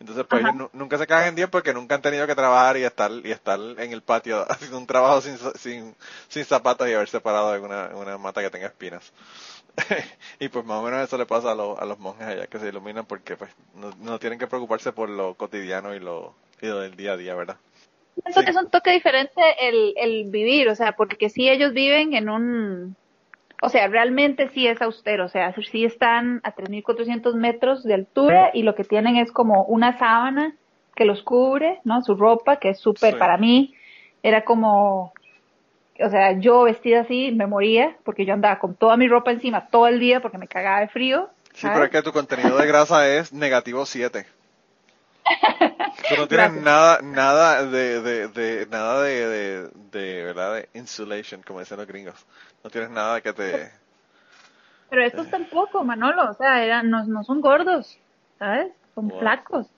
Entonces, 0.00 0.24
pues 0.28 0.42
ellos 0.42 0.70
nunca 0.72 0.96
se 0.96 1.06
cagan 1.06 1.28
en 1.28 1.34
Dios 1.34 1.50
porque 1.50 1.74
nunca 1.74 1.94
han 1.94 2.00
tenido 2.00 2.26
que 2.26 2.34
trabajar 2.34 2.78
y 2.78 2.84
estar 2.84 3.10
y 3.22 3.30
estar 3.30 3.60
en 3.60 3.92
el 3.92 4.00
patio 4.00 4.44
haciendo 4.50 4.78
un 4.78 4.86
trabajo 4.86 5.20
sin, 5.20 5.36
sin, 5.56 5.94
sin 6.26 6.44
zapatos 6.46 6.88
y 6.88 6.94
haberse 6.94 7.20
parado 7.20 7.54
en 7.54 7.64
una, 7.64 7.86
en 7.88 7.96
una 7.96 8.16
mata 8.16 8.40
que 8.40 8.48
tenga 8.48 8.66
espinas. 8.66 9.12
y 10.40 10.48
pues 10.48 10.64
más 10.64 10.78
o 10.78 10.82
menos 10.82 11.00
eso 11.02 11.18
le 11.18 11.26
pasa 11.26 11.50
a, 11.50 11.52
a 11.52 11.84
los 11.84 11.98
monjes 11.98 12.26
allá 12.26 12.46
que 12.46 12.58
se 12.58 12.68
iluminan 12.68 13.04
porque 13.04 13.36
pues 13.36 13.50
no, 13.74 13.90
no, 14.00 14.18
tienen 14.18 14.38
que 14.38 14.46
preocuparse 14.46 14.90
por 14.92 15.10
lo 15.10 15.34
cotidiano 15.34 15.94
y 15.94 16.00
lo, 16.00 16.34
y 16.62 16.66
lo 16.66 16.80
del 16.80 16.96
día 16.96 17.12
a 17.12 17.16
día, 17.18 17.34
¿verdad? 17.34 17.56
Pienso 18.22 18.42
que 18.42 18.50
es 18.50 18.56
un 18.56 18.70
toque 18.70 18.92
diferente 18.92 19.40
el, 19.60 19.94
el 19.96 20.24
vivir, 20.30 20.68
o 20.70 20.74
sea, 20.74 20.92
porque 20.92 21.28
si 21.28 21.48
ellos 21.48 21.72
viven 21.74 22.14
en 22.14 22.28
un 22.30 22.96
o 23.62 23.68
sea, 23.68 23.88
realmente 23.88 24.48
sí 24.50 24.66
es 24.66 24.80
austero, 24.80 25.26
o 25.26 25.28
sea, 25.28 25.54
sí 25.70 25.84
están 25.84 26.40
a 26.44 26.54
3.400 26.54 27.34
metros 27.34 27.82
de 27.84 27.94
altura 27.94 28.50
y 28.54 28.62
lo 28.62 28.74
que 28.74 28.84
tienen 28.84 29.16
es 29.16 29.30
como 29.32 29.64
una 29.64 29.98
sábana 29.98 30.54
que 30.96 31.04
los 31.04 31.22
cubre, 31.22 31.80
¿no? 31.84 32.02
Su 32.02 32.14
ropa, 32.14 32.56
que 32.56 32.70
es 32.70 32.80
súper, 32.80 33.18
para 33.18 33.36
mí, 33.36 33.74
era 34.22 34.44
como, 34.44 35.12
o 36.02 36.10
sea, 36.10 36.38
yo 36.38 36.62
vestida 36.62 37.00
así 37.00 37.32
me 37.32 37.46
moría 37.46 37.96
porque 38.04 38.24
yo 38.24 38.34
andaba 38.34 38.58
con 38.58 38.74
toda 38.74 38.96
mi 38.96 39.08
ropa 39.08 39.30
encima 39.30 39.68
todo 39.68 39.86
el 39.86 40.00
día 40.00 40.20
porque 40.20 40.38
me 40.38 40.48
cagaba 40.48 40.80
de 40.80 40.88
frío. 40.88 41.28
Sí, 41.52 41.66
pero 41.70 41.84
es 41.84 41.90
que 41.90 42.02
tu 42.02 42.12
contenido 42.12 42.56
de 42.56 42.66
grasa 42.66 43.08
es 43.08 43.32
negativo 43.32 43.84
7. 43.84 44.24
No 46.16 46.26
tienes 46.26 46.52
nada, 46.62 47.00
nada 47.02 47.64
de, 47.66 48.00
de, 48.00 48.28
de 48.28 48.66
nada 48.66 49.02
de, 49.02 49.28
de, 49.28 49.70
de, 49.92 50.24
¿verdad? 50.24 50.54
De 50.54 50.68
insulation, 50.74 51.42
como 51.42 51.60
dicen 51.60 51.78
los 51.78 51.86
gringos. 51.86 52.26
No 52.64 52.70
tienes 52.70 52.90
nada 52.90 53.20
que 53.20 53.32
te... 53.32 53.70
Pero 54.88 55.04
estos 55.04 55.26
eh. 55.26 55.30
tampoco, 55.30 55.84
Manolo, 55.84 56.30
o 56.30 56.34
sea, 56.34 56.64
eran, 56.64 56.90
no, 56.90 57.04
no 57.04 57.22
son 57.22 57.40
gordos, 57.40 57.96
¿sabes? 58.38 58.72
Son 58.94 59.10
flacos. 59.18 59.68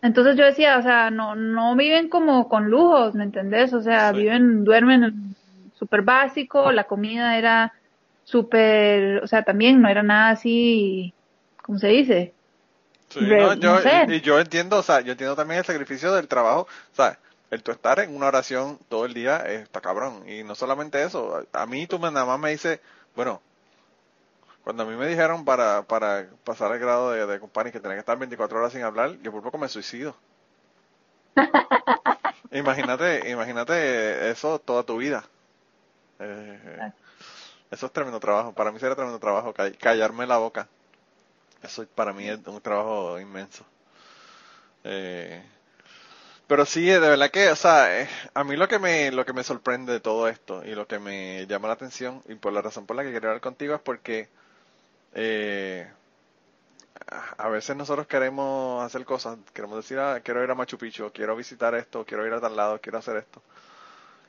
Entonces 0.00 0.36
yo 0.36 0.44
decía, 0.44 0.78
o 0.78 0.82
sea, 0.82 1.10
no, 1.10 1.34
no 1.34 1.74
viven 1.74 2.08
como 2.08 2.48
con 2.48 2.70
lujos, 2.70 3.14
¿me 3.14 3.24
entendés? 3.24 3.72
O 3.72 3.82
sea, 3.82 4.12
viven, 4.12 4.64
duermen 4.64 5.34
súper 5.74 6.02
básico, 6.02 6.70
la 6.70 6.84
comida 6.84 7.36
era 7.36 7.72
súper, 8.22 9.22
o 9.22 9.26
sea, 9.26 9.42
también 9.42 9.82
no 9.82 9.88
era 9.88 10.02
nada 10.02 10.30
así, 10.30 11.12
¿cómo 11.62 11.78
se 11.78 11.88
dice? 11.88 12.34
Sí, 13.08 13.20
no, 13.20 13.54
yo, 13.54 13.78
y, 14.08 14.20
yo 14.20 14.38
entiendo, 14.38 14.78
o 14.78 14.82
sea, 14.82 15.00
yo 15.00 15.12
entiendo 15.12 15.36
también 15.36 15.60
el 15.60 15.64
sacrificio 15.64 16.12
del 16.12 16.28
trabajo, 16.28 16.62
o 16.62 16.96
sea, 16.96 17.18
el 17.50 17.62
tu 17.62 17.70
estar 17.70 18.00
en 18.00 18.14
una 18.14 18.26
oración 18.26 18.78
todo 18.88 19.06
el 19.06 19.14
día 19.14 19.38
está 19.38 19.80
cabrón. 19.80 20.28
Y 20.28 20.42
no 20.42 20.54
solamente 20.54 21.02
eso, 21.02 21.46
a 21.52 21.66
mí 21.66 21.86
tú 21.86 21.98
nada 21.98 22.24
más 22.24 22.38
me 22.38 22.50
dices, 22.50 22.80
bueno, 23.14 23.40
cuando 24.64 24.82
a 24.82 24.86
mí 24.86 24.96
me 24.96 25.06
dijeron 25.06 25.44
para, 25.44 25.82
para 25.82 26.26
pasar 26.42 26.72
el 26.72 26.80
grado 26.80 27.12
de, 27.12 27.24
de 27.26 27.40
que 27.40 27.80
tenía 27.80 27.94
que 27.94 28.00
estar 28.00 28.18
24 28.18 28.58
horas 28.58 28.72
sin 28.72 28.82
hablar, 28.82 29.16
yo 29.22 29.30
por 29.30 29.42
poco 29.42 29.58
me 29.58 29.68
suicido. 29.68 30.16
imagínate, 32.50 33.30
imagínate 33.30 34.30
eso 34.30 34.58
toda 34.58 34.82
tu 34.82 34.96
vida. 34.96 35.24
Eh, 36.18 36.92
eso 37.70 37.86
es 37.86 37.92
tremendo 37.92 38.18
trabajo. 38.18 38.52
Para 38.52 38.72
mí 38.72 38.80
sería 38.80 38.96
tremendo 38.96 39.20
trabajo 39.20 39.54
callarme 39.78 40.26
la 40.26 40.38
boca. 40.38 40.68
Eso 41.62 41.86
para 41.88 42.12
mí 42.12 42.28
es 42.28 42.38
un 42.46 42.60
trabajo 42.62 43.18
inmenso. 43.20 43.64
Eh, 44.84 45.42
pero 46.46 46.64
sí, 46.66 46.84
de 46.86 46.98
verdad 47.00 47.30
que, 47.30 47.50
o 47.50 47.56
sea, 47.56 48.00
eh, 48.02 48.08
a 48.34 48.44
mí 48.44 48.56
lo 48.56 48.68
que 48.68 48.78
me 48.78 49.10
lo 49.10 49.24
que 49.26 49.32
me 49.32 49.42
sorprende 49.42 49.92
de 49.92 50.00
todo 50.00 50.28
esto 50.28 50.64
y 50.64 50.74
lo 50.74 50.86
que 50.86 50.98
me 51.00 51.46
llama 51.48 51.68
la 51.68 51.74
atención 51.74 52.22
y 52.28 52.36
por 52.36 52.52
la 52.52 52.62
razón 52.62 52.86
por 52.86 52.96
la 52.96 53.02
que 53.02 53.12
quería 53.12 53.30
hablar 53.30 53.40
contigo 53.42 53.74
es 53.74 53.80
porque 53.80 54.28
eh, 55.14 55.88
a 57.38 57.48
veces 57.48 57.76
nosotros 57.76 58.06
queremos 58.06 58.84
hacer 58.84 59.04
cosas, 59.04 59.38
queremos 59.52 59.76
decir, 59.78 59.98
ah, 59.98 60.20
quiero 60.22 60.42
ir 60.42 60.50
a 60.50 60.54
Machu 60.54 60.78
Picchu, 60.78 61.10
quiero 61.12 61.36
visitar 61.36 61.74
esto, 61.74 62.04
quiero 62.04 62.26
ir 62.26 62.32
a 62.32 62.40
tal 62.40 62.56
lado, 62.56 62.80
quiero 62.80 62.98
hacer 62.98 63.16
esto. 63.16 63.42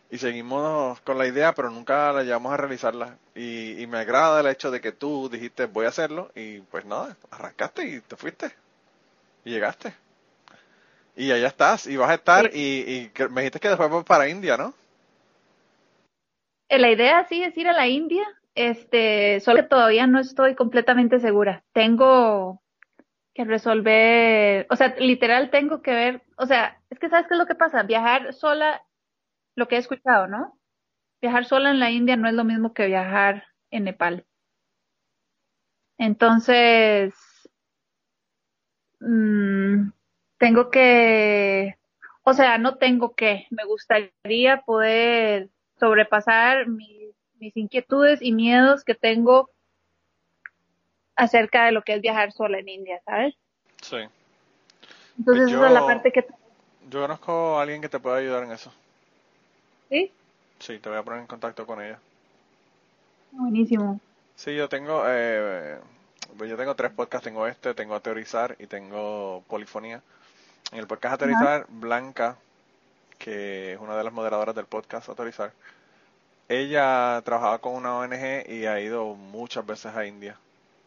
Y 0.09 0.17
seguimos 0.19 1.01
con 1.01 1.17
la 1.17 1.27
idea, 1.27 1.53
pero 1.53 1.69
nunca 1.69 2.13
la 2.13 2.23
llevamos 2.23 2.53
a 2.53 2.57
realizarla. 2.57 3.17
Y, 3.35 3.81
y 3.81 3.87
me 3.87 3.97
agrada 3.97 4.39
el 4.39 4.47
hecho 4.47 4.71
de 4.71 4.79
que 4.79 4.93
tú 4.93 5.29
dijiste, 5.29 5.65
voy 5.65 5.85
a 5.85 5.89
hacerlo, 5.89 6.31
y 6.33 6.59
pues 6.59 6.85
nada, 6.85 7.17
arrancaste 7.29 7.85
y 7.85 7.99
te 7.99 8.15
fuiste. 8.15 8.51
Y 9.43 9.51
llegaste. 9.51 9.93
Y 11.15 11.31
allá 11.31 11.47
estás, 11.47 11.87
y 11.87 11.97
vas 11.97 12.09
a 12.09 12.15
estar, 12.15 12.51
y, 12.53 12.59
y 12.59 13.11
me 13.31 13.41
dijiste 13.41 13.59
que 13.59 13.69
después 13.69 13.89
vas 13.89 14.03
para 14.05 14.29
India, 14.29 14.55
¿no? 14.55 14.73
Eh, 16.69 16.79
la 16.79 16.91
idea 16.91 17.25
sí 17.27 17.43
es 17.43 17.57
ir 17.57 17.67
a 17.67 17.73
la 17.73 17.87
India, 17.87 18.23
este, 18.55 19.39
solo 19.39 19.63
que 19.63 19.69
todavía 19.69 20.05
no 20.07 20.19
estoy 20.19 20.55
completamente 20.55 21.19
segura. 21.19 21.63
Tengo 21.73 22.61
que 23.33 23.45
resolver, 23.45 24.67
o 24.69 24.75
sea, 24.75 24.95
literal 24.99 25.49
tengo 25.49 25.81
que 25.81 25.91
ver, 25.91 26.21
o 26.37 26.45
sea, 26.45 26.79
es 26.89 26.97
que 26.99 27.09
sabes 27.09 27.27
qué 27.27 27.35
es 27.35 27.39
lo 27.39 27.45
que 27.45 27.55
pasa, 27.55 27.83
viajar 27.83 28.33
sola, 28.33 28.83
lo 29.57 29.67
que 29.67 29.75
he 29.75 29.79
escuchado, 29.79 30.27
¿no? 30.27 30.57
Viajar 31.19 31.45
sola 31.45 31.71
en 31.71 31.79
la 31.79 31.89
India 31.89 32.15
no 32.15 32.29
es 32.29 32.35
lo 32.35 32.43
mismo 32.43 32.73
que 32.73 32.85
viajar 32.85 33.43
en 33.71 33.85
Nepal. 33.85 34.23
Entonces, 35.97 37.15
mmm, 38.99 39.89
tengo 40.37 40.69
que, 40.69 41.75
o 42.21 42.33
sea, 42.33 42.59
no 42.59 42.77
tengo 42.77 43.15
que, 43.15 43.47
me 43.49 43.65
gustaría 43.65 44.61
poder 44.61 45.49
sobrepasar 45.79 46.67
mis, 46.67 47.15
mis 47.39 47.57
inquietudes 47.57 48.21
y 48.21 48.33
miedos 48.33 48.83
que 48.83 48.93
tengo 48.93 49.49
acerca 51.15 51.65
de 51.65 51.71
lo 51.71 51.81
que 51.81 51.95
es 51.95 52.01
viajar 52.01 52.31
sola 52.31 52.59
en 52.59 52.69
India, 52.69 53.01
¿sabes? 53.03 53.33
Sí. 53.81 53.97
Entonces 55.17 55.49
Yo- 55.49 55.57
esa 55.57 55.67
es 55.67 55.73
la 55.73 55.85
parte 55.85 56.11
que... 56.11 56.27
Yo 56.91 57.01
conozco 57.01 57.57
a 57.57 57.63
alguien 57.63 57.81
que 57.81 57.89
te 57.89 57.99
puede 57.99 58.19
ayudar 58.19 58.43
en 58.43 58.51
eso. 58.51 58.71
Sí, 59.89 60.11
Sí, 60.59 60.77
te 60.79 60.89
voy 60.89 60.97
a 60.97 61.03
poner 61.03 61.21
en 61.21 61.27
contacto 61.27 61.65
con 61.65 61.81
ella. 61.81 61.99
buenísimo. 63.31 63.99
Sí, 64.35 64.55
yo 64.55 64.69
tengo, 64.69 65.03
eh, 65.07 65.79
pues 66.37 66.49
yo 66.49 66.57
tengo 66.57 66.75
tres 66.75 66.91
podcasts, 66.91 67.25
tengo 67.25 67.47
este, 67.47 67.73
tengo 67.73 67.95
A 67.95 67.99
Teorizar 68.01 68.55
y 68.59 68.67
tengo 68.67 69.43
Polifonía. 69.47 70.01
En 70.71 70.79
el 70.79 70.87
podcast 70.87 71.15
A 71.15 71.17
Teorizar, 71.19 71.65
Blanca, 71.69 72.37
que 73.19 73.73
es 73.73 73.79
una 73.79 73.97
de 73.97 74.03
las 74.03 74.13
moderadoras 74.13 74.55
del 74.55 74.65
podcast 74.65 75.09
A 75.09 75.15
Teorizar, 75.15 75.53
ella 76.49 77.21
trabajaba 77.25 77.59
con 77.59 77.73
una 77.75 77.97
ONG 77.97 78.49
y 78.49 78.65
ha 78.65 78.79
ido 78.79 79.15
muchas 79.15 79.65
veces 79.65 79.95
a 79.95 80.05
India. 80.05 80.37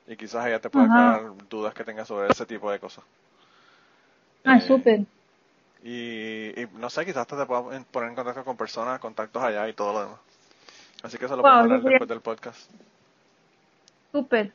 Y 0.09 0.16
quizás 0.16 0.46
ella 0.46 0.61
te 0.61 0.70
pueda 0.70 0.86
aclarar 0.86 1.32
dudas 1.48 1.74
que 1.74 1.84
tengas 1.84 2.09
sobre 2.09 2.28
ese 2.30 2.46
tipo 2.46 2.70
de 2.70 2.78
cosas. 2.80 3.05
Ah, 4.44 4.57
Eh, 4.57 4.61
súper. 4.61 5.01
Y, 5.82 6.60
y 6.60 6.68
no 6.74 6.90
sé, 6.90 7.04
quizás 7.04 7.18
hasta 7.22 7.38
te 7.38 7.46
pueda 7.46 7.62
poner 7.62 8.10
en 8.10 8.14
contacto 8.14 8.44
con 8.44 8.56
personas, 8.56 9.00
contactos 9.00 9.42
allá 9.42 9.68
y 9.68 9.72
todo 9.74 9.92
lo 9.92 10.00
demás. 10.02 10.20
Así 11.02 11.18
que 11.18 11.26
eso 11.26 11.36
lo 11.36 11.42
Wow, 11.42 11.44
podemos 11.44 11.64
hablar 11.64 11.82
después 11.82 12.08
del 12.08 12.20
podcast. 12.20 12.70
Súper. 14.12 14.52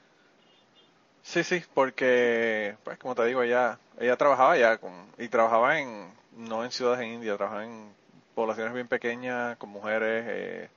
Sí, 1.24 1.44
sí, 1.44 1.64
porque, 1.74 2.78
pues 2.84 2.98
como 3.00 3.16
te 3.16 3.26
digo, 3.26 3.42
ella, 3.42 3.80
ella 4.00 4.16
trabajaba 4.16 4.58
ya 4.58 4.78
con, 4.78 4.94
y 5.18 5.28
trabajaba 5.28 5.80
en, 5.80 6.14
no 6.38 6.64
en 6.64 6.72
ciudades 6.72 7.02
en 7.02 7.14
India, 7.16 7.36
trabajaba 7.36 7.66
en 7.66 7.94
poblaciones 8.36 8.74
bien 8.74 8.88
pequeñas, 8.88 9.58
con 9.58 9.70
mujeres, 9.70 10.26
eh, 10.28 10.70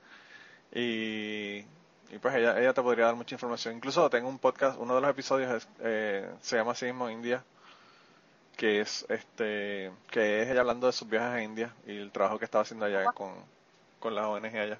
y, 0.73 2.15
y 2.15 2.19
pues 2.19 2.35
ella, 2.35 2.59
ella 2.59 2.73
te 2.73 2.81
podría 2.81 3.05
dar 3.05 3.15
mucha 3.15 3.35
información. 3.35 3.75
Incluso 3.75 4.09
tengo 4.09 4.27
un 4.29 4.39
podcast, 4.39 4.79
uno 4.79 4.95
de 4.95 5.01
los 5.01 5.09
episodios 5.11 5.51
es, 5.53 5.67
eh, 5.81 6.29
se 6.41 6.57
llama 6.57 6.71
así 6.71 6.85
mismo 6.85 7.09
India, 7.09 7.43
que 8.59 8.81
es 8.81 9.05
este, 9.07 9.89
que 10.11 10.41
es 10.41 10.49
ella 10.49 10.59
hablando 10.59 10.87
de 10.87 10.91
sus 10.91 11.09
viajes 11.09 11.29
a 11.29 11.41
India 11.41 11.73
y 11.87 11.95
el 11.95 12.11
trabajo 12.11 12.37
que 12.37 12.43
estaba 12.43 12.63
haciendo 12.63 12.85
allá 12.85 13.05
con, 13.13 13.31
con 14.01 14.13
las 14.13 14.25
ONG 14.25 14.53
allá. 14.53 14.77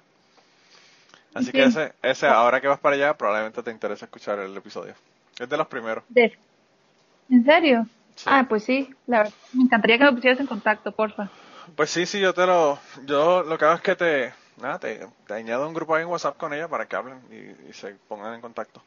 Así 1.32 1.50
que 1.50 1.64
ese, 1.64 1.94
ese, 2.02 2.26
ahora 2.26 2.60
que 2.60 2.68
vas 2.68 2.78
para 2.78 2.96
allá, 2.96 3.16
probablemente 3.16 3.62
te 3.62 3.70
interese 3.70 4.04
escuchar 4.04 4.38
el 4.40 4.54
episodio. 4.54 4.92
Es 5.38 5.48
de 5.48 5.56
los 5.56 5.66
primeros. 5.66 6.04
¿En 6.14 7.42
serio? 7.42 7.86
Sí. 8.16 8.26
Ah, 8.26 8.44
pues 8.46 8.64
sí, 8.64 8.94
la 9.06 9.18
verdad, 9.18 9.32
me 9.54 9.62
encantaría 9.62 9.96
que 9.96 10.04
me 10.04 10.12
pusieras 10.12 10.40
en 10.40 10.46
contacto, 10.46 10.92
porfa. 10.92 11.30
Pues 11.74 11.88
sí, 11.88 12.04
sí, 12.04 12.20
yo 12.20 12.34
te 12.34 12.44
lo, 12.44 12.78
yo 13.06 13.42
lo 13.44 13.56
que 13.56 13.64
hago 13.64 13.76
es 13.76 13.80
que 13.80 13.96
te, 13.96 14.34
nada, 14.60 14.78
te, 14.78 15.06
te 15.26 15.32
añado 15.32 15.66
un 15.66 15.72
grupo 15.72 15.94
ahí 15.94 16.02
en 16.02 16.08
WhatsApp 16.08 16.36
con 16.36 16.52
ella 16.52 16.68
para 16.68 16.84
que 16.84 16.96
hablen 16.96 17.18
y, 17.30 17.70
y 17.70 17.72
se 17.72 17.94
pongan 18.08 18.34
en 18.34 18.42
contacto. 18.42 18.82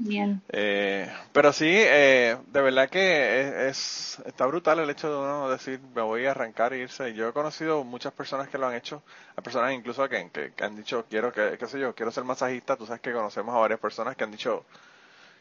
Bien. 0.00 0.42
Eh, 0.52 1.08
pero 1.32 1.52
sí, 1.52 1.66
eh, 1.68 2.36
de 2.48 2.60
verdad 2.60 2.88
que 2.90 3.40
es, 3.68 4.18
es- 4.18 4.26
está 4.26 4.46
brutal 4.46 4.80
el 4.80 4.90
hecho 4.90 5.08
de 5.10 5.16
uno 5.16 5.48
decir 5.48 5.80
me 5.94 6.02
voy 6.02 6.26
a 6.26 6.32
arrancar 6.32 6.72
e 6.72 6.78
irse. 6.80 7.14
Yo 7.14 7.28
he 7.28 7.32
conocido 7.32 7.84
muchas 7.84 8.12
personas 8.12 8.48
que 8.48 8.58
lo 8.58 8.66
han 8.66 8.74
hecho, 8.74 9.02
a 9.36 9.42
personas 9.42 9.72
incluso 9.74 10.08
que, 10.08 10.28
que, 10.30 10.52
que 10.54 10.64
han 10.64 10.74
dicho 10.76 11.06
quiero 11.08 11.32
que, 11.32 11.56
qué 11.58 11.66
sé 11.68 11.78
yo, 11.78 11.94
quiero 11.94 12.10
ser 12.10 12.24
masajista. 12.24 12.76
Tú 12.76 12.86
sabes 12.86 13.00
que 13.00 13.12
conocemos 13.12 13.54
a 13.54 13.58
varias 13.60 13.78
personas 13.80 14.16
que 14.16 14.24
han 14.24 14.32
dicho 14.32 14.64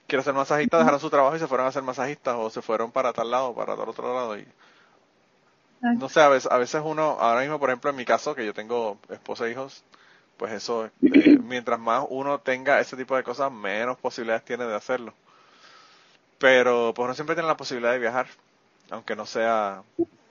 quiero 0.07 0.23
ser 0.23 0.33
masajista, 0.35 0.79
dejaron 0.79 0.99
su 1.01 1.09
trabajo 1.11 1.35
y 1.37 1.39
se 1.39 1.47
fueron 1.47 1.67
a 1.67 1.71
ser 1.73 1.83
masajistas 1.83 2.35
o 2.37 2.49
se 2.51 2.61
fueron 2.63 2.91
para 2.91 3.13
tal 3.13 3.31
lado, 3.31 3.55
para 3.55 3.75
tal 3.77 3.89
otro 3.89 4.13
lado 4.13 4.37
y 4.37 4.47
no 5.93 6.09
sé, 6.09 6.21
a 6.21 6.29
veces, 6.29 6.51
a 6.51 6.57
veces 6.57 6.81
uno, 6.85 7.17
ahora 7.19 7.41
mismo, 7.41 7.59
por 7.59 7.69
ejemplo, 7.69 7.89
en 7.89 7.95
mi 7.95 8.05
caso, 8.05 8.35
que 8.35 8.45
yo 8.45 8.53
tengo 8.53 8.99
esposa 9.09 9.47
e 9.47 9.51
hijos, 9.51 9.83
pues 10.39 10.53
eso, 10.53 10.87
eh, 11.11 11.37
mientras 11.43 11.79
más 11.79 12.05
uno 12.09 12.39
tenga 12.41 12.81
ese 12.81 12.97
tipo 12.97 13.15
de 13.17 13.23
cosas, 13.23 13.51
menos 13.53 13.99
posibilidades 13.99 14.45
tiene 14.45 14.65
de 14.65 14.75
hacerlo. 14.75 15.13
Pero 16.39 16.93
pues 16.95 17.05
uno 17.05 17.13
siempre 17.13 17.35
tiene 17.35 17.47
la 17.47 17.57
posibilidad 17.57 17.91
de 17.91 17.99
viajar, 17.99 18.27
aunque 18.91 19.15
no 19.15 19.25
sea 19.25 19.83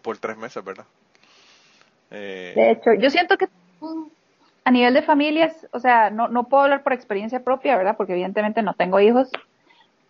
por 0.03 0.19
tres 0.19 0.37
meses, 0.37 0.65
¿verdad? 0.65 0.87
Eh, 2.11 2.55
De 2.55 2.71
hecho, 2.73 2.93
yo 2.93 3.09
siento 3.11 3.39
que 3.39 3.47
a 4.65 4.71
nivel 4.71 4.95
de 4.95 5.03
familias, 5.03 5.67
o 5.73 5.79
sea, 5.81 6.11
no, 6.11 6.29
no 6.29 6.49
puedo 6.49 6.65
hablar 6.65 6.83
por 6.83 6.93
experiencia 6.93 7.43
propia, 7.43 7.77
¿verdad? 7.77 7.97
Porque 7.97 8.13
evidentemente 8.13 8.63
no 8.63 8.75
tengo 8.75 9.01
hijos, 9.01 9.31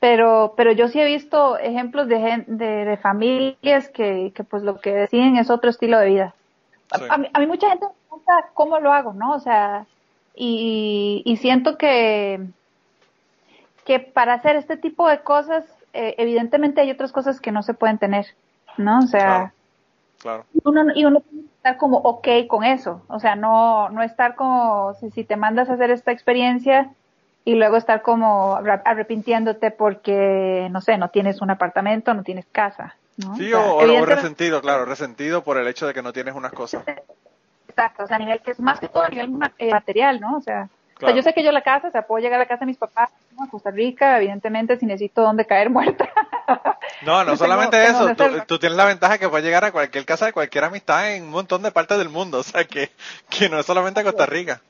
pero, 0.00 0.54
pero 0.56 0.72
yo 0.72 0.88
sí 0.88 1.00
he 1.00 1.06
visto 1.06 1.58
ejemplos 1.58 2.08
de, 2.08 2.44
de, 2.48 2.86
de 2.86 2.96
familias 2.98 3.90
que, 3.90 4.32
que 4.34 4.44
pues 4.44 4.62
lo 4.62 4.80
que 4.80 4.92
deciden 4.94 5.36
es 5.36 5.50
otro 5.50 5.70
estilo 5.70 5.98
de 5.98 6.06
vida. 6.08 6.36
A- 6.90 6.98
Sí. 6.98 7.04
A, 7.08 7.18
mí, 7.18 7.28
a 7.32 7.40
mí 7.40 7.46
mucha 7.46 7.70
gente 7.70 7.86
pregunta 8.08 8.50
cómo 8.54 8.80
lo 8.80 8.92
hago, 8.92 9.12
¿no? 9.12 9.32
O 9.32 9.40
sea, 9.40 9.86
y, 10.34 11.22
y 11.24 11.36
siento 11.36 11.76
que, 11.76 12.40
que 13.84 14.00
para 14.00 14.34
hacer 14.34 14.56
este 14.56 14.76
tipo 14.76 15.08
de 15.08 15.20
cosas, 15.20 15.64
eh, 15.92 16.14
evidentemente 16.18 16.80
hay 16.80 16.90
otras 16.90 17.12
cosas 17.12 17.40
que 17.40 17.52
no 17.52 17.62
se 17.62 17.74
pueden 17.74 17.98
tener, 17.98 18.26
¿no? 18.76 18.98
O 19.00 19.06
sea, 19.06 19.52
claro, 20.18 20.44
claro, 20.44 20.44
uno, 20.64 20.92
y 20.94 21.04
uno 21.04 21.20
tiene 21.20 21.44
que 21.44 21.54
estar 21.56 21.76
como 21.76 21.98
ok 21.98 22.28
con 22.48 22.64
eso, 22.64 23.02
o 23.08 23.18
sea, 23.18 23.36
no, 23.36 23.88
no 23.90 24.02
estar 24.02 24.36
como, 24.36 24.94
si, 25.00 25.10
si 25.10 25.24
te 25.24 25.36
mandas 25.36 25.68
a 25.68 25.74
hacer 25.74 25.90
esta 25.90 26.12
experiencia 26.12 26.90
y 27.44 27.54
luego 27.54 27.76
estar 27.76 28.02
como 28.02 28.56
arrepintiéndote 28.84 29.70
porque, 29.70 30.68
no 30.70 30.80
sé, 30.80 30.98
no 30.98 31.08
tienes 31.08 31.40
un 31.40 31.50
apartamento, 31.50 32.12
no 32.14 32.22
tienes 32.22 32.46
casa, 32.52 32.94
¿no? 33.16 33.34
Sí, 33.36 33.52
O 33.52 33.76
o, 33.78 34.04
resentido, 34.04 34.60
claro, 34.60 34.84
resentido 34.84 35.42
por 35.42 35.56
el 35.56 35.66
hecho 35.66 35.86
de 35.86 35.94
que 35.94 36.02
no 36.02 36.12
tienes 36.12 36.34
unas 36.34 36.52
cosas. 36.52 36.84
Exacto, 37.78 38.02
o 38.02 38.06
sea, 38.08 38.16
a 38.16 38.18
nivel 38.18 38.40
que 38.40 38.50
es 38.50 38.58
más 38.58 38.80
que 38.80 38.88
todo 38.88 39.04
a 39.04 39.08
nivel 39.08 39.30
eh, 39.58 39.70
material, 39.70 40.20
¿no? 40.20 40.36
O 40.36 40.40
sea, 40.40 40.68
o 40.96 41.00
sea, 41.00 41.14
yo 41.14 41.22
sé 41.22 41.32
que 41.32 41.44
yo 41.44 41.52
la 41.52 41.62
casa, 41.62 41.86
o 41.86 41.90
sea, 41.92 42.02
puedo 42.02 42.20
llegar 42.20 42.40
a 42.40 42.42
la 42.42 42.48
casa 42.48 42.60
de 42.60 42.66
mis 42.66 42.76
papás, 42.76 43.08
¿no? 43.36 43.44
a 43.44 43.48
Costa 43.48 43.70
Rica, 43.70 44.16
evidentemente 44.16 44.76
si 44.76 44.84
necesito 44.84 45.22
dónde 45.22 45.46
caer 45.46 45.70
muerta. 45.70 46.08
No, 47.06 47.22
no 47.22 47.36
solamente 47.36 47.80
tengo 47.80 48.08
eso, 48.08 48.44
tú, 48.46 48.58
tienes 48.58 48.76
la 48.76 48.84
ventaja 48.84 49.18
que 49.18 49.28
puedes 49.28 49.44
llegar 49.44 49.64
a 49.64 49.70
cualquier 49.70 50.04
casa 50.04 50.26
de 50.26 50.32
cualquier 50.32 50.64
amistad 50.64 51.14
en 51.14 51.24
un 51.24 51.30
montón 51.30 51.62
de 51.62 51.70
partes 51.70 51.98
del 51.98 52.08
mundo, 52.08 52.38
o 52.40 52.42
sea 52.42 52.64
que, 52.64 52.90
que 53.30 53.48
no 53.48 53.60
es 53.60 53.66
solamente 53.66 54.00
a 54.00 54.04
Costa 54.04 54.26
Rica. 54.26 54.60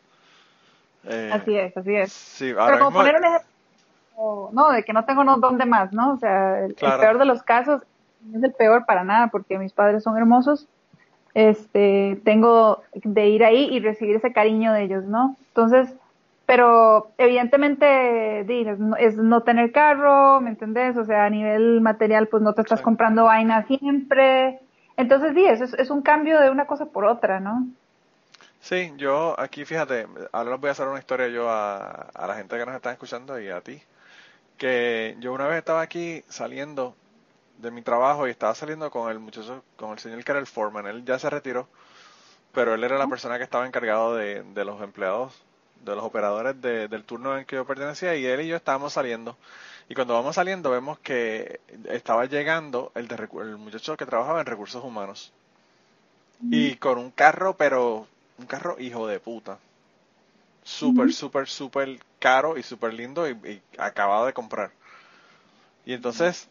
Eh, 1.04 1.30
Así 1.32 1.56
es, 1.56 1.74
así 1.74 1.94
es. 1.96 2.12
Sí, 2.12 2.50
ahora 2.50 2.66
Pero 2.66 2.78
como 2.78 2.90
mismo, 2.90 3.00
poner 3.00 3.16
un 3.16 3.24
ejemplo, 3.24 4.50
no, 4.52 4.70
de 4.72 4.84
que 4.84 4.92
no 4.92 5.04
tengo 5.06 5.24
no 5.24 5.38
dónde 5.38 5.64
más, 5.64 5.94
¿no? 5.94 6.12
O 6.12 6.16
sea, 6.18 6.58
el, 6.58 6.76
el 6.78 6.98
peor 6.98 7.18
de 7.18 7.24
los 7.24 7.42
casos 7.42 7.82
no 8.20 8.36
es 8.36 8.44
el 8.44 8.52
peor 8.52 8.84
para 8.84 9.02
nada, 9.02 9.28
porque 9.28 9.58
mis 9.58 9.72
padres 9.72 10.02
son 10.02 10.18
hermosos. 10.18 10.66
Este, 11.38 12.20
tengo 12.24 12.82
de 12.94 13.28
ir 13.28 13.44
ahí 13.44 13.68
y 13.70 13.78
recibir 13.80 14.16
ese 14.16 14.32
cariño 14.32 14.72
de 14.72 14.82
ellos, 14.84 15.04
¿no? 15.04 15.36
Entonces, 15.48 15.94
pero 16.46 17.12
evidentemente 17.18 18.40
es, 18.40 18.78
no- 18.80 18.96
es 18.96 19.16
no 19.16 19.42
tener 19.44 19.70
carro, 19.70 20.40
¿me 20.40 20.50
entendés? 20.50 20.96
O 20.96 21.04
sea, 21.04 21.26
a 21.26 21.30
nivel 21.30 21.80
material, 21.80 22.26
pues 22.28 22.42
no 22.42 22.54
te 22.54 22.62
estás 22.62 22.80
Sí. 22.80 22.84
comprando 22.84 23.24
vaina 23.24 23.64
siempre. 23.66 24.58
Entonces, 24.96 25.34
sí, 25.34 25.44
es, 25.46 25.60
es 25.74 25.90
un 25.90 26.02
cambio 26.02 26.40
de 26.40 26.50
una 26.50 26.66
cosa 26.66 26.86
por 26.86 27.04
otra, 27.04 27.38
¿no? 27.40 27.68
Sí, 28.60 28.92
yo 28.96 29.38
aquí, 29.38 29.64
fíjate, 29.64 30.06
ahora 30.32 30.50
les 30.52 30.60
voy 30.60 30.68
a 30.68 30.72
hacer 30.72 30.88
una 30.88 30.98
historia 30.98 31.28
yo 31.28 31.48
a, 31.48 32.08
a 32.14 32.26
la 32.26 32.34
gente 32.34 32.56
que 32.58 32.66
nos 32.66 32.74
está 32.74 32.92
escuchando 32.92 33.40
y 33.40 33.48
a 33.48 33.60
ti. 33.60 33.80
Que 34.58 35.16
yo 35.20 35.32
una 35.34 35.48
vez 35.48 35.58
estaba 35.58 35.82
aquí 35.82 36.24
saliendo 36.28 36.96
de 37.58 37.70
mi 37.70 37.82
trabajo 37.82 38.26
y 38.26 38.30
estaba 38.30 38.54
saliendo 38.54 38.90
con 38.90 39.10
el 39.10 39.18
muchacho, 39.20 39.64
con 39.76 39.92
el 39.92 39.98
señor 40.00 40.24
que 40.24 40.32
era 40.32 40.40
el 40.40 40.46
foreman. 40.46 40.86
Él 40.86 41.04
ya 41.04 41.18
se 41.18 41.30
retiró, 41.30 41.68
pero 42.52 42.74
él 42.74 42.84
era 42.84 42.98
la 42.98 43.08
persona 43.08 43.38
que 43.38 43.44
estaba 43.44 43.66
encargado 43.66 44.16
de, 44.16 44.42
de 44.42 44.64
los 44.64 44.82
empleados, 44.82 45.34
de 45.84 45.94
los 45.96 46.04
operadores 46.04 46.60
de- 46.62 46.88
del 46.88 47.04
turno 47.04 47.36
en 47.38 47.44
que 47.46 47.56
yo 47.56 47.66
pertenecía 47.66 48.16
y 48.16 48.26
él 48.26 48.40
y 48.42 48.48
yo 48.48 48.56
estábamos 48.56 48.92
saliendo. 48.94 49.36
Y 49.88 49.94
cuando 49.94 50.14
vamos 50.14 50.36
saliendo 50.36 50.70
vemos 50.70 50.98
que 51.00 51.60
estaba 51.86 52.26
llegando 52.26 52.92
el, 52.94 53.08
de, 53.08 53.16
el 53.42 53.56
muchacho 53.58 53.96
que 53.96 54.06
trabajaba 54.06 54.40
en 54.40 54.46
recursos 54.46 54.84
humanos. 54.84 55.32
Y 56.50 56.76
con 56.76 56.98
un 56.98 57.10
carro, 57.10 57.56
pero 57.56 58.06
un 58.36 58.46
carro 58.46 58.76
hijo 58.78 59.06
de 59.06 59.18
puta. 59.18 59.58
Súper, 60.64 61.10
súper, 61.10 61.48
súper 61.48 61.98
caro 62.20 62.56
y 62.58 62.62
súper 62.62 62.94
lindo 62.94 63.28
y, 63.28 63.32
y 63.32 63.62
acabado 63.78 64.26
de 64.26 64.32
comprar. 64.32 64.70
Y 65.84 65.92
entonces 65.92 66.48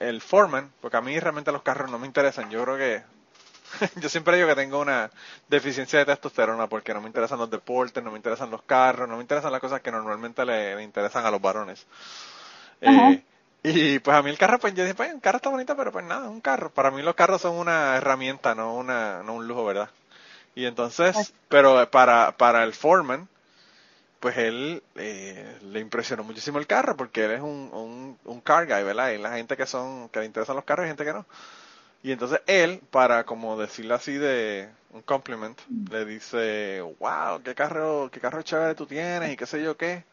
el 0.00 0.20
foreman, 0.20 0.72
porque 0.80 0.96
a 0.96 1.00
mí 1.00 1.18
realmente 1.18 1.52
los 1.52 1.62
carros 1.62 1.90
no 1.90 1.98
me 1.98 2.06
interesan, 2.06 2.50
yo 2.50 2.62
creo 2.64 2.76
que 2.76 3.02
yo 4.00 4.08
siempre 4.08 4.36
digo 4.36 4.48
que 4.48 4.54
tengo 4.54 4.80
una 4.80 5.10
deficiencia 5.48 5.98
de 5.98 6.06
testosterona 6.06 6.68
porque 6.68 6.94
no 6.94 7.00
me 7.00 7.08
interesan 7.08 7.38
los 7.38 7.50
deportes, 7.50 8.02
no 8.02 8.10
me 8.10 8.16
interesan 8.16 8.50
los 8.50 8.62
carros, 8.62 9.08
no 9.08 9.16
me 9.16 9.22
interesan 9.22 9.52
las 9.52 9.60
cosas 9.60 9.80
que 9.80 9.90
normalmente 9.90 10.44
le, 10.44 10.82
interesan 10.82 11.24
a 11.26 11.30
los 11.30 11.40
varones. 11.40 11.86
Eh, 12.80 13.22
y 13.62 13.98
pues 13.98 14.16
a 14.16 14.22
mí 14.22 14.30
el 14.30 14.38
carro, 14.38 14.58
pues 14.58 14.74
yo 14.74 14.82
dije, 14.84 14.94
pues 14.94 15.12
un 15.12 15.20
carro 15.20 15.36
está 15.36 15.48
bonito, 15.48 15.76
pero 15.76 15.90
pues 15.90 16.04
nada, 16.04 16.28
un 16.28 16.40
carro. 16.40 16.70
Para 16.70 16.90
mí 16.90 17.02
los 17.02 17.14
carros 17.14 17.40
son 17.40 17.56
una 17.56 17.96
herramienta, 17.96 18.54
no 18.54 18.74
una 18.74 19.22
no 19.22 19.34
un 19.34 19.48
lujo, 19.48 19.64
¿verdad? 19.64 19.88
Y 20.54 20.66
entonces, 20.66 21.32
pero 21.48 21.90
para, 21.90 22.36
para 22.36 22.62
el 22.62 22.74
foreman, 22.74 23.28
pues 24.24 24.38
él 24.38 24.82
eh, 24.94 25.58
le 25.64 25.80
impresionó 25.80 26.24
muchísimo 26.24 26.58
el 26.58 26.66
carro 26.66 26.96
porque 26.96 27.26
él 27.26 27.32
es 27.32 27.42
un, 27.42 27.68
un, 27.74 28.18
un 28.24 28.40
car 28.40 28.66
guy, 28.66 28.82
¿verdad? 28.82 29.10
Y 29.10 29.18
la 29.18 29.36
gente 29.36 29.54
que 29.54 29.66
son 29.66 30.08
que 30.08 30.20
le 30.20 30.24
interesan 30.24 30.56
los 30.56 30.64
carros 30.64 30.86
y 30.86 30.88
gente 30.88 31.04
que 31.04 31.12
no. 31.12 31.26
Y 32.02 32.10
entonces 32.10 32.40
él, 32.46 32.80
para 32.90 33.24
como 33.26 33.58
decirle 33.58 33.92
así 33.92 34.14
de 34.14 34.70
un 34.92 35.02
compliment, 35.02 35.58
le 35.90 36.06
dice, 36.06 36.80
wow, 37.00 37.42
qué 37.44 37.54
carro, 37.54 38.10
qué 38.10 38.18
carro 38.18 38.40
chévere 38.40 38.74
tú 38.74 38.86
tienes 38.86 39.30
y 39.30 39.36
qué 39.36 39.44
sé 39.44 39.62
yo 39.62 39.76
qué. 39.76 40.04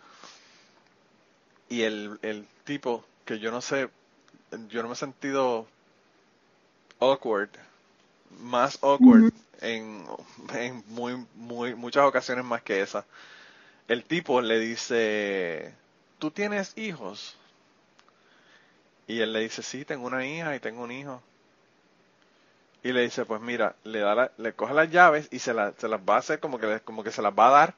Y 1.69 1.83
el, 1.83 2.19
el 2.21 2.45
tipo, 2.65 3.05
que 3.25 3.39
yo 3.39 3.49
no 3.51 3.61
sé, 3.61 3.89
yo 4.67 4.81
no 4.83 4.89
me 4.89 4.93
he 4.93 4.97
sentido 4.97 5.67
awkward, 6.99 7.49
más 8.41 8.77
awkward 8.81 9.25
en, 9.61 10.05
en 10.53 10.83
muy, 10.87 11.25
muy, 11.35 11.75
muchas 11.75 12.05
ocasiones 12.05 12.45
más 12.45 12.61
que 12.63 12.81
esa. 12.81 13.05
El 13.91 14.05
tipo 14.05 14.41
le 14.41 14.59
dice, 14.59 15.73
¿tú 16.17 16.31
tienes 16.31 16.77
hijos? 16.77 17.35
Y 19.07 19.19
él 19.19 19.33
le 19.33 19.41
dice, 19.41 19.63
sí, 19.63 19.83
tengo 19.83 20.07
una 20.07 20.25
hija 20.25 20.55
y 20.55 20.59
tengo 20.59 20.83
un 20.83 20.91
hijo 20.91 21.21
y 22.83 22.91
le 22.91 23.01
dice, 23.01 23.25
pues 23.25 23.41
mira, 23.41 23.75
le 23.83 23.99
da 23.99 24.31
le 24.37 24.53
coge 24.53 24.73
las 24.73 24.89
llaves 24.89 25.27
y 25.31 25.39
se, 25.39 25.53
la, 25.53 25.73
se 25.77 25.87
las 25.87 26.01
va 26.01 26.15
a 26.15 26.19
hacer 26.19 26.39
como 26.39 26.57
que, 26.57 26.79
como 26.79 27.03
que 27.03 27.11
se 27.11 27.21
las 27.21 27.33
va 27.33 27.47
a 27.47 27.51
dar. 27.51 27.73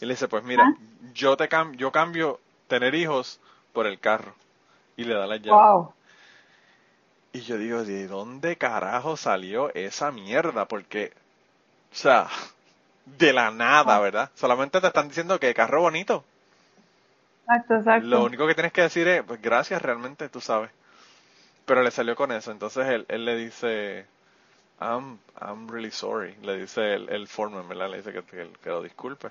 Y 0.00 0.06
le 0.06 0.14
dice, 0.14 0.26
pues 0.26 0.42
mira, 0.42 0.64
ah. 0.66 0.78
yo 1.14 1.36
te 1.36 1.48
cam 1.48 1.76
yo 1.76 1.92
cambio 1.92 2.40
tener 2.66 2.94
hijos 2.94 3.38
por 3.72 3.86
el 3.86 4.00
carro. 4.00 4.34
Y 4.96 5.04
le 5.04 5.14
da 5.14 5.26
las 5.26 5.40
llaves. 5.40 5.88
Y 7.32 7.40
yo 7.42 7.56
digo, 7.56 7.84
¿de 7.84 8.08
dónde 8.08 8.56
carajo 8.56 9.16
salió 9.16 9.72
esa 9.74 10.10
mierda? 10.10 10.66
Porque, 10.66 11.12
o 11.92 11.94
sea, 11.94 12.28
de 13.04 13.32
la 13.32 13.50
nada, 13.50 13.96
ah. 13.96 14.00
¿verdad? 14.00 14.30
Solamente 14.34 14.80
te 14.80 14.86
están 14.86 15.08
diciendo 15.08 15.38
que 15.38 15.54
carro 15.54 15.80
bonito. 15.80 16.24
Exacto, 17.42 17.74
exacto. 17.74 18.06
Lo 18.06 18.24
único 18.24 18.46
que 18.46 18.54
tienes 18.54 18.72
que 18.72 18.82
decir 18.82 19.08
es, 19.08 19.22
pues 19.22 19.40
gracias 19.42 19.82
realmente, 19.82 20.28
tú 20.28 20.40
sabes. 20.40 20.70
Pero 21.64 21.82
le 21.82 21.90
salió 21.90 22.16
con 22.16 22.32
eso. 22.32 22.50
Entonces 22.50 22.86
él, 22.86 23.06
él 23.08 23.24
le 23.24 23.36
dice, 23.36 24.06
I'm, 24.80 25.18
I'm 25.40 25.68
really 25.68 25.90
sorry, 25.90 26.34
le 26.42 26.56
dice 26.56 26.94
el, 26.94 27.08
el 27.08 27.28
foreman, 27.28 27.68
¿verdad? 27.68 27.90
Le 27.90 27.98
dice 27.98 28.12
que, 28.12 28.22
que, 28.22 28.68
lo 28.70 28.82
disculpe. 28.82 29.30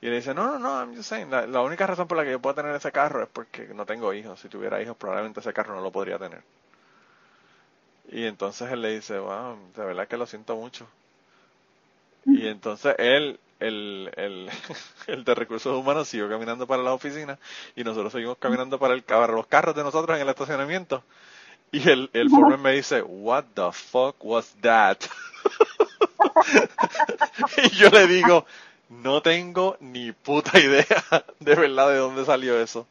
Y 0.00 0.06
le 0.06 0.16
dice, 0.16 0.32
no, 0.32 0.46
no, 0.46 0.58
no, 0.58 0.78
I'm 0.78 0.94
just 0.94 1.08
saying, 1.08 1.30
la, 1.30 1.60
única 1.60 1.86
razón 1.86 2.06
por 2.06 2.16
la 2.16 2.24
que 2.24 2.30
yo 2.30 2.40
puedo 2.40 2.54
tener 2.54 2.74
ese 2.74 2.92
carro 2.92 3.22
es 3.22 3.28
porque 3.28 3.66
no 3.74 3.84
tengo 3.84 4.12
hijos. 4.12 4.38
Si 4.38 4.48
tuviera 4.48 4.80
hijos, 4.80 4.96
probablemente 4.96 5.40
ese 5.40 5.52
carro 5.52 5.74
no 5.74 5.82
lo 5.82 5.90
podría 5.90 6.18
tener. 6.18 6.42
Y 8.10 8.24
entonces 8.26 8.70
él 8.70 8.80
le 8.80 8.94
dice, 8.94 9.18
wow, 9.18 9.58
de 9.76 9.84
verdad 9.84 10.06
que 10.06 10.16
lo 10.16 10.26
siento 10.26 10.54
mucho. 10.56 10.86
Y 12.26 12.46
entonces 12.46 12.94
él, 12.98 13.40
el, 13.60 14.10
el, 14.16 14.50
el 15.06 15.24
de 15.24 15.34
recursos 15.34 15.76
humanos 15.76 16.08
siguió 16.08 16.28
caminando 16.28 16.66
para 16.66 16.82
la 16.82 16.92
oficina 16.92 17.38
y 17.76 17.84
nosotros 17.84 18.12
seguimos 18.12 18.38
caminando 18.38 18.78
para, 18.78 18.94
el, 18.94 19.02
para 19.02 19.32
los 19.32 19.46
carros 19.46 19.74
de 19.74 19.84
nosotros 19.84 20.16
en 20.16 20.22
el 20.22 20.28
estacionamiento. 20.28 21.02
Y 21.72 21.88
el, 21.88 22.10
el 22.14 22.30
foreman 22.30 22.62
me 22.62 22.72
dice, 22.72 23.02
what 23.02 23.44
the 23.54 23.70
fuck 23.72 24.16
was 24.24 24.54
that? 24.62 24.98
y 27.64 27.70
yo 27.70 27.88
le 27.90 28.06
digo, 28.06 28.46
no 28.88 29.22
tengo 29.22 29.76
ni 29.80 30.12
puta 30.12 30.58
idea 30.58 30.86
de 31.40 31.54
verdad 31.54 31.88
de 31.90 31.96
dónde 31.96 32.24
salió 32.24 32.60
eso. 32.60 32.86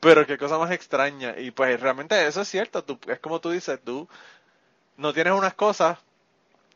Pero 0.00 0.26
qué 0.26 0.38
cosa 0.38 0.58
más 0.58 0.70
extraña. 0.72 1.38
Y 1.38 1.50
pues 1.50 1.80
realmente 1.80 2.26
eso 2.26 2.40
es 2.42 2.48
cierto. 2.48 2.82
Tú, 2.84 2.98
es 3.08 3.18
como 3.20 3.40
tú 3.40 3.50
dices, 3.50 3.80
tú 3.84 4.08
no 4.96 5.12
tienes 5.12 5.32
unas 5.34 5.54
cosas 5.54 5.98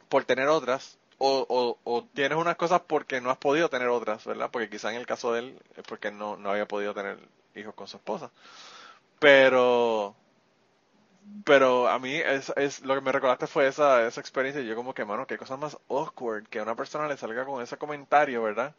por 0.09 0.25
tener 0.25 0.49
otras. 0.49 0.99
O, 1.27 1.47
o, 1.49 1.79
o 1.85 2.05
tienes 2.05 2.37
unas 2.37 2.57
cosas 2.57 2.83
porque 2.87 3.21
no 3.23 3.31
has 3.31 3.39
podido 3.39 3.71
tener 3.71 3.89
otras, 3.89 4.27
¿verdad? 4.27 4.51
Porque 4.51 4.69
quizá 4.69 4.91
en 4.91 4.97
el 4.97 5.07
caso 5.07 5.33
de 5.33 5.41
él 5.41 5.59
es 5.77 5.83
porque 5.85 6.11
no, 6.11 6.37
no 6.37 6.51
había 6.51 6.69
podido 6.69 6.93
tener 6.93 7.19
hijos 7.55 7.75
con 7.75 7.89
su 7.89 7.97
esposa. 7.97 8.31
Pero 9.21 10.15
pero 11.45 11.89
a 11.89 11.99
mí 11.99 12.15
es, 12.15 12.53
es 12.57 12.85
lo 12.85 12.95
que 12.95 13.01
me 13.01 13.13
recordaste 13.13 13.47
fue 13.47 13.67
esa, 13.67 14.07
esa 14.07 14.21
experiencia 14.21 14.63
y 14.63 14.67
yo 14.67 14.77
como 14.77 14.95
que, 14.95 15.05
mano, 15.05 15.27
qué 15.27 15.39
cosa 15.39 15.57
más 15.57 15.79
awkward 15.89 16.47
que 16.49 16.59
a 16.59 16.63
una 16.63 16.75
persona 16.75 17.09
le 17.09 17.17
salga 17.17 17.45
con 17.45 17.63
ese 17.63 17.77
comentario, 17.77 18.43
¿verdad? 18.43 18.75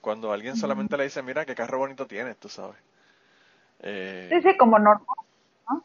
Cuando 0.00 0.32
alguien 0.32 0.56
solamente 0.56 0.96
le 0.96 1.04
dice, 1.04 1.22
mira, 1.22 1.44
qué 1.44 1.54
carro 1.54 1.78
bonito 1.78 2.06
tienes, 2.06 2.36
tú 2.38 2.48
sabes. 2.48 2.76
Eh, 3.80 4.28
sí, 4.32 4.42
sí, 4.42 4.56
como 4.56 4.78
normal, 4.78 5.06
¿no? 5.68 5.84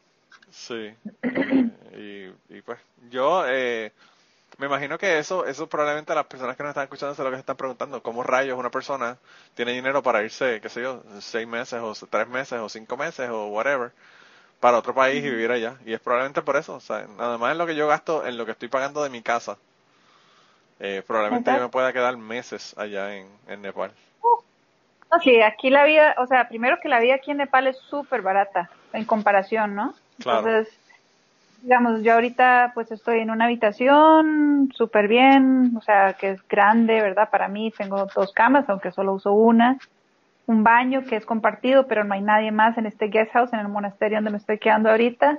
Sí. 0.49 0.93
y, 1.97 2.55
y, 2.55 2.61
pues 2.61 2.79
yo 3.09 3.45
eh, 3.47 3.91
me 4.59 4.67
imagino 4.67 4.97
que 4.97 5.17
eso, 5.17 5.45
eso 5.45 5.67
probablemente 5.67 6.13
las 6.13 6.25
personas 6.25 6.55
que 6.55 6.63
nos 6.63 6.71
están 6.71 6.83
escuchando 6.83 7.15
se 7.15 7.23
lo 7.23 7.29
que 7.29 7.37
se 7.37 7.41
están 7.41 7.57
preguntando, 7.57 8.03
¿cómo 8.03 8.23
rayos 8.23 8.59
una 8.59 8.69
persona 8.69 9.17
tiene 9.55 9.71
dinero 9.71 10.03
para 10.03 10.21
irse, 10.21 10.59
qué 10.61 10.69
sé 10.69 10.81
yo, 10.81 11.01
seis 11.19 11.47
meses 11.47 11.81
o 11.81 11.93
tres 12.07 12.27
meses 12.27 12.59
o 12.59 12.69
cinco 12.69 12.97
meses 12.97 13.29
o 13.29 13.47
whatever? 13.47 13.91
para 14.59 14.77
otro 14.77 14.93
país 14.93 15.23
y 15.23 15.29
vivir 15.29 15.51
allá. 15.51 15.75
Y 15.85 15.93
es 15.93 15.99
probablemente 15.99 16.41
por 16.41 16.57
eso. 16.57 16.75
O 16.75 16.79
sea, 16.79 17.07
nada 17.17 17.37
más 17.37 17.51
en 17.51 17.57
lo 17.57 17.65
que 17.65 17.75
yo 17.75 17.87
gasto, 17.87 18.25
en 18.25 18.37
lo 18.37 18.45
que 18.45 18.51
estoy 18.51 18.67
pagando 18.67 19.03
de 19.03 19.09
mi 19.09 19.21
casa, 19.21 19.57
eh, 20.79 21.03
probablemente 21.05 21.51
yo 21.51 21.59
me 21.59 21.69
pueda 21.69 21.93
quedar 21.93 22.17
meses 22.17 22.77
allá 22.77 23.15
en, 23.15 23.27
en 23.47 23.61
Nepal. 23.61 23.91
no, 25.11 25.19
sí, 25.19 25.41
aquí 25.41 25.69
la 25.69 25.85
vida, 25.85 26.15
o 26.17 26.27
sea, 26.27 26.47
primero 26.47 26.77
que 26.81 26.89
la 26.89 26.99
vida 26.99 27.15
aquí 27.15 27.31
en 27.31 27.37
Nepal 27.37 27.67
es 27.67 27.77
súper 27.89 28.21
barata 28.21 28.69
en 28.93 29.05
comparación, 29.05 29.75
¿no? 29.75 29.93
Claro. 30.19 30.39
Entonces, 30.39 30.79
digamos, 31.61 32.01
yo 32.03 32.13
ahorita 32.13 32.71
pues 32.73 32.91
estoy 32.91 33.19
en 33.19 33.31
una 33.31 33.45
habitación 33.45 34.71
súper 34.75 35.07
bien, 35.07 35.73
o 35.77 35.81
sea, 35.81 36.13
que 36.13 36.31
es 36.31 36.47
grande, 36.47 37.01
¿verdad? 37.01 37.29
Para 37.29 37.47
mí 37.47 37.71
tengo 37.77 38.07
dos 38.15 38.33
camas, 38.33 38.69
aunque 38.69 38.91
solo 38.91 39.13
uso 39.13 39.33
una 39.33 39.77
un 40.49 40.63
baño 40.63 41.05
que 41.05 41.15
es 41.15 41.27
compartido, 41.27 41.85
pero 41.85 42.03
no 42.03 42.15
hay 42.15 42.21
nadie 42.21 42.51
más 42.51 42.75
en 42.79 42.87
este 42.87 43.09
guest 43.09 43.31
house, 43.33 43.53
en 43.53 43.59
el 43.59 43.67
monasterio 43.67 44.17
donde 44.17 44.31
me 44.31 44.37
estoy 44.37 44.57
quedando 44.57 44.89
ahorita. 44.89 45.37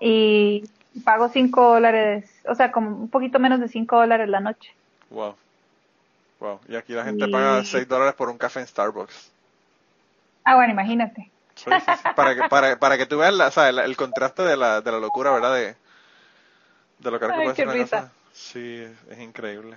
Y 0.00 0.64
pago 1.04 1.28
5 1.28 1.74
dólares, 1.74 2.24
o 2.48 2.54
sea, 2.54 2.72
como 2.72 2.88
un 2.88 3.10
poquito 3.10 3.38
menos 3.38 3.60
de 3.60 3.68
5 3.68 3.96
dólares 3.96 4.30
la 4.30 4.40
noche. 4.40 4.72
Wow. 5.10 5.34
Wow. 6.40 6.58
Y 6.68 6.74
aquí 6.74 6.94
la 6.94 7.04
gente 7.04 7.28
paga 7.28 7.62
6 7.62 7.86
dólares 7.86 8.14
por 8.14 8.30
un 8.30 8.38
café 8.38 8.60
en 8.60 8.66
Starbucks. 8.66 9.30
Ah, 10.44 10.54
bueno, 10.54 10.72
imagínate. 10.72 11.30
Para, 12.16 12.34
que, 12.34 12.48
para, 12.48 12.78
para 12.78 12.98
que 12.98 13.06
tú 13.06 13.18
veas 13.18 13.34
la, 13.34 13.48
o 13.48 13.50
sea, 13.50 13.68
el, 13.68 13.96
contraste 13.96 14.42
de 14.42 14.56
la, 14.56 14.80
de 14.80 14.92
la 14.92 14.98
locura, 14.98 15.30
¿verdad? 15.30 15.54
De, 15.54 15.76
de 16.98 17.10
lo 17.10 17.18
que 17.18 17.26
Ay, 17.26 17.32
puede 17.32 17.54
ser 17.54 17.68
una 17.68 18.10
Sí, 18.32 18.86
es 19.10 19.18
increíble. 19.18 19.76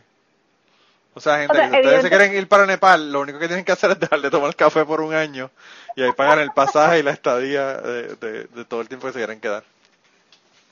O 1.15 1.19
sea, 1.19 1.39
gente, 1.39 1.57
si 1.57 1.76
ustedes 1.76 2.01
se 2.01 2.09
quieren 2.09 2.34
ir 2.34 2.47
para 2.47 2.65
Nepal, 2.65 3.11
lo 3.11 3.21
único 3.21 3.38
que 3.38 3.47
tienen 3.47 3.65
que 3.65 3.71
hacer 3.71 3.91
es 3.91 3.99
dejar 3.99 4.19
de 4.21 4.32
tomar 4.32 4.55
café 4.55 4.84
por 4.84 5.01
un 5.01 5.13
año 5.13 5.51
y 5.95 6.01
ahí 6.01 6.11
pagan 6.11 6.39
el 6.39 6.51
pasaje 6.51 6.99
y 6.99 7.03
la 7.03 7.11
estadía 7.11 7.78
de, 7.78 8.15
de, 8.15 8.65
todo 8.65 8.82
el 8.82 8.88
tiempo 8.88 9.07
que 9.07 9.13
se 9.13 9.19
quieren 9.19 9.39
quedar. 9.39 9.63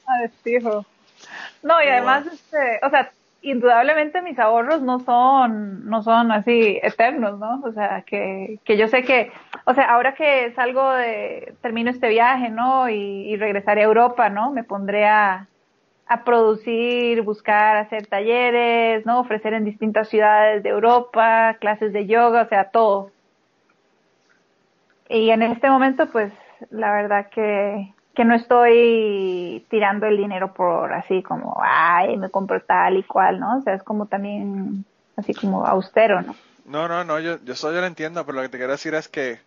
Ah, 0.07 0.27
fijo. 0.43 0.85
No, 1.61 1.81
y 1.83 1.87
además, 1.87 2.25
este, 2.25 2.79
o 2.81 2.89
sea, 2.89 3.11
indudablemente 3.41 4.21
mis 4.21 4.37
ahorros 4.39 4.81
no 4.81 4.99
son, 4.99 5.85
no 5.89 6.03
son 6.03 6.31
así 6.31 6.79
eternos, 6.83 7.39
¿no? 7.39 7.61
O 7.63 7.71
sea, 7.71 8.03
que, 8.03 8.59
que 8.63 8.77
yo 8.77 8.87
sé 8.87 9.03
que, 9.03 9.31
o 9.65 9.73
sea, 9.73 9.85
ahora 9.85 10.13
que 10.13 10.51
salgo 10.53 10.91
de, 10.91 11.53
termino 11.61 11.89
este 11.89 12.09
viaje, 12.09 12.49
¿no? 12.49 12.89
Y, 12.89 12.95
y 12.95 13.37
regresaré 13.37 13.81
a 13.81 13.85
Europa, 13.85 14.29
¿no? 14.29 14.51
Me 14.51 14.63
pondré 14.63 15.05
a, 15.07 15.47
a 16.07 16.23
producir, 16.23 17.21
buscar 17.21 17.77
hacer 17.77 18.05
talleres, 18.07 19.05
¿no? 19.05 19.21
Ofrecer 19.21 19.53
en 19.53 19.63
distintas 19.63 20.09
ciudades 20.09 20.61
de 20.61 20.69
Europa, 20.69 21.55
clases 21.59 21.93
de 21.93 22.05
yoga, 22.05 22.41
o 22.41 22.47
sea, 22.47 22.65
todo. 22.65 23.11
Y 25.07 25.29
en 25.29 25.41
este 25.41 25.69
momento, 25.69 26.11
pues, 26.11 26.33
la 26.69 26.91
verdad 26.91 27.29
que, 27.29 27.93
que 28.15 28.25
no 28.25 28.35
estoy 28.35 29.65
tirando 29.69 30.05
el 30.05 30.17
dinero 30.17 30.53
por 30.53 30.93
así 30.93 31.23
como, 31.23 31.57
ay, 31.63 32.17
me 32.17 32.29
compro 32.29 32.61
tal 32.61 32.97
y 32.97 33.03
cual, 33.03 33.39
¿no? 33.39 33.57
O 33.57 33.61
sea, 33.61 33.73
es 33.73 33.83
como 33.83 34.05
también 34.05 34.85
así 35.15 35.33
como 35.33 35.65
austero, 35.65 36.21
¿no? 36.21 36.35
No, 36.65 36.87
no, 36.87 37.03
no, 37.03 37.19
yo, 37.19 37.37
yo 37.43 37.53
eso 37.53 37.71
yo 37.73 37.81
lo 37.81 37.87
entiendo, 37.87 38.25
pero 38.25 38.37
lo 38.37 38.41
que 38.43 38.49
te 38.49 38.57
quiero 38.57 38.73
decir 38.73 38.93
es 38.93 39.07
que, 39.07 39.39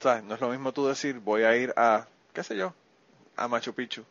¿sabes? 0.00 0.24
No 0.24 0.34
es 0.34 0.40
lo 0.40 0.48
mismo 0.48 0.72
tú 0.72 0.86
decir, 0.86 1.20
voy 1.20 1.42
a 1.44 1.56
ir 1.56 1.72
a, 1.76 2.06
qué 2.32 2.42
sé 2.42 2.56
yo, 2.56 2.72
a 3.36 3.48
Machu 3.48 3.72
Picchu 3.74 4.04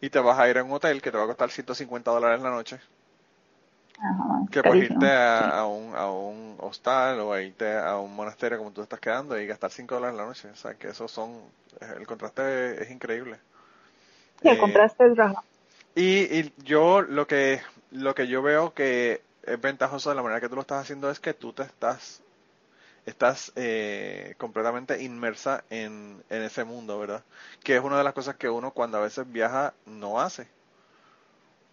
y 0.00 0.10
te 0.10 0.18
vas 0.18 0.38
a 0.38 0.48
ir 0.48 0.58
a 0.58 0.64
un 0.64 0.72
hotel 0.72 1.00
que 1.00 1.10
te 1.10 1.16
va 1.16 1.24
a 1.24 1.28
costar 1.28 1.50
150 1.50 2.10
dólares 2.10 2.40
la 2.42 2.50
noche. 2.50 2.78
Que 4.50 4.62
pues 4.62 4.90
irte 4.90 5.10
a, 5.10 5.64
un, 5.66 5.94
a 5.94 6.10
un 6.10 6.56
hostal 6.60 7.20
o 7.20 7.32
a 7.32 7.42
irte 7.42 7.76
a 7.76 7.96
un 7.98 8.14
monasterio 8.14 8.58
como 8.58 8.72
tú 8.72 8.82
estás 8.82 9.00
quedando 9.00 9.38
y 9.38 9.46
gastar 9.46 9.70
5 9.70 9.94
dólares 9.94 10.16
la 10.16 10.26
noche. 10.26 10.48
O 10.50 10.56
sea, 10.56 10.74
que 10.74 10.88
esos 10.88 11.10
son, 11.10 11.40
el 11.80 12.06
contraste 12.06 12.82
es, 12.82 12.90
increíble. 12.90 13.38
Sí, 14.42 14.48
el 14.48 14.56
eh, 14.56 14.60
contraste 14.60 15.06
es 15.06 15.16
raro. 15.16 15.42
Y, 15.94 16.38
y 16.38 16.52
yo 16.58 17.02
lo 17.02 17.26
que, 17.26 17.60
lo 17.90 18.14
que 18.14 18.26
yo 18.28 18.42
veo 18.42 18.74
que 18.74 19.22
es 19.42 19.60
ventajoso 19.60 20.10
de 20.10 20.16
la 20.16 20.22
manera 20.22 20.40
que 20.40 20.48
tú 20.48 20.56
lo 20.56 20.60
estás 20.60 20.82
haciendo 20.82 21.10
es 21.10 21.20
que 21.20 21.34
tú 21.34 21.52
te 21.52 21.62
estás 21.62 22.22
estás 23.06 23.52
eh, 23.54 24.34
completamente 24.36 25.02
inmersa 25.02 25.62
en, 25.70 26.22
en, 26.28 26.42
ese 26.42 26.64
mundo, 26.64 26.98
¿verdad? 26.98 27.22
Que 27.62 27.76
es 27.76 27.82
una 27.82 27.98
de 27.98 28.04
las 28.04 28.12
cosas 28.12 28.34
que 28.34 28.48
uno 28.48 28.72
cuando 28.72 28.98
a 28.98 29.02
veces 29.02 29.30
viaja 29.30 29.74
no 29.86 30.20
hace. 30.20 30.48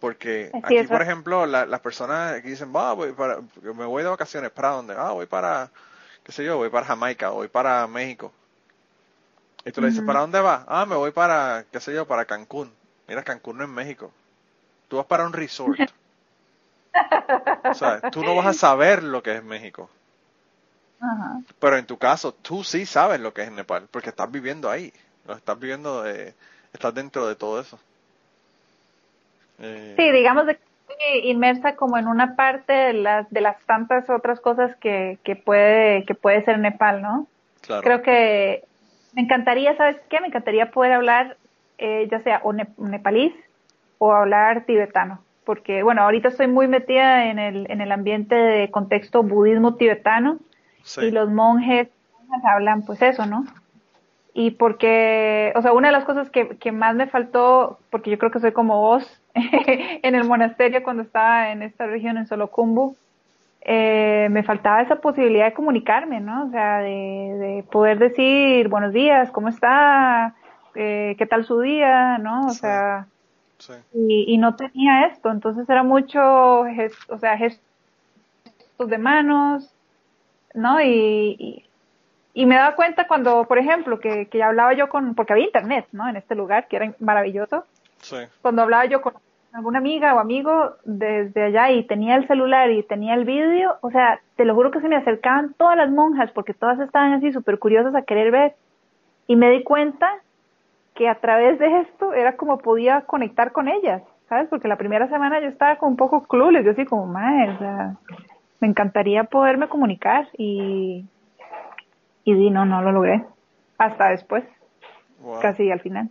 Porque 0.04 0.50
aquí, 0.62 0.82
por 0.82 1.00
ejemplo, 1.00 1.46
las 1.46 1.80
personas 1.80 2.42
que 2.42 2.50
dicen, 2.50 2.76
va, 2.76 2.92
voy 2.92 3.12
para, 3.12 3.38
me 3.62 3.86
voy 3.86 4.02
de 4.02 4.10
vacaciones, 4.10 4.50
¿para 4.50 4.68
dónde? 4.68 4.94
Ah, 4.98 5.12
voy 5.12 5.24
para, 5.24 5.70
qué 6.22 6.30
sé 6.30 6.44
yo, 6.44 6.58
voy 6.58 6.68
para 6.68 6.84
Jamaica, 6.84 7.30
voy 7.30 7.48
para 7.48 7.86
México. 7.86 8.30
Y 9.64 9.72
tú 9.72 9.80
le 9.80 9.88
dices, 9.88 10.04
¿para 10.04 10.20
dónde 10.20 10.40
vas? 10.40 10.62
Ah, 10.68 10.84
me 10.84 10.94
voy 10.94 11.10
para, 11.10 11.64
qué 11.72 11.80
sé 11.80 11.94
yo, 11.94 12.06
para 12.06 12.26
Cancún. 12.26 12.70
Mira, 13.08 13.22
Cancún 13.22 13.56
no 13.56 13.64
es 13.64 13.70
México. 13.70 14.12
Tú 14.88 14.98
vas 14.98 15.06
para 15.06 15.24
un 15.24 15.32
resort. 15.32 15.80
o 17.64 17.72
sea, 17.72 18.02
tú 18.10 18.22
no 18.22 18.34
vas 18.34 18.48
a 18.48 18.52
saber 18.52 19.02
lo 19.02 19.22
que 19.22 19.36
es 19.36 19.42
México. 19.42 19.88
Pero 21.58 21.78
en 21.78 21.86
tu 21.86 21.96
caso, 21.96 22.34
tú 22.34 22.62
sí 22.62 22.84
sabes 22.84 23.20
lo 23.20 23.32
que 23.32 23.44
es 23.44 23.50
Nepal, 23.50 23.88
porque 23.90 24.10
estás 24.10 24.30
viviendo 24.30 24.70
ahí. 24.70 24.92
Lo 25.26 25.34
estás 25.34 25.58
viviendo, 25.58 26.02
de, 26.02 26.34
estás 26.74 26.92
dentro 26.92 27.26
de 27.26 27.36
todo 27.36 27.58
eso. 27.58 27.78
Eh, 29.58 29.94
sí, 29.96 30.10
digamos 30.10 30.46
de 30.46 30.58
inmersa 31.24 31.76
como 31.76 31.98
en 31.98 32.06
una 32.06 32.36
parte 32.36 32.72
de 32.72 32.92
las, 32.92 33.30
de 33.30 33.40
las 33.40 33.60
tantas 33.66 34.08
otras 34.10 34.40
cosas 34.40 34.74
que, 34.76 35.18
que, 35.24 35.36
puede, 35.36 36.04
que 36.04 36.14
puede 36.14 36.44
ser 36.44 36.58
Nepal, 36.58 37.02
¿no? 37.02 37.26
Claro. 37.62 37.82
Creo 37.82 38.02
que 38.02 38.64
me 39.14 39.22
encantaría, 39.22 39.76
¿sabes 39.76 39.96
qué? 40.08 40.20
Me 40.20 40.28
encantaría 40.28 40.70
poder 40.70 40.92
hablar, 40.92 41.36
eh, 41.78 42.08
ya 42.10 42.20
sea 42.20 42.40
o 42.44 42.52
nepalís 42.52 43.32
o 43.98 44.12
hablar 44.12 44.64
tibetano. 44.64 45.20
Porque, 45.44 45.82
bueno, 45.82 46.02
ahorita 46.02 46.28
estoy 46.28 46.46
muy 46.46 46.68
metida 46.68 47.26
en 47.26 47.38
el, 47.38 47.70
en 47.70 47.80
el 47.80 47.92
ambiente 47.92 48.34
de 48.34 48.70
contexto 48.70 49.22
budismo 49.22 49.74
tibetano 49.74 50.38
y 51.00 51.10
los 51.10 51.30
monjes 51.30 51.88
hablan 52.44 52.82
pues 52.84 53.00
eso, 53.02 53.26
¿no? 53.26 53.44
Y 54.36 54.50
porque, 54.50 55.52
o 55.54 55.62
sea, 55.62 55.72
una 55.72 55.88
de 55.88 55.92
las 55.92 56.04
cosas 56.04 56.28
que, 56.28 56.56
que 56.58 56.72
más 56.72 56.96
me 56.96 57.06
faltó, 57.06 57.78
porque 57.90 58.10
yo 58.10 58.18
creo 58.18 58.32
que 58.32 58.40
soy 58.40 58.50
como 58.52 58.80
vos 58.80 59.20
en 59.34 60.14
el 60.14 60.24
monasterio 60.24 60.82
cuando 60.82 61.04
estaba 61.04 61.52
en 61.52 61.62
esta 61.62 61.86
región, 61.86 62.18
en 62.18 62.26
Solocumbu, 62.26 62.96
eh, 63.60 64.28
me 64.30 64.42
faltaba 64.42 64.82
esa 64.82 64.96
posibilidad 64.96 65.46
de 65.46 65.54
comunicarme, 65.54 66.20
¿no? 66.20 66.46
O 66.46 66.50
sea, 66.50 66.80
de, 66.80 66.90
de 66.90 67.64
poder 67.70 67.98
decir 67.98 68.68
buenos 68.68 68.92
días, 68.92 69.30
¿cómo 69.30 69.48
está? 69.48 70.34
Eh, 70.74 71.14
¿Qué 71.16 71.26
tal 71.26 71.44
su 71.44 71.60
día? 71.60 72.18
¿No? 72.18 72.46
O 72.46 72.50
sea, 72.50 73.06
Y, 73.94 74.24
y, 74.34 74.36
no 74.36 74.56
tenía 74.56 75.06
esto, 75.06 75.30
entonces 75.30 75.68
era 75.68 75.82
mucho, 75.82 76.20
o 76.60 77.18
sea, 77.18 77.38
gestos 77.38 77.60
de 78.78 78.98
manos, 78.98 79.72
¿no? 80.52 80.82
Y, 80.82 81.36
y, 81.38 81.64
me 82.46 82.56
daba 82.56 82.74
cuenta 82.74 83.06
cuando, 83.06 83.44
por 83.44 83.58
ejemplo, 83.58 84.00
que, 84.00 84.26
que 84.26 84.42
hablaba 84.42 84.72
yo 84.74 84.88
con, 84.88 85.14
porque 85.14 85.32
había 85.32 85.46
internet, 85.46 85.86
¿no? 85.92 86.08
En 86.08 86.16
este 86.16 86.34
lugar, 86.34 86.66
que 86.66 86.76
era 86.76 86.92
maravilloso. 86.98 87.64
Sí. 87.98 88.16
Cuando 88.42 88.62
hablaba 88.62 88.84
yo 88.86 89.00
con 89.00 89.14
alguna 89.52 89.78
amiga 89.78 90.14
o 90.14 90.18
amigo 90.18 90.72
desde 90.84 91.44
allá 91.44 91.70
y 91.70 91.84
tenía 91.84 92.16
el 92.16 92.26
celular 92.26 92.70
y 92.72 92.82
tenía 92.82 93.14
el 93.14 93.24
vídeo, 93.24 93.76
o 93.82 93.90
sea, 93.90 94.20
te 94.34 94.44
lo 94.44 94.54
juro 94.54 94.72
que 94.72 94.80
se 94.80 94.88
me 94.88 94.96
acercaban 94.96 95.54
todas 95.56 95.76
las 95.76 95.90
monjas 95.90 96.32
porque 96.32 96.54
todas 96.54 96.80
estaban 96.80 97.12
así 97.12 97.32
súper 97.32 97.60
curiosas 97.60 97.94
a 97.94 98.02
querer 98.02 98.32
ver. 98.32 98.54
Y 99.28 99.36
me 99.36 99.50
di 99.50 99.62
cuenta 99.62 100.10
que 100.94 101.08
a 101.08 101.14
través 101.20 101.58
de 101.60 101.82
esto 101.82 102.12
era 102.14 102.36
como 102.36 102.58
podía 102.58 103.02
conectar 103.02 103.52
con 103.52 103.68
ellas, 103.68 104.02
¿sabes? 104.28 104.48
Porque 104.48 104.68
la 104.68 104.76
primera 104.76 105.08
semana 105.08 105.40
yo 105.40 105.46
estaba 105.46 105.76
como 105.76 105.92
un 105.92 105.96
poco 105.96 106.24
clueless, 106.24 106.64
yo 106.64 106.72
así 106.72 106.84
como, 106.84 107.06
madre, 107.06 107.52
o 107.52 107.58
sea, 107.58 107.96
me 108.60 108.68
encantaría 108.68 109.24
poderme 109.24 109.68
comunicar 109.68 110.28
y, 110.36 111.04
y 112.24 112.50
no, 112.50 112.64
no 112.64 112.82
lo 112.82 112.92
logré. 112.92 113.24
Hasta 113.78 114.10
después, 114.10 114.44
casi 115.42 115.70
al 115.70 115.80
final. 115.80 116.10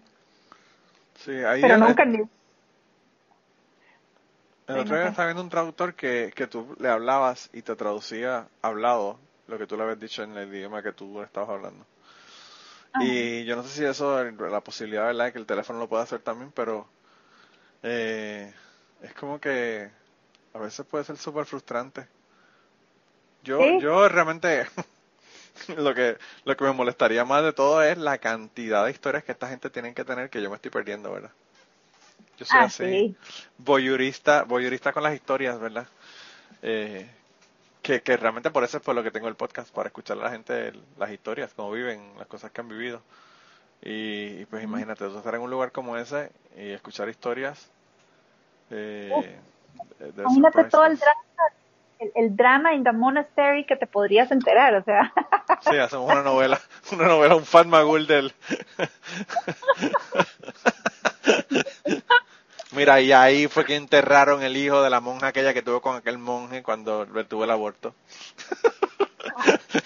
Sí, 1.16 1.32
ahí 1.32 1.61
Pero 1.61 1.78
nunca 1.78 2.05
ni... 2.05 2.20
El 4.68 4.80
otro 4.80 4.95
día 4.95 5.09
estaba 5.09 5.28
viendo 5.28 5.43
un 5.43 5.49
traductor 5.49 5.93
que, 5.93 6.32
que 6.36 6.47
tú 6.47 6.76
le 6.80 6.89
hablabas 6.89 7.49
y 7.53 7.61
te 7.61 7.76
traducía 7.76 8.47
hablado 8.61 9.20
lo 9.47 9.57
que 9.57 9.68
tú 9.68 9.76
le 9.76 9.84
habías 9.84 9.99
dicho 9.99 10.24
en 10.24 10.38
el 10.38 10.53
idioma 10.53 10.82
que 10.82 10.93
tú 10.93 11.22
estabas 11.22 11.49
hablando. 11.49 11.86
Y 13.01 13.43
yo 13.45 13.55
no 13.55 13.64
sé 13.64 13.70
si 13.70 13.84
eso, 13.84 14.24
la 14.24 14.61
posibilidad, 14.61 15.07
¿verdad?, 15.07 15.34
que 15.34 15.39
el 15.39 15.47
teléfono 15.47 15.80
lo 15.80 15.89
pueda 15.89 16.03
hacer 16.03 16.20
también, 16.20 16.51
pero 16.55 16.88
eh, 17.82 18.53
es 19.01 19.14
como 19.16 19.39
que 19.39 19.89
a 20.53 20.59
veces 20.59 20.86
puede 20.86 21.03
ser 21.03 21.18
súper 21.18 21.45
frustrante 21.45 22.07
yo, 23.43 23.80
yo 23.80 24.07
realmente 24.07 24.66
lo 25.78 25.93
que 25.93 26.18
lo 26.45 26.58
que 26.58 26.64
me 26.64 26.72
molestaría 26.72 27.26
más 27.26 27.43
de 27.43 27.54
todo 27.54 27.82
es 27.84 27.97
la 27.97 28.18
cantidad 28.18 28.86
de 28.86 28.91
historias 28.91 29.24
que 29.24 29.32
esta 29.32 29.47
gente 29.47 29.70
tiene 29.70 29.93
que 29.93 30.04
tener 30.04 30.30
que 30.30 30.41
yo 30.41 30.49
me 30.49 30.56
estoy 30.56 30.72
perdiendo, 30.72 31.12
¿verdad? 31.12 31.32
Yo 32.38 32.45
soy 32.45 32.60
ah, 32.60 32.64
así, 32.64 33.16
voyurista, 33.60 34.43
voyurista 34.43 34.91
con 34.91 35.04
las 35.04 35.14
historias, 35.14 35.60
¿verdad? 35.60 35.88
Eh, 36.64 37.08
que, 37.84 38.01
que 38.01 38.18
realmente 38.18 38.49
por 38.49 38.64
eso 38.64 38.78
es 38.78 38.84
por 38.84 38.95
lo 38.95 39.04
que 39.04 39.12
tengo 39.12 39.28
el 39.28 39.36
podcast, 39.36 39.72
para 39.72 39.88
escuchar 39.88 40.18
a 40.18 40.24
la 40.24 40.32
gente 40.32 40.74
las 40.97 41.12
historias, 41.12 41.54
cómo 41.54 41.72
viven, 41.72 42.01
las 42.18 42.28
cosas 42.28 42.51
que 42.51 42.62
han 42.62 42.70
vivido. 42.70 43.01
Y, 43.84 44.45
pues 44.45 44.64
imagínate, 44.64 45.06
tú 45.08 45.18
estar 45.18 45.36
en 45.36 45.41
un 45.41 45.51
lugar 45.51 45.72
como 45.72 45.97
ese 45.97 46.32
y 46.58 46.70
escuchar 46.70 47.10
historias. 47.10 47.70
Eh, 48.72 49.38
imagínate 50.18 50.64
todo 50.66 50.86
el 50.86 50.97
drama 50.97 51.22
el, 52.16 52.36
drama 52.36 52.74
in 52.74 52.84
the 52.84 52.91
monastery 52.91 53.66
que 53.66 53.76
te 53.76 53.88
podrías 53.88 54.32
enterar, 54.32 54.76
o 54.76 54.84
sea. 54.84 55.14
Sí, 55.70 55.78
hacemos 55.78 56.11
una 56.11 56.24
novela, 56.24 56.59
una 56.91 57.07
novela, 57.07 57.36
un 57.36 57.45
fan 57.45 57.70
magul 57.70 58.05
del... 58.07 58.34
Mira, 62.72 62.99
y 63.01 63.11
ahí 63.11 63.47
fue 63.47 63.66
que 63.66 63.76
enterraron 63.76 64.41
el 64.41 64.57
hijo 64.57 64.82
de 64.82 64.89
la 64.89 64.99
monja 64.99 65.28
aquella 65.28 65.53
que 65.53 65.61
tuvo 65.61 65.82
con 65.82 65.95
aquel 65.95 66.18
monje 66.18 66.64
cuando 66.64 67.05
tuvo 67.28 67.43
el 67.43 67.51
aborto. 67.51 67.93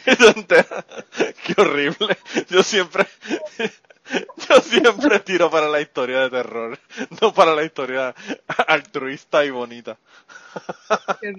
Qué 1.43 1.61
horrible. 1.61 2.17
Yo 2.49 2.63
siempre, 2.63 3.05
yo 4.49 4.61
siempre 4.61 5.19
tiro 5.19 5.49
para 5.49 5.67
la 5.67 5.82
historia 5.82 6.21
de 6.21 6.30
terror, 6.30 6.80
no 7.21 7.34
para 7.34 7.53
la 7.55 7.63
historia 7.63 8.13
altruista 8.67 9.43
y 9.45 9.49
bonita. 9.49 9.97
Qué 11.21 11.34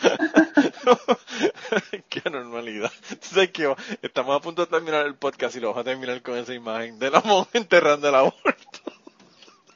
Qué 2.08 2.30
normalidad. 2.30 2.90
Sé 3.20 3.50
que 3.50 3.74
estamos 4.02 4.36
a 4.36 4.40
punto 4.40 4.64
de 4.64 4.70
terminar 4.70 5.06
el 5.06 5.14
podcast 5.14 5.56
y 5.56 5.60
lo 5.60 5.68
vamos 5.68 5.82
a 5.82 5.84
terminar 5.84 6.20
con 6.22 6.36
esa 6.36 6.54
imagen 6.54 6.98
de 6.98 7.10
la 7.10 7.20
monja 7.20 7.50
enterrando 7.54 8.08
el 8.08 8.14
aborto. 8.14 8.42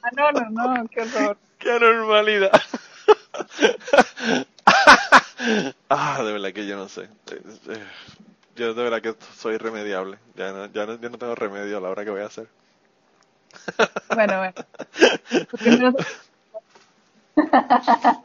Ah, 0.01 0.09
no, 0.15 0.31
no, 0.31 0.49
no, 0.49 0.87
qué 0.89 1.01
horror. 1.01 1.37
Qué 1.57 1.79
normalidad. 1.79 2.51
ah, 5.89 6.21
de 6.23 6.33
verdad 6.33 6.51
que 6.51 6.67
yo 6.67 6.75
no 6.75 6.89
sé. 6.89 7.07
Yo 8.55 8.73
de 8.73 8.83
verdad 8.83 9.01
que 9.01 9.15
soy 9.37 9.55
irremediable. 9.55 10.17
Ya 10.35 10.51
no, 10.51 10.65
ya 10.67 10.85
no, 10.85 10.97
no 10.97 11.17
tengo 11.17 11.35
remedio 11.35 11.77
a 11.77 11.81
la 11.81 11.89
hora 11.89 12.03
que 12.03 12.11
voy 12.11 12.21
a 12.21 12.25
hacer. 12.25 12.47
bueno, 14.13 14.39
bueno. 14.39 14.53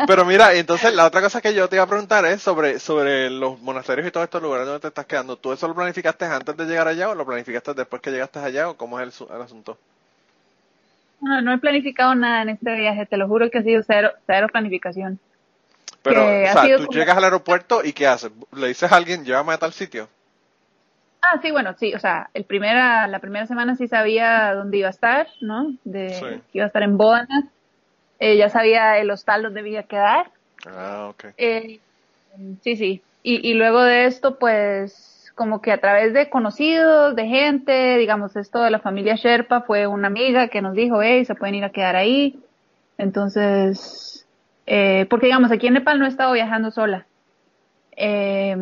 Pero 0.07 0.25
mira, 0.25 0.55
entonces 0.55 0.95
la 0.95 1.07
otra 1.07 1.21
cosa 1.21 1.41
que 1.41 1.55
yo 1.55 1.69
te 1.69 1.77
iba 1.77 1.85
a 1.85 1.89
preguntar 1.89 2.25
es 2.27 2.43
sobre, 2.43 2.79
sobre 2.79 3.31
los 3.31 3.61
monasterios 3.61 4.07
y 4.07 4.11
todos 4.11 4.25
estos 4.25 4.43
lugares 4.43 4.67
donde 4.67 4.81
te 4.81 4.89
estás 4.89 5.07
quedando. 5.07 5.37
¿Tú 5.37 5.53
eso 5.53 5.67
lo 5.69 5.75
planificaste 5.75 6.27
antes 6.27 6.57
de 6.57 6.67
llegar 6.67 6.89
allá 6.89 7.09
o 7.09 7.15
lo 7.15 7.27
planificaste 7.27 7.75
después 7.75 8.03
que 8.03 8.11
llegaste 8.11 8.39
allá 8.39 8.69
o 8.69 8.77
cómo 8.77 9.01
es 9.01 9.21
el, 9.21 9.43
asunto? 9.43 9.79
No, 11.21 11.41
no 11.41 11.53
he 11.53 11.59
planificado 11.59 12.15
nada 12.15 12.43
en 12.43 12.51
este 12.51 12.75
viaje, 12.75 13.07
te 13.07 13.17
lo 13.17 13.27
juro 13.27 13.51
que 13.51 13.59
ha 13.59 13.63
sido 13.63 13.83
cero, 13.83 14.13
cero 14.27 14.49
planificación. 14.51 15.19
Pero, 16.03 16.23
o 16.23 16.53
sea, 16.53 16.77
tú 16.77 16.87
llegas 16.89 17.17
al 17.17 17.25
aeropuerto 17.25 17.85
y 17.85 17.93
¿qué 17.93 18.07
haces? 18.07 18.31
¿Le 18.53 18.69
dices 18.69 18.91
a 18.91 18.97
alguien, 18.97 19.25
llévame 19.25 19.53
a 19.53 19.59
tal 19.59 19.73
sitio? 19.73 20.09
Ah, 21.21 21.41
sí, 21.43 21.51
bueno, 21.51 21.75
sí, 21.77 21.93
o 21.95 21.99
sea, 21.99 22.31
el 22.33 22.45
primera, 22.45 23.09
la 23.09 23.19
primera 23.19 23.47
semana 23.47 23.75
sí 23.75 23.89
sabía 23.89 24.55
dónde 24.55 24.79
iba 24.79 24.87
a 24.87 24.93
estar, 24.93 25.27
¿no? 25.41 25.75
De, 25.83 26.41
Que 26.53 26.59
iba 26.59 26.65
a 26.65 26.69
estar 26.69 26.85
en 26.85 26.97
Bodanas 26.97 27.47
eh, 28.19 28.37
ya 28.37 28.49
sabía 28.49 28.99
el 28.99 29.11
hostal 29.11 29.43
donde 29.43 29.63
debía 29.63 29.85
quedar. 29.85 30.31
Ah, 30.67 31.09
ok. 31.11 31.27
Eh, 31.37 31.81
sí, 32.63 32.77
sí. 32.77 33.03
Y, 33.23 33.49
y 33.49 33.55
luego 33.55 33.83
de 33.83 34.07
esto, 34.07 34.39
pues, 34.39 35.33
como 35.35 35.63
que 35.63 35.73
a 35.73 35.81
través 35.81 36.13
de 36.13 36.29
conocidos, 36.31 37.15
de 37.15 37.27
gente, 37.27 37.97
digamos, 37.97 38.37
esto 38.37 38.61
de 38.63 38.71
la 38.71 38.81
familia 38.81 39.15
Sherpa 39.15 39.63
fue 39.63 39.87
una 39.87 40.09
amiga 40.09 40.49
que 40.49 40.63
nos 40.63 40.75
dijo, 40.75 41.03
hey, 41.03 41.25
se 41.25 41.35
pueden 41.35 41.55
ir 41.55 41.65
a 41.65 41.71
quedar 41.71 41.97
ahí. 41.97 42.41
Entonces, 42.99 44.27
eh, 44.67 45.07
porque 45.09 45.27
digamos, 45.27 45.53
aquí 45.53 45.69
en 45.69 45.75
Nepal 45.75 45.99
no 45.99 46.07
he 46.07 46.09
estado 46.09 46.33
viajando 46.33 46.71
sola. 46.71 47.07
Eh, 47.97 48.57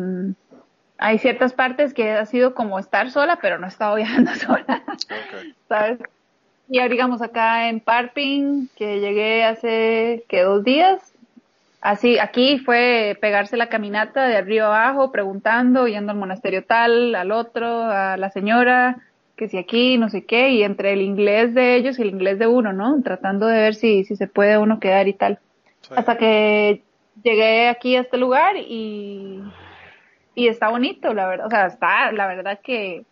hay 0.99 1.19
ciertas 1.19 1.53
partes 1.53 1.93
que 1.93 2.11
ha 2.11 2.25
sido 2.25 2.53
como 2.53 2.79
estar 2.79 3.11
sola, 3.11 3.39
pero 3.41 3.57
no 3.59 3.65
he 3.65 3.69
estado 3.69 3.95
viajando 3.97 4.33
sola. 4.35 4.83
Okay. 4.87 5.55
¿Sabes? 5.67 5.99
Y 6.69 6.79
ahora 6.79 6.91
digamos 6.91 7.21
acá 7.21 7.69
en 7.69 7.79
Parping, 7.79 8.69
que 8.75 8.99
llegué 8.99 9.45
hace 9.45 10.25
que 10.27 10.41
dos 10.41 10.63
días, 10.63 11.13
así 11.79 12.19
aquí 12.19 12.59
fue 12.59 13.17
pegarse 13.21 13.55
la 13.55 13.69
caminata 13.69 14.27
de 14.27 14.35
arriba 14.35 14.67
abajo, 14.67 15.11
preguntando, 15.11 15.87
yendo 15.87 16.11
al 16.11 16.17
monasterio 16.17 16.65
tal, 16.65 17.15
al 17.15 17.31
otro, 17.31 17.83
a 17.83 18.17
la 18.17 18.29
señora, 18.31 18.97
que 19.37 19.47
si 19.47 19.57
aquí, 19.57 19.97
no 19.97 20.09
sé 20.09 20.25
qué, 20.25 20.49
y 20.49 20.63
entre 20.63 20.93
el 20.93 21.01
inglés 21.01 21.53
de 21.53 21.75
ellos 21.75 21.99
y 21.99 22.01
el 22.01 22.09
inglés 22.09 22.37
de 22.39 22.47
uno, 22.47 22.73
¿no? 22.73 23.01
Tratando 23.01 23.45
de 23.45 23.59
ver 23.59 23.75
si, 23.75 24.03
si 24.03 24.15
se 24.17 24.27
puede 24.27 24.57
uno 24.57 24.79
quedar 24.79 25.07
y 25.07 25.13
tal. 25.13 25.39
Hasta 25.95 26.17
que 26.17 26.81
llegué 27.23 27.69
aquí 27.69 27.95
a 27.95 28.01
este 28.01 28.17
lugar 28.17 28.57
y, 28.57 29.41
y 30.35 30.47
está 30.47 30.69
bonito, 30.69 31.13
la 31.13 31.27
verdad, 31.27 31.47
o 31.47 31.49
sea, 31.49 31.67
está, 31.67 32.11
la 32.11 32.27
verdad 32.27 32.59
que 32.61 33.05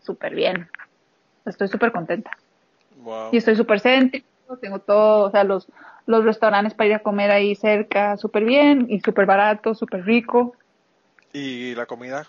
súper 0.00 0.34
bien. 0.34 0.68
Estoy 1.44 1.68
súper 1.68 1.92
contenta. 1.92 2.30
Y 3.32 3.36
estoy 3.36 3.56
súper 3.56 3.80
céntrico, 3.80 4.56
tengo 4.60 4.78
todo, 4.78 5.26
o 5.26 5.30
sea, 5.30 5.44
los, 5.44 5.68
los 6.06 6.24
restaurantes 6.24 6.74
para 6.74 6.88
ir 6.88 6.94
a 6.94 6.98
comer 7.00 7.30
ahí 7.30 7.54
cerca 7.54 8.16
súper 8.16 8.44
bien 8.44 8.86
y 8.88 9.00
súper 9.00 9.26
barato, 9.26 9.74
súper 9.74 10.04
rico. 10.04 10.54
¿Y 11.32 11.74
la 11.74 11.86
comida? 11.86 12.26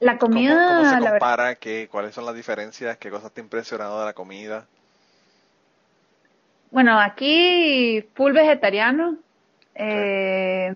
La 0.00 0.18
comida, 0.18 0.78
¿Cómo, 0.78 0.90
se 0.90 1.10
compara? 1.10 1.54
¿Qué, 1.56 1.88
¿Cuáles 1.90 2.14
son 2.14 2.24
las 2.24 2.34
diferencias? 2.34 2.96
¿Qué 2.98 3.10
cosas 3.10 3.32
te 3.32 3.40
ha 3.40 3.44
impresionado 3.44 3.98
de 3.98 4.06
la 4.06 4.12
comida? 4.12 4.66
Bueno, 6.70 6.98
aquí 7.00 8.04
full 8.14 8.32
vegetariano. 8.32 9.16
Eh, 9.74 10.74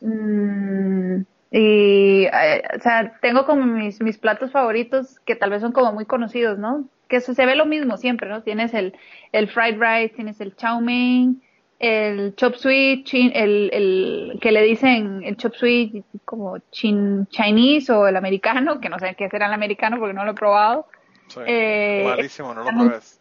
mm, 0.00 1.20
y, 1.50 2.11
eh, 2.32 2.62
o 2.76 2.80
sea, 2.80 3.18
tengo 3.20 3.44
como 3.44 3.64
mis, 3.66 4.00
mis 4.00 4.18
platos 4.18 4.50
favoritos 4.50 5.18
que 5.26 5.36
tal 5.36 5.50
vez 5.50 5.60
son 5.60 5.72
como 5.72 5.92
muy 5.92 6.06
conocidos, 6.06 6.58
¿no? 6.58 6.88
Que 7.08 7.20
se, 7.20 7.34
se 7.34 7.46
ve 7.46 7.56
lo 7.56 7.66
mismo 7.66 7.96
siempre, 7.96 8.28
¿no? 8.28 8.42
Tienes 8.42 8.72
el, 8.74 8.94
el 9.32 9.48
fried 9.48 9.78
rice, 9.78 10.14
tienes 10.14 10.40
el 10.40 10.56
chow 10.56 10.80
mein, 10.80 11.42
el 11.78 12.34
chop 12.36 12.54
suey, 12.54 13.04
el, 13.12 13.70
el 13.72 14.38
que 14.40 14.52
le 14.52 14.62
dicen 14.62 15.22
el 15.24 15.36
chop 15.36 15.54
suey 15.54 16.04
como 16.24 16.58
chin, 16.70 17.26
Chinese 17.26 17.92
o 17.92 18.06
el 18.06 18.16
americano, 18.16 18.80
que 18.80 18.88
no 18.88 18.98
sé 18.98 19.14
qué 19.18 19.28
será 19.28 19.46
el 19.46 19.52
americano 19.52 19.98
porque 19.98 20.14
no 20.14 20.24
lo 20.24 20.30
he 20.30 20.34
probado. 20.34 20.86
Eh, 21.44 22.04
malísimo, 22.06 22.54
no 22.54 22.62
lo 22.62 22.70
pruebes. 22.70 23.18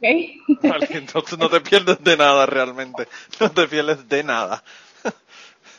entonces 0.00 1.38
no 1.38 1.50
te 1.50 1.60
pierdes 1.60 2.02
de 2.02 2.16
nada 2.16 2.46
realmente, 2.46 3.06
no 3.38 3.50
te 3.50 3.68
pierdes 3.68 4.08
de 4.08 4.24
nada. 4.24 4.64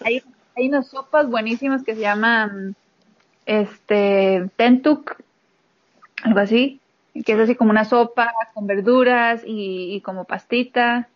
hay, 0.03 0.21
hay 0.55 0.69
unas 0.69 0.87
sopas 0.87 1.29
buenísimas 1.29 1.83
que 1.83 1.95
se 1.95 2.01
llaman 2.01 2.75
este 3.45 4.49
tentuk, 4.55 5.15
algo 6.23 6.39
así, 6.39 6.79
que 7.25 7.33
es 7.33 7.39
así 7.39 7.55
como 7.55 7.71
una 7.71 7.85
sopa 7.85 8.31
con 8.53 8.67
verduras 8.67 9.43
y, 9.45 9.93
y 9.95 10.01
como 10.01 10.25
pastita 10.25 11.07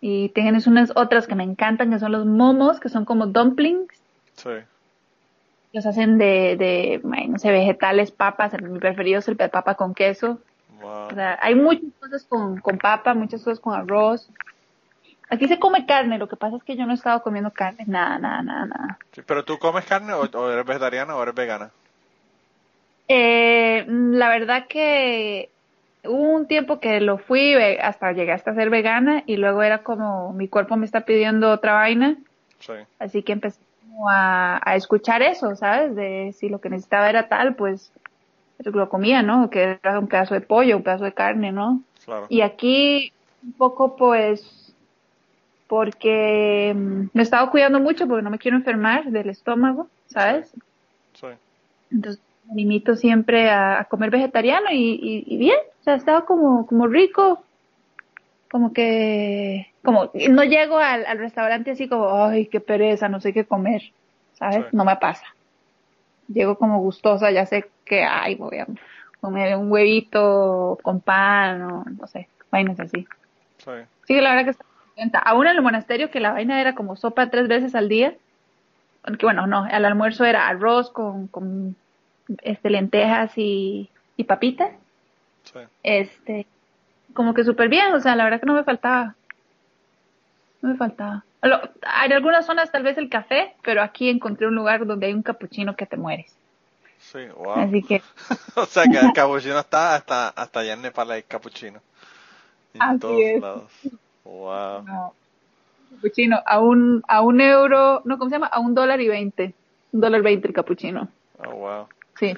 y 0.00 0.28
tienes 0.30 0.66
unas 0.66 0.92
otras 0.94 1.26
que 1.26 1.34
me 1.34 1.44
encantan, 1.44 1.90
que 1.90 1.98
son 1.98 2.12
los 2.12 2.26
momos, 2.26 2.80
que 2.80 2.88
son 2.88 3.04
como 3.04 3.26
dumplings. 3.26 3.92
Sí. 4.34 4.50
Los 5.72 5.86
hacen 5.86 6.18
de, 6.18 6.56
de 6.56 7.00
no 7.28 7.38
sé, 7.38 7.50
vegetales, 7.50 8.10
papas. 8.10 8.52
Mi 8.62 8.78
preferido 8.78 9.18
es 9.18 9.28
el 9.28 9.36
de 9.36 9.48
papa 9.48 9.74
con 9.74 9.94
queso. 9.94 10.38
Wow. 10.80 11.08
O 11.10 11.14
sea, 11.14 11.38
hay 11.42 11.54
muchas 11.54 11.90
cosas 11.98 12.24
con, 12.24 12.60
con 12.60 12.78
papa, 12.78 13.14
muchas 13.14 13.42
cosas 13.42 13.60
con 13.60 13.74
arroz. 13.74 14.28
Aquí 15.28 15.48
se 15.48 15.58
come 15.58 15.86
carne, 15.86 16.18
lo 16.18 16.28
que 16.28 16.36
pasa 16.36 16.56
es 16.56 16.62
que 16.62 16.76
yo 16.76 16.86
no 16.86 16.92
he 16.92 16.94
estado 16.94 17.22
comiendo 17.22 17.50
carne, 17.50 17.84
nada, 17.86 18.18
nada, 18.18 18.42
nada, 18.42 18.66
nada. 18.66 18.98
Sí, 19.12 19.22
¿Pero 19.26 19.44
tú 19.44 19.58
comes 19.58 19.84
carne 19.84 20.12
o, 20.12 20.20
o 20.20 20.50
eres 20.50 20.64
vegetariana 20.64 21.16
o 21.16 21.22
eres 21.22 21.34
vegana? 21.34 21.70
Eh, 23.08 23.84
la 23.88 24.28
verdad 24.28 24.66
que 24.68 25.50
hubo 26.04 26.30
un 26.30 26.46
tiempo 26.46 26.78
que 26.78 27.00
lo 27.00 27.18
fui 27.18 27.54
hasta 27.54 28.12
llegué 28.12 28.32
hasta 28.32 28.54
ser 28.54 28.70
vegana 28.70 29.22
y 29.26 29.36
luego 29.36 29.62
era 29.62 29.82
como 29.82 30.32
mi 30.32 30.48
cuerpo 30.48 30.76
me 30.76 30.86
está 30.86 31.02
pidiendo 31.02 31.50
otra 31.50 31.74
vaina. 31.74 32.16
Sí. 32.60 32.72
Así 32.98 33.22
que 33.22 33.32
empecé 33.32 33.60
a, 34.08 34.60
a, 34.62 34.76
escuchar 34.76 35.22
eso, 35.22 35.56
¿sabes? 35.56 35.94
De 35.96 36.34
si 36.36 36.48
lo 36.48 36.60
que 36.60 36.70
necesitaba 36.70 37.10
era 37.10 37.28
tal, 37.28 37.54
pues 37.54 37.92
lo 38.58 38.88
comía, 38.88 39.22
¿no? 39.22 39.50
Que 39.50 39.78
era 39.82 39.98
un 39.98 40.08
pedazo 40.08 40.34
de 40.34 40.40
pollo, 40.40 40.76
un 40.76 40.82
pedazo 40.82 41.04
de 41.04 41.12
carne, 41.12 41.52
¿no? 41.52 41.82
Claro. 42.04 42.26
Y 42.28 42.40
aquí 42.40 43.12
un 43.42 43.52
poco 43.52 43.96
pues 43.96 44.65
porque 45.68 46.72
mm, 46.74 47.08
me 47.12 47.22
estaba 47.22 47.50
cuidando 47.50 47.80
mucho 47.80 48.06
porque 48.06 48.22
no 48.22 48.30
me 48.30 48.38
quiero 48.38 48.56
enfermar 48.56 49.04
del 49.06 49.28
estómago, 49.28 49.88
¿sabes? 50.06 50.52
Sí. 51.14 51.26
Entonces 51.90 52.22
me 52.48 52.56
limito 52.56 52.96
siempre 52.96 53.50
a, 53.50 53.86
comer 53.90 54.10
vegetariano 54.10 54.66
y, 54.70 55.24
y, 55.26 55.36
bien, 55.36 55.58
o 55.80 55.84
sea, 55.84 55.94
estaba 55.94 56.24
como, 56.24 56.66
como 56.66 56.86
rico, 56.86 57.42
como 58.50 58.72
que, 58.72 59.72
como, 59.82 60.10
no 60.30 60.44
llego 60.44 60.78
al, 60.78 61.04
al 61.06 61.18
restaurante 61.18 61.72
así 61.72 61.88
como, 61.88 62.24
ay, 62.24 62.46
qué 62.46 62.60
pereza, 62.60 63.08
no 63.08 63.20
sé 63.20 63.32
qué 63.32 63.44
comer, 63.44 63.82
¿sabes? 64.34 64.72
No 64.72 64.84
me 64.84 64.96
pasa. 64.96 65.24
Llego 66.28 66.56
como 66.56 66.80
gustosa, 66.80 67.30
ya 67.30 67.46
sé 67.46 67.66
que, 67.84 68.04
ay, 68.04 68.36
voy 68.36 68.58
a 68.58 68.66
comer 69.20 69.56
un 69.56 69.70
huevito 69.70 70.78
con 70.82 71.00
pan 71.00 71.62
o 71.62 71.84
no 71.84 72.06
sé, 72.06 72.28
vainas 72.50 72.78
así. 72.78 73.06
Sí. 73.58 73.70
sí, 74.06 74.20
la 74.20 74.30
verdad 74.30 74.44
que 74.44 74.50
está 74.50 74.64
contenta. 74.96 75.18
Aún 75.18 75.46
en 75.46 75.56
el 75.56 75.62
monasterio 75.62 76.10
que 76.10 76.20
la 76.20 76.32
vaina 76.32 76.60
era 76.60 76.74
como 76.74 76.96
sopa 76.96 77.30
tres 77.30 77.48
veces 77.48 77.74
al 77.74 77.88
día, 77.88 78.14
que 79.18 79.26
bueno, 79.26 79.46
no, 79.46 79.64
al 79.70 79.84
almuerzo 79.84 80.24
era 80.24 80.48
arroz 80.48 80.90
con, 80.90 81.28
con 81.28 81.76
este, 82.42 82.70
lentejas 82.70 83.36
y, 83.36 83.90
y 84.16 84.24
papitas. 84.24 84.72
Este, 85.82 86.46
como 87.14 87.32
que 87.32 87.44
súper 87.44 87.68
bien, 87.68 87.94
o 87.94 88.00
sea, 88.00 88.16
la 88.16 88.24
verdad 88.24 88.40
que 88.40 88.46
no 88.46 88.54
me 88.54 88.64
faltaba. 88.64 89.14
No 90.60 90.70
me 90.70 90.76
faltaba. 90.76 91.24
Hay 91.82 92.10
algunas 92.10 92.44
zonas 92.44 92.72
tal 92.72 92.82
vez 92.82 92.98
el 92.98 93.08
café, 93.08 93.54
pero 93.62 93.82
aquí 93.82 94.08
encontré 94.08 94.48
un 94.48 94.56
lugar 94.56 94.86
donde 94.86 95.06
hay 95.06 95.12
un 95.12 95.22
capuchino 95.22 95.76
que 95.76 95.86
te 95.86 95.96
mueres. 95.96 96.34
Sí, 96.98 97.26
wow. 97.36 97.60
Así 97.60 97.82
que. 97.82 98.02
o 98.56 98.66
sea 98.66 98.84
que 98.84 98.98
el 98.98 99.12
capuchino 99.12 99.60
está 99.60 99.94
hasta, 99.94 100.28
hasta 100.30 100.60
allá 100.60 100.72
en 100.72 100.82
Nepal 100.82 101.10
hay 101.12 101.22
capuchino. 101.22 101.80
En 102.74 102.98
todos 102.98 103.20
lados. 103.40 103.70
Wow. 104.26 105.12
Capuchino, 105.90 106.38
a 106.44 106.60
un, 106.60 107.02
a 107.08 107.22
un 107.22 107.40
euro, 107.40 108.02
no, 108.04 108.18
¿cómo 108.18 108.28
se 108.28 108.36
llama? 108.36 108.48
A 108.48 108.60
un 108.60 108.74
dólar 108.74 109.00
y 109.00 109.08
veinte. 109.08 109.54
Un 109.92 110.00
dólar 110.00 110.22
veinte 110.22 110.48
el 110.48 110.54
capuchino. 110.54 111.08
Oh, 111.44 111.54
wow. 111.54 111.88
Sí, 112.18 112.34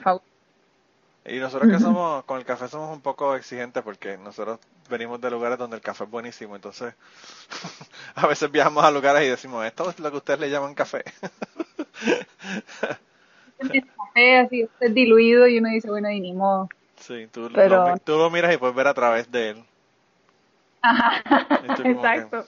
Y 1.25 1.39
nosotros 1.39 1.71
que 1.71 1.79
somos, 1.79 2.25
con 2.25 2.39
el 2.39 2.45
café 2.45 2.69
somos 2.69 2.95
un 2.95 3.01
poco 3.01 3.35
exigentes 3.35 3.83
porque 3.83 4.17
nosotros 4.19 4.59
venimos 4.91 5.21
de 5.21 5.31
lugares 5.31 5.59
donde 5.59 5.77
el 5.77 5.83
café 5.83 6.05
es 6.05 6.11
buenísimo, 6.11 6.57
entonces 6.57 6.95
a 8.15 8.27
veces 8.27 8.51
viajamos 8.51 8.85
a 8.85 8.91
lugares 8.91 9.27
y 9.27 9.31
decimos, 9.31 9.65
esto 9.65 9.91
es 9.91 9.99
lo 10.01 10.11
que 10.11 10.17
ustedes 10.17 10.41
le 10.41 10.51
llaman 10.51 10.75
café. 10.75 11.05
café 13.59 14.39
así, 14.39 14.69
es 14.81 14.95
diluido 14.95 15.47
y 15.49 15.59
uno 15.59 15.69
dice, 15.69 15.89
bueno, 15.89 16.11
y 16.11 16.21
ni 16.21 16.33
modo. 16.33 16.69
Sí, 16.97 17.29
tú, 17.33 17.49
lo, 17.49 17.97
tú 17.99 18.17
lo 18.17 18.31
miras 18.31 18.53
y 18.55 18.59
puedes 18.59 18.75
ver 18.75 18.89
a 18.89 18.95
través 18.95 19.31
de 19.31 19.51
él. 19.51 19.65
Ajá, 20.83 21.23
exacto. 21.85 22.45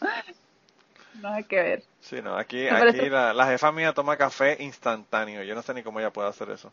No 1.20 1.28
hay 1.32 1.44
que 1.44 1.56
ver. 1.56 1.82
Sí, 2.00 2.22
no, 2.22 2.36
aquí, 2.36 2.66
aquí 2.68 3.10
la, 3.10 3.34
la 3.34 3.46
jefa 3.46 3.72
mía 3.72 3.92
toma 3.92 4.16
café 4.16 4.56
instantáneo. 4.60 5.42
Yo 5.42 5.54
no 5.54 5.62
sé 5.62 5.74
ni 5.74 5.82
cómo 5.82 6.00
ella 6.00 6.10
puede 6.10 6.28
hacer 6.28 6.50
eso. 6.50 6.72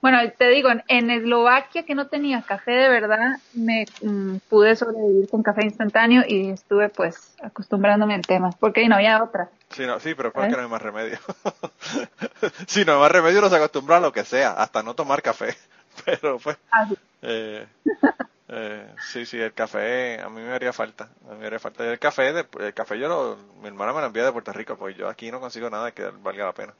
Bueno, 0.00 0.18
te 0.36 0.48
digo, 0.48 0.70
en 0.86 1.10
Eslovaquia 1.10 1.84
que 1.84 1.94
no 1.94 2.06
tenía 2.06 2.42
café 2.42 2.72
de 2.72 2.88
verdad, 2.88 3.38
me 3.52 3.86
mm, 4.02 4.36
pude 4.48 4.76
sobrevivir 4.76 5.28
con 5.28 5.42
café 5.42 5.64
instantáneo 5.64 6.22
y 6.26 6.50
estuve 6.50 6.88
pues 6.88 7.34
acostumbrándome 7.42 8.14
al 8.14 8.22
tema, 8.22 8.50
porque 8.60 8.80
ahí 8.80 8.88
no 8.88 8.96
había 8.96 9.22
otra. 9.22 9.48
Sí, 9.70 9.86
no, 9.86 9.98
sí 9.98 10.14
pero 10.14 10.32
porque 10.32 10.48
¿Eh? 10.48 10.56
no 10.56 10.62
hay 10.62 10.68
más 10.68 10.82
remedio. 10.82 11.18
si 12.66 12.84
no 12.84 12.94
hay 12.94 13.00
más 13.00 13.12
remedio, 13.12 13.40
uno 13.40 13.50
se 13.50 13.56
acostumbra 13.56 13.96
a 13.96 14.00
lo 14.00 14.12
que 14.12 14.24
sea, 14.24 14.52
hasta 14.52 14.82
no 14.82 14.94
tomar 14.94 15.22
café. 15.22 15.56
Pero 16.04 16.38
pues... 16.38 16.56
Ah, 16.70 16.86
sí. 16.88 16.96
Eh, 17.22 17.66
eh, 18.48 18.94
sí, 19.12 19.26
sí, 19.26 19.38
el 19.38 19.52
café 19.52 20.20
a 20.20 20.28
mí 20.30 20.40
me 20.40 20.52
haría 20.52 20.72
falta. 20.72 21.08
A 21.28 21.32
mí 21.32 21.40
me 21.40 21.46
haría 21.46 21.58
falta. 21.58 21.84
El 21.84 21.98
café, 21.98 22.30
el 22.30 22.74
café 22.74 22.98
yo 22.98 23.08
lo, 23.08 23.36
mi 23.60 23.68
hermana 23.68 23.92
me 23.92 24.00
lo 24.00 24.06
envía 24.06 24.24
de 24.24 24.32
Puerto 24.32 24.52
Rico, 24.52 24.76
pues 24.76 24.96
yo 24.96 25.08
aquí 25.08 25.30
no 25.30 25.40
consigo 25.40 25.68
nada 25.68 25.92
que 25.92 26.04
valga 26.04 26.46
la 26.46 26.52
pena. 26.52 26.74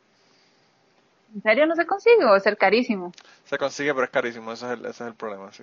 ¿En 1.34 1.42
serio 1.42 1.66
no 1.66 1.76
se 1.76 1.86
consigue 1.86 2.24
o 2.24 2.36
es 2.36 2.42
ser 2.42 2.56
carísimo? 2.56 3.12
Se 3.44 3.58
consigue, 3.58 3.92
pero 3.92 4.04
es 4.04 4.10
carísimo, 4.10 4.50
ese 4.52 4.66
es 4.66 4.72
el, 4.72 4.80
ese 4.86 5.04
es 5.04 5.08
el 5.08 5.14
problema, 5.14 5.52
sí, 5.52 5.62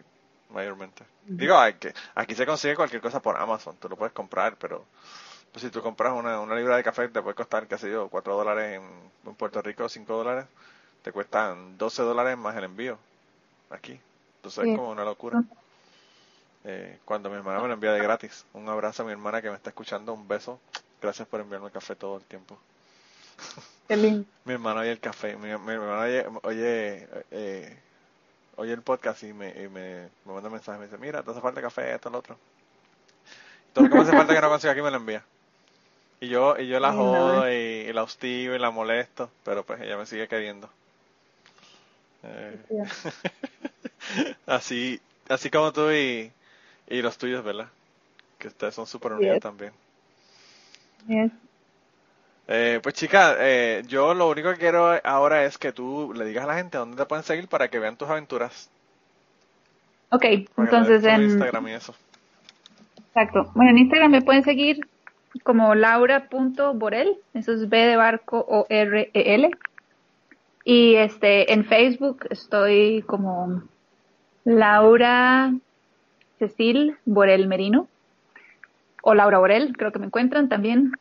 mayormente. 0.51 1.03
Digo, 1.23 1.57
hay 1.57 1.73
que, 1.73 1.91
aquí 2.13 2.35
se 2.35 2.45
consigue 2.45 2.75
cualquier 2.75 3.01
cosa 3.01 3.19
por 3.19 3.35
Amazon, 3.35 3.75
tú 3.77 3.89
lo 3.89 3.95
puedes 3.95 4.13
comprar, 4.13 4.57
pero 4.57 4.85
pues, 5.51 5.63
si 5.63 5.71
tú 5.71 5.81
compras 5.81 6.13
una, 6.13 6.39
una 6.39 6.55
libra 6.55 6.77
de 6.77 6.83
café 6.83 7.07
te 7.07 7.21
puede 7.21 7.33
costar, 7.33 7.65
qué 7.65 7.79
sé 7.79 7.89
yo, 7.89 8.09
4 8.09 8.35
dólares 8.35 8.79
en, 8.79 9.33
Puerto 9.35 9.59
Rico, 9.63 9.89
5 9.89 10.15
dólares, 10.15 10.45
te 11.01 11.11
cuestan 11.11 11.79
12 11.79 12.03
dólares 12.03 12.37
más 12.37 12.55
el 12.55 12.65
envío, 12.65 12.99
aquí. 13.71 13.99
Entonces 14.35 14.65
es 14.65 14.77
como 14.77 14.91
una 14.91 15.03
locura. 15.03 15.43
Eh, 16.67 16.97
cuando 17.05 17.29
mi 17.29 17.35
hermana 17.35 17.61
me 17.61 17.67
lo 17.67 17.73
envía 17.75 17.93
de 17.93 18.01
gratis. 18.01 18.45
Un 18.53 18.67
abrazo 18.67 19.03
a 19.03 19.05
mi 19.05 19.11
hermana 19.11 19.41
que 19.41 19.49
me 19.49 19.55
está 19.55 19.69
escuchando, 19.69 20.13
un 20.13 20.27
beso. 20.27 20.59
Gracias 21.01 21.27
por 21.27 21.39
enviarme 21.39 21.69
café 21.69 21.95
todo 21.95 22.17
el 22.17 22.23
tiempo. 22.23 22.57
mi 24.45 24.53
hermano 24.53 24.79
oye 24.79 24.91
el 24.91 24.99
café. 24.99 25.37
Mi, 25.37 25.49
hermano 25.49 25.99
oye, 25.99 26.25
oye, 26.41 27.07
eh, 27.29 27.77
oye 28.55 28.73
el 28.73 28.81
podcast 28.81 29.21
y 29.23 29.33
me, 29.33 29.49
y 29.49 29.67
me, 29.67 30.09
me 30.25 30.33
manda 30.33 30.49
mensaje, 30.49 30.79
me 30.79 30.85
dice, 30.85 30.97
mira, 30.97 31.21
te 31.21 31.29
hace 31.29 31.41
falta 31.41 31.61
café, 31.61 31.93
esto, 31.93 32.09
lo 32.09 32.17
otro. 32.17 32.37
Todo 33.73 33.85
lo 33.85 33.91
que 33.91 33.95
me 33.97 34.01
hace 34.01 34.11
falta 34.11 34.33
que 34.33 34.41
no 34.41 34.49
consiga 34.49 34.73
aquí 34.73 34.81
me 34.81 34.89
lo 34.89 34.97
envía. 34.97 35.23
Y 36.19 36.29
yo, 36.29 36.57
y 36.57 36.67
yo 36.67 36.79
la 36.79 36.93
jodo 36.93 37.47
y, 37.51 37.53
y 37.53 37.93
la 37.93 38.01
hostigo 38.01 38.55
y 38.55 38.59
la 38.59 38.71
molesto, 38.71 39.29
pero 39.43 39.63
pues 39.63 39.81
ella 39.81 39.97
me 39.97 40.07
sigue 40.07 40.27
queriendo. 40.27 40.67
Eh, 42.23 42.57
así, 44.47 44.99
así 45.29 45.51
como 45.51 45.71
tú 45.71 45.91
y, 45.91 46.31
y 46.87 47.01
los 47.01 47.17
tuyos, 47.17 47.43
¿verdad? 47.43 47.67
Que 48.37 48.47
ustedes 48.47 48.75
son 48.75 48.87
súper 48.87 49.13
unidos 49.13 49.35
Yes. 49.35 49.43
también. 49.43 49.73
Yes. 51.07 51.31
Eh, 52.47 52.79
pues 52.83 52.93
chica, 52.93 53.35
eh, 53.39 53.83
yo 53.87 54.13
lo 54.13 54.29
único 54.29 54.51
que 54.51 54.59
quiero 54.59 54.99
ahora 55.03 55.45
es 55.45 55.57
que 55.57 55.71
tú 55.71 56.13
le 56.15 56.25
digas 56.25 56.43
a 56.43 56.47
la 56.47 56.55
gente 56.55 56.77
dónde 56.77 56.97
te 56.97 57.05
pueden 57.05 57.23
seguir 57.23 57.47
para 57.47 57.69
que 57.69 57.79
vean 57.79 57.97
tus 57.97 58.09
aventuras. 58.09 58.69
Ok, 60.09 60.25
entonces 60.57 61.03
en, 61.03 61.23
Instagram 61.23 61.67
y 61.69 61.73
eso. 61.73 61.95
Exacto. 63.07 63.51
Bueno, 63.55 63.71
en 63.71 63.79
Instagram 63.79 64.11
me 64.11 64.21
pueden 64.21 64.43
seguir 64.43 64.87
como 65.43 65.73
laura.borel, 65.73 67.17
eso 67.33 67.53
es 67.53 67.67
B 67.67 67.77
de 67.77 67.95
barco 67.95 68.45
o 68.47 68.67
R 68.69 69.09
E 69.13 69.35
L. 69.35 69.49
Y 70.63 70.95
este 70.95 71.51
en 71.51 71.65
Facebook 71.65 72.27
estoy 72.29 73.03
como 73.07 73.63
Laura 74.43 75.53
Cecil 76.39 76.95
Borel 77.05 77.47
Merino 77.47 77.87
o 79.01 79.13
Laura 79.13 79.37
Borel, 79.39 79.75
creo 79.77 79.91
que 79.91 79.99
me 79.99 80.07
encuentran 80.07 80.49
también. 80.49 80.91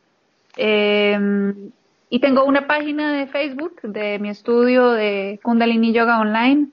Eh, 0.57 1.53
y 2.09 2.19
tengo 2.19 2.45
una 2.45 2.67
página 2.67 3.11
de 3.13 3.27
Facebook 3.27 3.81
de 3.81 4.19
mi 4.19 4.29
estudio 4.29 4.91
de 4.91 5.39
Kundalini 5.43 5.91
Yoga 5.91 6.19
Online 6.19 6.67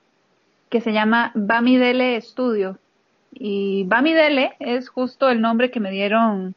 que 0.68 0.80
se 0.80 0.92
llama 0.92 1.32
Bamidele 1.34 2.20
Studio. 2.20 2.78
Y 3.32 3.84
Bamidele 3.84 4.52
es 4.60 4.88
justo 4.88 5.30
el 5.30 5.40
nombre 5.40 5.70
que 5.70 5.80
me 5.80 5.90
dieron 5.90 6.54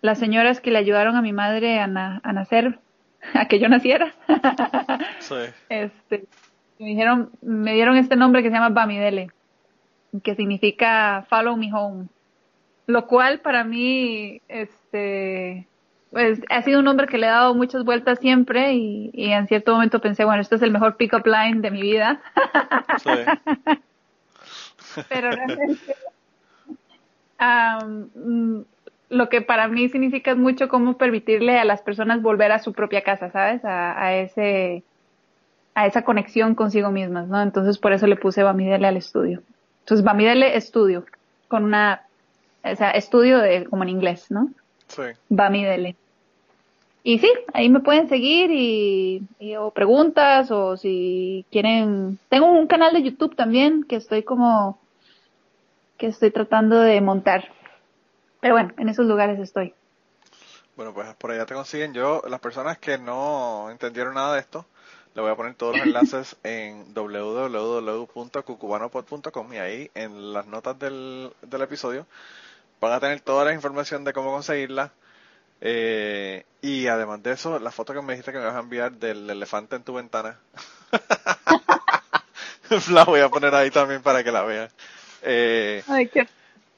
las 0.00 0.18
señoras 0.18 0.60
que 0.60 0.70
le 0.70 0.78
ayudaron 0.78 1.16
a 1.16 1.22
mi 1.22 1.32
madre 1.32 1.80
a, 1.80 1.86
na- 1.86 2.20
a 2.22 2.32
nacer, 2.32 2.78
a 3.34 3.46
que 3.46 3.58
yo 3.58 3.68
naciera. 3.68 4.14
Sí. 5.18 5.34
este, 5.68 6.24
me 6.78 6.86
dijeron, 6.86 7.30
me 7.42 7.74
dieron 7.74 7.96
este 7.96 8.16
nombre 8.16 8.42
que 8.42 8.48
se 8.50 8.54
llama 8.54 8.68
Bamidele, 8.70 9.30
que 10.22 10.34
significa 10.34 11.26
Follow 11.28 11.56
Me 11.56 11.72
Home. 11.72 12.06
Lo 12.86 13.06
cual 13.06 13.40
para 13.40 13.64
mí, 13.64 14.40
este, 14.48 15.66
pues 16.10 16.40
ha 16.50 16.62
sido 16.62 16.78
un 16.78 16.84
nombre 16.84 17.06
que 17.06 17.18
le 17.18 17.26
he 17.26 17.30
dado 17.30 17.54
muchas 17.54 17.84
vueltas 17.84 18.18
siempre 18.18 18.74
y, 18.74 19.10
y 19.12 19.30
en 19.32 19.48
cierto 19.48 19.72
momento 19.72 20.00
pensé, 20.00 20.24
bueno, 20.24 20.42
este 20.42 20.56
es 20.56 20.62
el 20.62 20.70
mejor 20.70 20.96
pick-up 20.96 21.26
line 21.26 21.60
de 21.60 21.70
mi 21.70 21.82
vida. 21.82 22.20
Sí. 23.02 23.10
pero 25.08 25.30
realmente 25.30 25.96
mm, 28.14 28.60
lo 29.08 29.28
que 29.28 29.42
para 29.42 29.68
mí 29.68 29.88
significa 29.88 30.32
es 30.32 30.36
mucho 30.36 30.68
cómo 30.68 30.96
permitirle 30.96 31.58
a 31.58 31.64
las 31.64 31.82
personas 31.82 32.22
volver 32.22 32.52
a 32.52 32.58
su 32.58 32.72
propia 32.72 33.02
casa, 33.02 33.30
¿sabes? 33.30 33.64
A, 33.64 34.00
a 34.00 34.14
ese 34.14 34.84
a 35.74 35.86
esa 35.86 36.02
conexión 36.02 36.54
consigo 36.54 36.92
mismas, 36.92 37.26
¿no? 37.26 37.42
Entonces 37.42 37.78
por 37.78 37.92
eso 37.92 38.06
le 38.06 38.16
puse 38.16 38.44
Bamidele 38.44 38.86
al 38.86 38.96
estudio. 38.96 39.42
Entonces 39.84 40.04
Bamidele 40.04 40.56
estudio 40.56 41.04
con 41.48 41.64
una 41.64 42.02
o 42.64 42.76
sea, 42.76 42.90
estudio 42.92 43.38
de 43.38 43.66
como 43.66 43.82
en 43.82 43.90
inglés, 43.90 44.30
¿no? 44.30 44.50
Sí. 44.88 45.02
Bamidele. 45.28 45.96
Y 47.02 47.18
sí, 47.18 47.30
ahí 47.52 47.68
me 47.68 47.80
pueden 47.80 48.08
seguir 48.08 48.50
y, 48.50 49.22
y- 49.38 49.56
o 49.56 49.70
preguntas 49.70 50.50
o 50.50 50.76
si 50.78 51.44
quieren. 51.52 52.18
Tengo 52.30 52.46
un 52.46 52.66
canal 52.66 52.94
de 52.94 53.02
YouTube 53.02 53.36
también 53.36 53.84
que 53.84 53.96
estoy 53.96 54.22
como 54.22 54.78
que 55.98 56.06
estoy 56.06 56.30
tratando 56.30 56.80
de 56.80 57.00
montar. 57.02 57.50
Pero 58.40 58.54
bueno, 58.54 58.72
en 58.78 58.88
esos 58.88 59.04
lugares 59.06 59.38
estoy. 59.38 59.74
Bueno, 60.76 60.94
pues 60.94 61.14
por 61.16 61.30
allá 61.30 61.44
te 61.44 61.54
consiguen. 61.54 61.92
Yo, 61.92 62.22
las 62.28 62.40
personas 62.40 62.78
que 62.78 62.96
no 62.96 63.70
entendieron 63.70 64.14
nada 64.14 64.34
de 64.34 64.40
esto, 64.40 64.64
le 65.14 65.22
voy 65.22 65.30
a 65.30 65.36
poner 65.36 65.54
todos 65.54 65.76
los 65.76 65.86
enlaces 65.86 66.34
en 66.42 66.92
www.cucubanopod.com 66.92 69.52
y 69.52 69.58
ahí 69.58 69.88
en 69.94 70.32
las 70.32 70.46
notas 70.46 70.76
del, 70.78 71.30
del 71.42 71.62
episodio 71.62 72.06
van 72.80 72.92
a 72.92 73.00
tener 73.00 73.20
toda 73.20 73.44
la 73.44 73.52
información 73.52 74.02
de 74.04 74.12
cómo 74.12 74.32
conseguirla. 74.32 74.92
Eh, 75.60 76.44
y 76.60 76.88
además 76.88 77.22
de 77.22 77.30
eso, 77.32 77.60
la 77.60 77.70
foto 77.70 77.94
que 77.94 78.02
me 78.02 78.14
dijiste 78.14 78.32
que 78.32 78.38
me 78.38 78.44
vas 78.44 78.56
a 78.56 78.60
enviar 78.60 78.90
del 78.92 79.30
elefante 79.30 79.76
en 79.76 79.84
tu 79.84 79.94
ventana, 79.94 80.36
la 82.90 83.04
voy 83.04 83.20
a 83.20 83.28
poner 83.28 83.54
ahí 83.54 83.70
también 83.70 84.02
para 84.02 84.24
que 84.24 84.32
la 84.32 84.42
vean. 84.42 84.68
Eh, 85.22 85.84
Ay, 85.86 86.08
qué... 86.08 86.26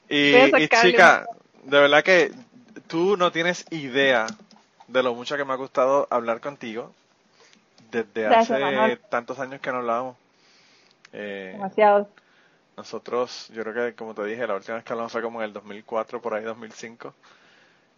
y, 0.09 0.35
y 0.63 0.67
chica, 0.69 1.25
de 1.63 1.79
verdad 1.79 2.03
que 2.03 2.31
tú 2.87 3.17
no 3.17 3.31
tienes 3.31 3.65
idea 3.71 4.27
de 4.87 5.01
lo 5.03 5.15
mucho 5.15 5.35
que 5.35 5.43
me 5.43 5.53
ha 5.53 5.57
gustado 5.57 6.07
hablar 6.11 6.39
contigo 6.39 6.93
desde 7.91 8.27
Gracias, 8.27 8.51
hace 8.51 8.59
Manuel. 8.59 8.99
tantos 9.09 9.39
años 9.39 9.61
que 9.61 9.71
no 9.71 9.77
hablábamos. 9.79 10.17
Eh, 11.13 11.51
demasiado. 11.51 12.09
nosotros, 12.77 13.49
yo 13.53 13.63
creo 13.63 13.73
que 13.87 13.95
como 13.95 14.13
te 14.13 14.23
dije, 14.25 14.45
la 14.47 14.55
última 14.55 14.75
vez 14.75 14.83
que 14.85 14.93
hablamos 14.93 15.11
fue 15.11 15.21
como 15.21 15.41
en 15.41 15.45
el 15.47 15.53
2004, 15.53 16.21
por 16.21 16.33
ahí 16.33 16.43
2005. 16.43 17.13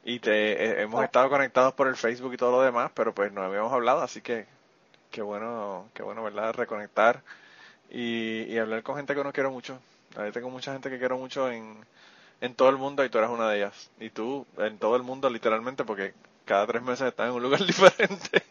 Y 0.06 0.20
te, 0.20 0.54
eh, 0.64 0.82
hemos 0.84 1.04
estado 1.04 1.30
conectados 1.30 1.74
por 1.74 1.88
el 1.88 1.96
Facebook 1.98 2.34
y 2.34 2.38
todo 2.38 2.52
lo 2.52 2.62
demás, 2.62 2.92
pero 2.96 3.14
pues 3.14 3.32
no 3.34 3.44
habíamos 3.44 3.74
hablado, 3.74 4.02
así 4.02 4.22
que 4.22 4.48
qué 5.12 5.22
bueno, 5.22 5.88
qué 5.94 6.04
bueno, 6.04 6.24
¿verdad? 6.24 6.54
Reconectar 6.54 7.22
y, 7.90 8.44
y 8.44 8.58
hablar 8.60 8.84
con 8.84 8.96
gente 8.98 9.14
que 9.14 9.22
uno 9.22 9.34
quiero 9.34 9.52
mucho. 9.52 9.80
Ahí 10.18 10.32
tengo 10.32 10.50
mucha 10.50 10.74
gente 10.74 10.90
que 10.90 11.00
quiero 11.00 11.18
mucho 11.18 11.52
en, 11.52 11.78
en 12.42 12.56
todo 12.56 12.70
el 12.70 12.78
mundo 12.78 13.04
y 13.06 13.10
tú 13.10 13.18
eres 13.20 13.30
una 13.30 13.50
de 13.50 13.58
ellas. 13.58 13.92
Y 14.00 14.10
tú 14.12 14.46
en 14.58 14.78
todo 14.80 14.96
el 14.96 15.04
mundo 15.04 15.30
literalmente 15.30 15.84
porque 15.86 16.14
cada 16.46 16.66
tres 16.68 16.82
meses 16.84 17.08
estás 17.10 17.30
en 17.30 17.36
un 17.36 17.44
lugar 17.44 17.64
diferente. 17.68 18.44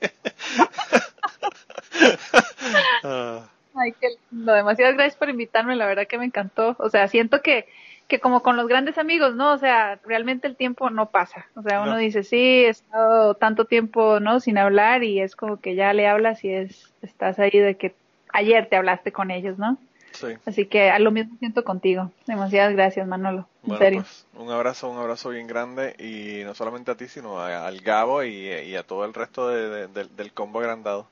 Ah, 3.05 3.49
Ay, 3.75 3.93
qué 4.01 4.09
lindo. 4.31 4.53
Demasiadas 4.53 4.95
gracias 4.95 5.17
por 5.17 5.29
invitarme, 5.29 5.77
la 5.77 5.87
verdad 5.87 6.07
que 6.09 6.19
me 6.19 6.25
encantó. 6.25 6.75
O 6.79 6.89
sea, 6.91 7.07
siento 7.09 7.43
que, 7.43 7.67
que 8.09 8.19
como 8.21 8.43
con 8.43 8.57
los 8.57 8.67
grandes 8.67 8.99
amigos, 8.99 9.35
¿no? 9.37 9.53
O 9.53 9.59
sea, 9.59 10.01
realmente 10.05 10.49
el 10.49 10.57
tiempo 10.57 10.91
no 10.91 11.11
pasa. 11.11 11.47
O 11.55 11.63
sea, 11.63 11.81
uno 11.83 11.93
No. 11.93 11.97
dice, 11.97 12.25
sí, 12.25 12.37
he 12.65 12.69
estado 12.69 13.35
tanto 13.35 13.67
tiempo, 13.67 14.19
¿no? 14.21 14.41
Sin 14.41 14.59
hablar 14.59 15.05
y 15.05 15.21
es 15.21 15.37
como 15.37 15.61
que 15.61 15.75
ya 15.77 15.93
le 15.93 16.09
hablas 16.09 16.43
y 16.45 16.51
es, 16.51 16.93
estás 17.03 17.39
ahí 17.39 17.51
de 17.53 17.77
que 17.77 17.95
ayer 18.33 18.69
te 18.69 18.77
hablaste 18.77 19.13
con 19.13 19.31
ellos, 19.31 19.59
¿no? 19.59 19.79
sí. 20.13 20.27
Así 20.45 20.67
que 20.67 20.91
a 20.91 20.99
lo 20.99 21.13
mismo 21.13 21.37
siento 21.39 21.63
contigo. 21.63 22.11
Demasiadas 22.27 22.73
gracias, 22.73 23.07
Manolo. 23.07 23.47
En 23.63 23.69
Bueno, 23.69 23.79
serio. 23.79 24.01
pues 24.01 24.27
un 24.35 24.51
abrazo, 24.51 24.91
un 24.91 24.99
abrazo 24.99 25.29
bien 25.31 25.47
grande 25.47 25.95
y 25.99 26.43
no 26.45 26.55
solamente 26.55 26.91
a 26.91 26.97
ti, 26.97 27.07
sino 27.07 27.39
a- 27.39 27.67
al 27.67 27.81
Gabo 27.81 28.25
y, 28.25 28.49
y 28.49 28.75
a 28.77 28.83
todo 28.83 29.05
el 29.05 29.15
resto 29.15 29.49
de- 29.49 29.69
de- 29.69 29.87
del- 29.89 30.17
del 30.17 30.33
combo 30.33 30.59
agrandado 30.61 31.07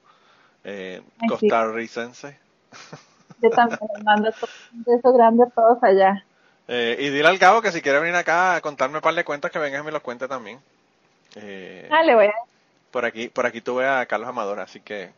eh, 0.68 1.00
costarricense. 1.28 2.36
Yo 3.42 3.50
también 3.50 3.78
les 3.94 4.04
mando 4.04 4.30
un 4.74 4.82
beso 4.84 5.12
grande 5.12 5.44
a 5.44 5.50
todos 5.50 5.78
allá. 5.82 6.24
Eh, 6.68 6.96
y 6.98 7.10
dile 7.10 7.28
al 7.28 7.38
Gabo 7.38 7.62
que 7.62 7.70
si 7.70 7.80
quiere 7.80 8.00
venir 8.00 8.16
acá 8.16 8.56
a 8.56 8.60
contarme 8.60 8.96
un 8.96 9.02
par 9.02 9.14
de 9.14 9.24
cuentas, 9.24 9.50
que 9.52 9.58
venga 9.58 9.78
y 9.78 9.82
me 9.82 9.92
los 9.92 10.02
cuente 10.02 10.26
también. 10.26 10.58
Eh, 11.36 11.88
Ah, 11.92 12.02
le 12.02 12.14
voy 12.14 12.26
a... 12.26 12.32
por 12.90 13.04
aquí 13.04 13.28
por 13.28 13.46
aquí 13.46 13.60
tuve 13.60 13.86
a 13.86 14.04
Carlos 14.06 14.28
Amador, 14.28 14.58
así 14.60 14.80
que... 14.80 15.10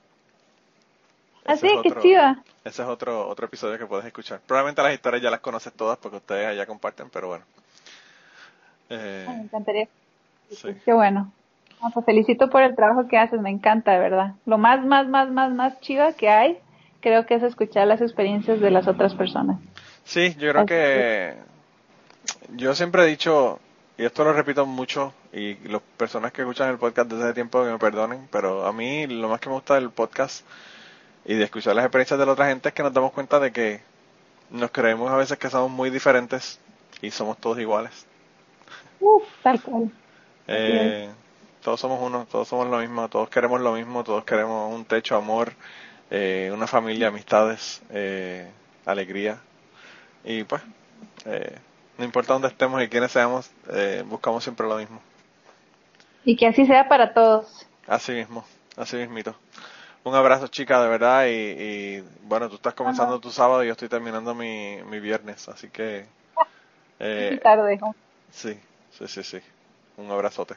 Ah, 1.46 1.54
ese 1.54 1.68
sí, 1.68 1.74
es 1.74 1.82
qué 1.82 1.88
otro- 1.90 2.02
chiva. 2.02 2.42
Ese 2.64 2.82
es 2.82 2.88
otro, 2.88 3.26
otro 3.28 3.46
episodio 3.46 3.78
que 3.78 3.86
puedes 3.86 4.04
escuchar. 4.04 4.40
Probablemente 4.46 4.82
las 4.82 4.92
historias 4.92 5.22
ya 5.22 5.30
las 5.30 5.40
conoces 5.40 5.72
todas 5.72 5.96
porque 5.96 6.18
ustedes 6.18 6.46
allá 6.48 6.66
comparten, 6.66 7.08
pero 7.08 7.28
bueno. 7.28 7.44
Eh, 8.90 9.24
Ay, 9.28 9.36
me 9.36 9.42
encantaría. 9.44 9.88
sí. 10.50 10.74
Qué 10.84 10.92
bueno. 10.92 11.32
Pues 11.80 12.04
felicito 12.04 12.50
por 12.50 12.62
el 12.62 12.74
trabajo 12.74 13.06
que 13.08 13.18
haces, 13.18 13.40
me 13.40 13.50
encanta, 13.50 13.92
de 13.92 13.98
verdad. 13.98 14.34
Lo 14.46 14.58
más, 14.58 14.84
más, 14.84 15.08
más, 15.08 15.30
más, 15.30 15.52
más 15.52 15.80
chiva 15.80 16.12
que 16.12 16.28
hay, 16.28 16.58
creo 17.00 17.26
que 17.26 17.34
es 17.34 17.42
escuchar 17.42 17.86
las 17.86 18.00
experiencias 18.00 18.60
de 18.60 18.70
las 18.70 18.88
otras 18.88 19.14
personas. 19.14 19.58
Sí, 20.04 20.34
yo 20.38 20.50
creo 20.50 20.62
Así 20.62 20.66
que 20.66 21.34
yo 22.56 22.74
siempre 22.74 23.02
he 23.02 23.06
dicho, 23.06 23.60
y 23.96 24.04
esto 24.04 24.24
lo 24.24 24.32
repito 24.32 24.66
mucho, 24.66 25.12
y 25.32 25.54
las 25.68 25.82
personas 25.96 26.32
que 26.32 26.42
escuchan 26.42 26.70
el 26.70 26.78
podcast 26.78 27.10
desde 27.10 27.24
hace 27.24 27.34
tiempo 27.34 27.62
que 27.62 27.70
me 27.70 27.78
perdonen, 27.78 28.28
pero 28.30 28.66
a 28.66 28.72
mí 28.72 29.06
lo 29.06 29.28
más 29.28 29.40
que 29.40 29.48
me 29.48 29.54
gusta 29.54 29.74
del 29.74 29.90
podcast 29.90 30.44
y 31.24 31.34
de 31.34 31.44
escuchar 31.44 31.76
las 31.76 31.84
experiencias 31.84 32.18
de 32.18 32.26
la 32.26 32.32
otra 32.32 32.48
gente 32.48 32.70
es 32.70 32.74
que 32.74 32.82
nos 32.82 32.92
damos 32.92 33.12
cuenta 33.12 33.38
de 33.38 33.52
que 33.52 33.80
nos 34.50 34.70
creemos 34.70 35.10
a 35.10 35.16
veces 35.16 35.38
que 35.38 35.50
somos 35.50 35.70
muy 35.70 35.90
diferentes 35.90 36.58
y 37.02 37.10
somos 37.10 37.36
todos 37.38 37.58
iguales. 37.58 38.06
Uf, 39.00 39.22
tal 39.42 39.60
cual. 39.60 39.90
Eh, 40.46 41.10
todos 41.68 41.80
somos 41.80 42.00
uno, 42.00 42.26
todos 42.32 42.48
somos 42.48 42.66
lo 42.68 42.78
mismo, 42.78 43.10
todos 43.10 43.28
queremos 43.28 43.60
lo 43.60 43.74
mismo, 43.74 44.02
todos 44.02 44.24
queremos 44.24 44.74
un 44.74 44.86
techo, 44.86 45.16
amor, 45.16 45.52
eh, 46.10 46.50
una 46.50 46.66
familia, 46.66 47.08
amistades, 47.08 47.82
eh, 47.90 48.50
alegría. 48.86 49.38
Y 50.24 50.44
pues, 50.44 50.62
eh, 51.26 51.58
no 51.98 52.06
importa 52.06 52.32
dónde 52.32 52.48
estemos 52.48 52.82
y 52.82 52.88
quiénes 52.88 53.12
seamos, 53.12 53.50
eh, 53.70 54.02
buscamos 54.06 54.42
siempre 54.42 54.66
lo 54.66 54.76
mismo. 54.76 54.98
Y 56.24 56.36
que 56.36 56.46
así 56.46 56.64
sea 56.64 56.88
para 56.88 57.12
todos. 57.12 57.66
Así 57.86 58.12
mismo, 58.12 58.46
así 58.74 58.96
mismito. 58.96 59.34
Un 60.04 60.14
abrazo, 60.14 60.48
chica, 60.48 60.82
de 60.82 60.88
verdad. 60.88 61.26
Y, 61.28 62.02
bueno, 62.22 62.48
tú 62.48 62.54
estás 62.54 62.72
comenzando 62.72 63.20
tu 63.20 63.30
sábado 63.30 63.62
y 63.62 63.66
yo 63.66 63.72
estoy 63.72 63.90
terminando 63.90 64.34
mi, 64.34 64.78
mi 64.84 65.00
viernes, 65.00 65.46
así 65.50 65.68
que. 65.68 66.06
Eh, 67.00 67.38
tarde. 67.40 67.78
Sí, 68.32 68.58
sí, 68.90 69.06
sí, 69.06 69.22
sí. 69.22 69.38
Un 69.98 70.10
abrazote. 70.10 70.56